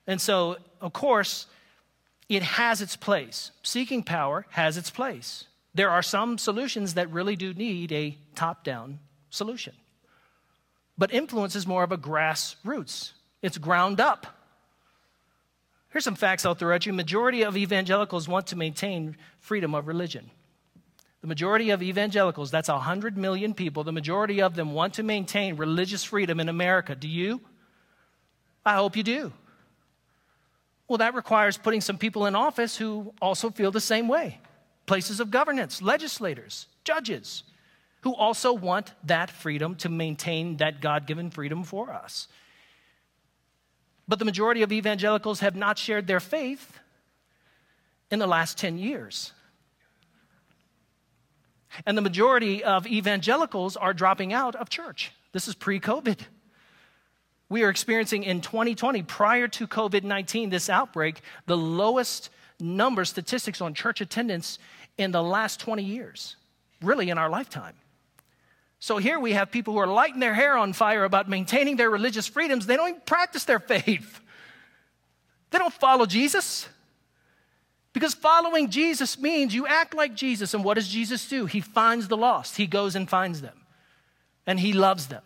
And 0.07 0.19
so, 0.21 0.57
of 0.81 0.93
course, 0.93 1.47
it 2.29 2.43
has 2.43 2.81
its 2.81 2.95
place. 2.95 3.51
Seeking 3.63 4.03
power 4.03 4.45
has 4.51 4.77
its 4.77 4.89
place. 4.89 5.45
There 5.77 5.91
are 5.91 6.01
some 6.01 6.39
solutions 6.39 6.95
that 6.95 7.11
really 7.11 7.35
do 7.35 7.53
need 7.53 7.91
a 7.91 8.17
top 8.33 8.63
down 8.63 8.97
solution. 9.29 9.75
But 10.97 11.13
influence 11.13 11.55
is 11.55 11.67
more 11.67 11.83
of 11.83 11.91
a 11.91 11.99
grassroots, 11.99 13.11
it's 13.43 13.59
ground 13.59 14.01
up. 14.01 14.25
Here's 15.89 16.03
some 16.03 16.15
facts 16.15 16.47
I'll 16.47 16.55
throw 16.55 16.73
at 16.73 16.87
you. 16.87 16.93
Majority 16.93 17.43
of 17.43 17.55
evangelicals 17.55 18.27
want 18.27 18.47
to 18.47 18.55
maintain 18.55 19.17
freedom 19.39 19.75
of 19.75 19.87
religion. 19.87 20.31
The 21.21 21.27
majority 21.27 21.69
of 21.69 21.83
evangelicals, 21.83 22.49
that's 22.49 22.69
100 22.69 23.15
million 23.15 23.53
people, 23.53 23.83
the 23.83 23.91
majority 23.91 24.41
of 24.41 24.55
them 24.55 24.73
want 24.73 24.95
to 24.95 25.03
maintain 25.03 25.57
religious 25.57 26.03
freedom 26.03 26.39
in 26.39 26.49
America. 26.49 26.95
Do 26.95 27.07
you? 27.07 27.39
I 28.65 28.73
hope 28.77 28.97
you 28.97 29.03
do. 29.03 29.31
Well, 30.87 30.97
that 30.97 31.13
requires 31.13 31.55
putting 31.55 31.81
some 31.81 31.99
people 31.99 32.25
in 32.25 32.35
office 32.35 32.75
who 32.75 33.13
also 33.21 33.51
feel 33.51 33.69
the 33.69 33.79
same 33.79 34.07
way 34.07 34.39
places 34.87 35.19
of 35.19 35.29
governance, 35.29 35.81
legislators, 35.81 36.65
judges, 36.83 37.43
who 38.01 38.15
also 38.15 38.53
want 38.53 38.93
that 39.03 39.29
freedom 39.29 39.75
to 39.75 39.89
maintain 39.89 40.57
that 40.57 40.81
God 40.81 41.05
given 41.05 41.29
freedom 41.29 41.63
for 41.63 41.91
us. 41.91 42.27
But 44.07 44.19
the 44.19 44.25
majority 44.25 44.63
of 44.63 44.71
evangelicals 44.71 45.41
have 45.41 45.55
not 45.55 45.77
shared 45.77 46.07
their 46.07 46.21
faith 46.21 46.79
in 48.09 48.19
the 48.19 48.27
last 48.27 48.57
10 48.57 48.77
years. 48.77 49.33
And 51.85 51.97
the 51.97 52.01
majority 52.01 52.63
of 52.63 52.87
evangelicals 52.87 53.75
are 53.75 53.93
dropping 53.93 54.33
out 54.33 54.55
of 54.55 54.69
church. 54.69 55.11
This 55.33 55.47
is 55.47 55.53
pre 55.53 55.79
COVID. 55.79 56.19
We 57.49 57.63
are 57.63 57.69
experiencing 57.69 58.23
in 58.23 58.41
2020, 58.41 59.03
prior 59.03 59.47
to 59.49 59.67
COVID 59.67 60.03
19, 60.03 60.49
this 60.49 60.69
outbreak, 60.69 61.21
the 61.45 61.57
lowest 61.57 62.29
number 62.59 63.05
statistics 63.05 63.61
on 63.61 63.73
church 63.73 64.01
attendance 64.01 64.59
in 64.97 65.11
the 65.11 65.21
last 65.21 65.59
20 65.59 65.83
years, 65.83 66.35
really 66.81 67.09
in 67.09 67.17
our 67.17 67.29
lifetime. 67.29 67.75
So 68.79 68.97
here 68.97 69.19
we 69.19 69.33
have 69.33 69.51
people 69.51 69.73
who 69.73 69.79
are 69.79 69.87
lighting 69.87 70.19
their 70.19 70.33
hair 70.33 70.57
on 70.57 70.73
fire 70.73 71.03
about 71.03 71.29
maintaining 71.29 71.77
their 71.77 71.89
religious 71.89 72.27
freedoms. 72.27 72.65
They 72.65 72.75
don't 72.75 72.89
even 72.89 73.01
practice 73.05 73.45
their 73.45 73.59
faith, 73.73 74.21
they 75.51 75.57
don't 75.57 75.73
follow 75.73 76.05
Jesus. 76.05 76.67
Because 77.93 78.13
following 78.13 78.69
Jesus 78.69 79.17
means 79.19 79.55
you 79.55 79.65
act 79.65 79.95
like 79.95 80.13
Jesus. 80.13 80.53
And 80.53 80.63
what 80.63 80.75
does 80.75 80.87
Jesus 80.87 81.27
do? 81.27 81.47
He 81.47 81.61
finds 81.61 82.07
the 82.07 82.17
lost, 82.17 82.57
He 82.57 82.67
goes 82.67 82.95
and 82.95 83.09
finds 83.09 83.41
them, 83.41 83.59
and 84.45 84.59
He 84.59 84.71
loves 84.71 85.07
them. 85.07 85.23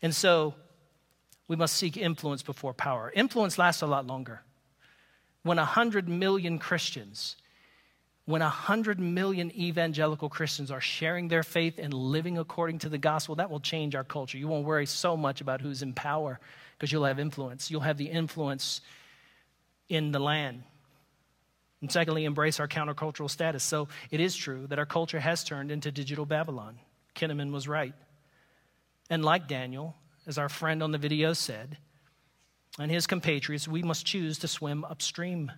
And 0.00 0.14
so 0.14 0.54
we 1.48 1.56
must 1.56 1.74
seek 1.74 1.96
influence 1.96 2.42
before 2.42 2.74
power. 2.74 3.10
Influence 3.14 3.58
lasts 3.58 3.82
a 3.82 3.86
lot 3.86 4.06
longer. 4.06 4.42
When 5.44 5.58
100 5.58 6.08
million 6.08 6.58
Christians, 6.58 7.36
when 8.24 8.40
100 8.40 8.98
million 8.98 9.52
evangelical 9.54 10.30
Christians 10.30 10.70
are 10.70 10.80
sharing 10.80 11.28
their 11.28 11.42
faith 11.42 11.78
and 11.78 11.92
living 11.92 12.38
according 12.38 12.78
to 12.80 12.88
the 12.88 12.98
gospel, 12.98 13.36
that 13.36 13.50
will 13.50 13.60
change 13.60 13.94
our 13.94 14.04
culture. 14.04 14.38
You 14.38 14.48
won't 14.48 14.64
worry 14.64 14.86
so 14.86 15.16
much 15.16 15.42
about 15.42 15.60
who's 15.60 15.82
in 15.82 15.92
power 15.92 16.40
because 16.76 16.90
you'll 16.90 17.04
have 17.04 17.20
influence. 17.20 17.70
You'll 17.70 17.82
have 17.82 17.98
the 17.98 18.06
influence 18.06 18.80
in 19.88 20.10
the 20.10 20.18
land. 20.18 20.62
And 21.82 21.92
secondly, 21.92 22.24
embrace 22.24 22.58
our 22.60 22.68
countercultural 22.68 23.30
status. 23.30 23.62
So 23.62 23.88
it 24.10 24.20
is 24.20 24.34
true 24.34 24.66
that 24.68 24.78
our 24.78 24.86
culture 24.86 25.20
has 25.20 25.44
turned 25.44 25.70
into 25.70 25.92
digital 25.92 26.24
Babylon. 26.24 26.78
Kinnaman 27.14 27.52
was 27.52 27.68
right. 27.68 27.94
And 29.10 29.22
like 29.22 29.46
Daniel, 29.46 29.94
as 30.26 30.38
our 30.38 30.48
friend 30.48 30.82
on 30.82 30.92
the 30.92 30.98
video 30.98 31.34
said, 31.34 31.76
and 32.78 32.90
his 32.90 33.06
compatriots, 33.06 33.68
we 33.68 33.82
must 33.82 34.04
choose 34.04 34.38
to 34.38 34.48
swim 34.48 34.84
upstream. 34.84 35.52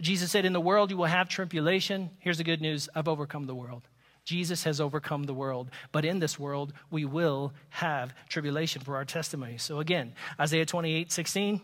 Jesus 0.00 0.30
said, 0.30 0.44
In 0.44 0.52
the 0.52 0.60
world 0.60 0.90
you 0.90 0.96
will 0.96 1.06
have 1.06 1.28
tribulation. 1.28 2.10
Here's 2.18 2.38
the 2.38 2.44
good 2.44 2.60
news 2.60 2.88
I've 2.94 3.08
overcome 3.08 3.46
the 3.46 3.54
world. 3.54 3.88
Jesus 4.24 4.64
has 4.64 4.80
overcome 4.80 5.24
the 5.24 5.34
world. 5.34 5.70
But 5.90 6.04
in 6.04 6.18
this 6.18 6.38
world, 6.38 6.74
we 6.90 7.06
will 7.06 7.54
have 7.70 8.14
tribulation 8.28 8.82
for 8.82 8.96
our 8.96 9.06
testimony. 9.06 9.56
So 9.56 9.80
again, 9.80 10.12
Isaiah 10.38 10.66
28 10.66 11.10
16, 11.10 11.60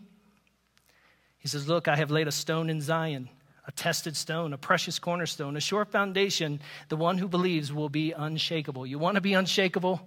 he 1.37 1.47
says, 1.47 1.67
Look, 1.67 1.87
I 1.87 1.95
have 1.95 2.11
laid 2.11 2.27
a 2.27 2.31
stone 2.31 2.69
in 2.69 2.81
Zion, 2.81 3.29
a 3.67 3.71
tested 3.71 4.17
stone, 4.17 4.51
a 4.51 4.57
precious 4.57 4.97
cornerstone, 4.97 5.55
a 5.55 5.61
sure 5.61 5.85
foundation. 5.85 6.59
The 6.89 6.97
one 6.97 7.19
who 7.19 7.27
believes 7.27 7.71
will 7.71 7.89
be 7.89 8.11
unshakable. 8.11 8.87
You 8.87 8.97
want 8.97 9.15
to 9.15 9.21
be 9.21 9.35
unshakable? 9.35 10.01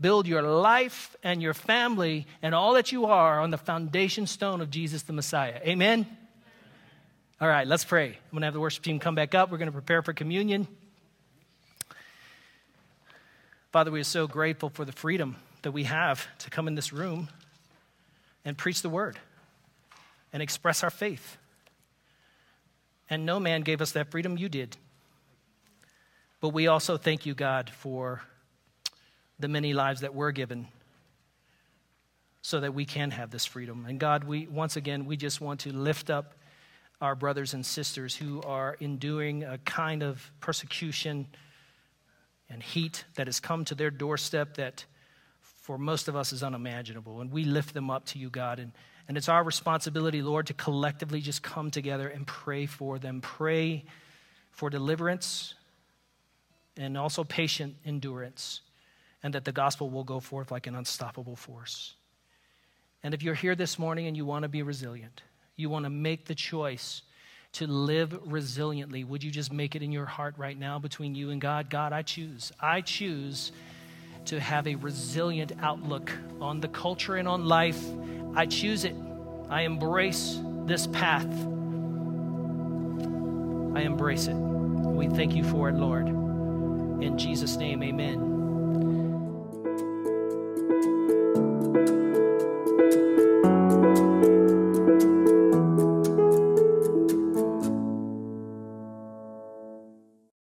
Build 0.00 0.26
your 0.26 0.42
life 0.42 1.14
and 1.22 1.40
your 1.40 1.54
family 1.54 2.26
and 2.42 2.54
all 2.54 2.74
that 2.74 2.92
you 2.92 3.06
are 3.06 3.40
on 3.40 3.50
the 3.50 3.58
foundation 3.58 4.26
stone 4.26 4.60
of 4.60 4.70
Jesus 4.70 5.02
the 5.02 5.12
Messiah. 5.12 5.60
Amen? 5.64 6.06
All 7.40 7.48
right, 7.48 7.66
let's 7.66 7.84
pray. 7.84 8.08
I'm 8.08 8.30
going 8.32 8.40
to 8.42 8.46
have 8.46 8.54
the 8.54 8.60
worship 8.60 8.82
team 8.82 8.98
come 8.98 9.14
back 9.14 9.34
up. 9.34 9.50
We're 9.50 9.58
going 9.58 9.66
to 9.66 9.72
prepare 9.72 10.02
for 10.02 10.12
communion. 10.12 10.66
Father, 13.70 13.90
we 13.90 14.00
are 14.00 14.04
so 14.04 14.26
grateful 14.26 14.68
for 14.68 14.84
the 14.84 14.92
freedom 14.92 15.36
that 15.62 15.72
we 15.72 15.84
have 15.84 16.26
to 16.38 16.50
come 16.50 16.68
in 16.68 16.74
this 16.74 16.92
room 16.92 17.28
and 18.44 18.56
preach 18.56 18.82
the 18.82 18.88
word 18.88 19.18
and 20.32 20.42
express 20.42 20.84
our 20.84 20.90
faith. 20.90 21.38
And 23.10 23.26
no 23.26 23.40
man 23.40 23.62
gave 23.62 23.80
us 23.80 23.92
that 23.92 24.10
freedom, 24.10 24.38
you 24.38 24.48
did. 24.48 24.76
But 26.40 26.50
we 26.50 26.66
also 26.66 26.96
thank 26.96 27.26
you, 27.26 27.34
God, 27.34 27.70
for 27.70 28.22
the 29.38 29.48
many 29.48 29.72
lives 29.72 30.00
that 30.00 30.14
were 30.14 30.32
given 30.32 30.68
so 32.42 32.60
that 32.60 32.74
we 32.74 32.84
can 32.84 33.10
have 33.10 33.30
this 33.30 33.46
freedom. 33.46 33.86
And 33.88 33.98
God, 33.98 34.24
we 34.24 34.46
once 34.46 34.76
again 34.76 35.06
we 35.06 35.16
just 35.16 35.40
want 35.40 35.60
to 35.60 35.72
lift 35.72 36.10
up 36.10 36.34
our 37.00 37.14
brothers 37.14 37.54
and 37.54 37.64
sisters 37.64 38.14
who 38.14 38.40
are 38.42 38.76
enduring 38.80 39.44
a 39.44 39.58
kind 39.58 40.02
of 40.02 40.30
persecution 40.40 41.26
and 42.48 42.62
heat 42.62 43.04
that 43.16 43.26
has 43.26 43.40
come 43.40 43.64
to 43.64 43.74
their 43.74 43.90
doorstep 43.90 44.56
that 44.56 44.84
for 45.40 45.78
most 45.78 46.08
of 46.08 46.16
us 46.16 46.32
is 46.32 46.42
unimaginable. 46.42 47.20
And 47.20 47.32
we 47.32 47.44
lift 47.44 47.72
them 47.74 47.90
up 47.90 48.04
to 48.06 48.18
you, 48.18 48.28
God. 48.28 48.58
And, 48.58 48.72
and 49.08 49.16
it's 49.16 49.28
our 49.28 49.42
responsibility, 49.42 50.20
Lord, 50.20 50.46
to 50.48 50.54
collectively 50.54 51.22
just 51.22 51.42
come 51.42 51.70
together 51.70 52.08
and 52.08 52.26
pray 52.26 52.66
for 52.66 52.98
them. 52.98 53.22
Pray 53.22 53.84
for 54.50 54.68
deliverance 54.68 55.54
and 56.76 56.98
also 56.98 57.24
patient 57.24 57.76
endurance 57.86 58.60
and 59.24 59.34
that 59.34 59.44
the 59.44 59.52
gospel 59.52 59.90
will 59.90 60.04
go 60.04 60.20
forth 60.20 60.52
like 60.52 60.68
an 60.68 60.76
unstoppable 60.76 61.34
force. 61.34 61.94
And 63.02 63.14
if 63.14 63.22
you're 63.22 63.34
here 63.34 63.56
this 63.56 63.78
morning 63.78 64.06
and 64.06 64.16
you 64.16 64.26
want 64.26 64.42
to 64.44 64.48
be 64.48 64.62
resilient, 64.62 65.22
you 65.56 65.70
want 65.70 65.86
to 65.86 65.90
make 65.90 66.26
the 66.26 66.34
choice 66.34 67.02
to 67.52 67.66
live 67.66 68.10
resiliently, 68.26 69.06
would 69.06 69.24
you 69.24 69.30
just 69.30 69.52
make 69.52 69.74
it 69.74 69.82
in 69.82 69.90
your 69.92 70.04
heart 70.04 70.34
right 70.36 70.58
now 70.58 70.78
between 70.78 71.14
you 71.14 71.30
and 71.30 71.40
God? 71.40 71.70
God, 71.70 71.92
I 71.92 72.02
choose. 72.02 72.52
I 72.60 72.82
choose 72.82 73.50
to 74.26 74.38
have 74.38 74.66
a 74.66 74.74
resilient 74.74 75.52
outlook 75.62 76.12
on 76.40 76.60
the 76.60 76.68
culture 76.68 77.16
and 77.16 77.26
on 77.26 77.46
life. 77.46 77.82
I 78.34 78.44
choose 78.44 78.84
it. 78.84 78.94
I 79.48 79.62
embrace 79.62 80.38
this 80.66 80.86
path. 80.86 81.30
I 83.74 83.80
embrace 83.80 84.26
it. 84.26 84.34
We 84.34 85.08
thank 85.08 85.34
you 85.34 85.44
for 85.44 85.70
it, 85.70 85.76
Lord. 85.76 86.08
In 86.08 87.16
Jesus' 87.16 87.56
name, 87.56 87.82
amen. 87.82 88.33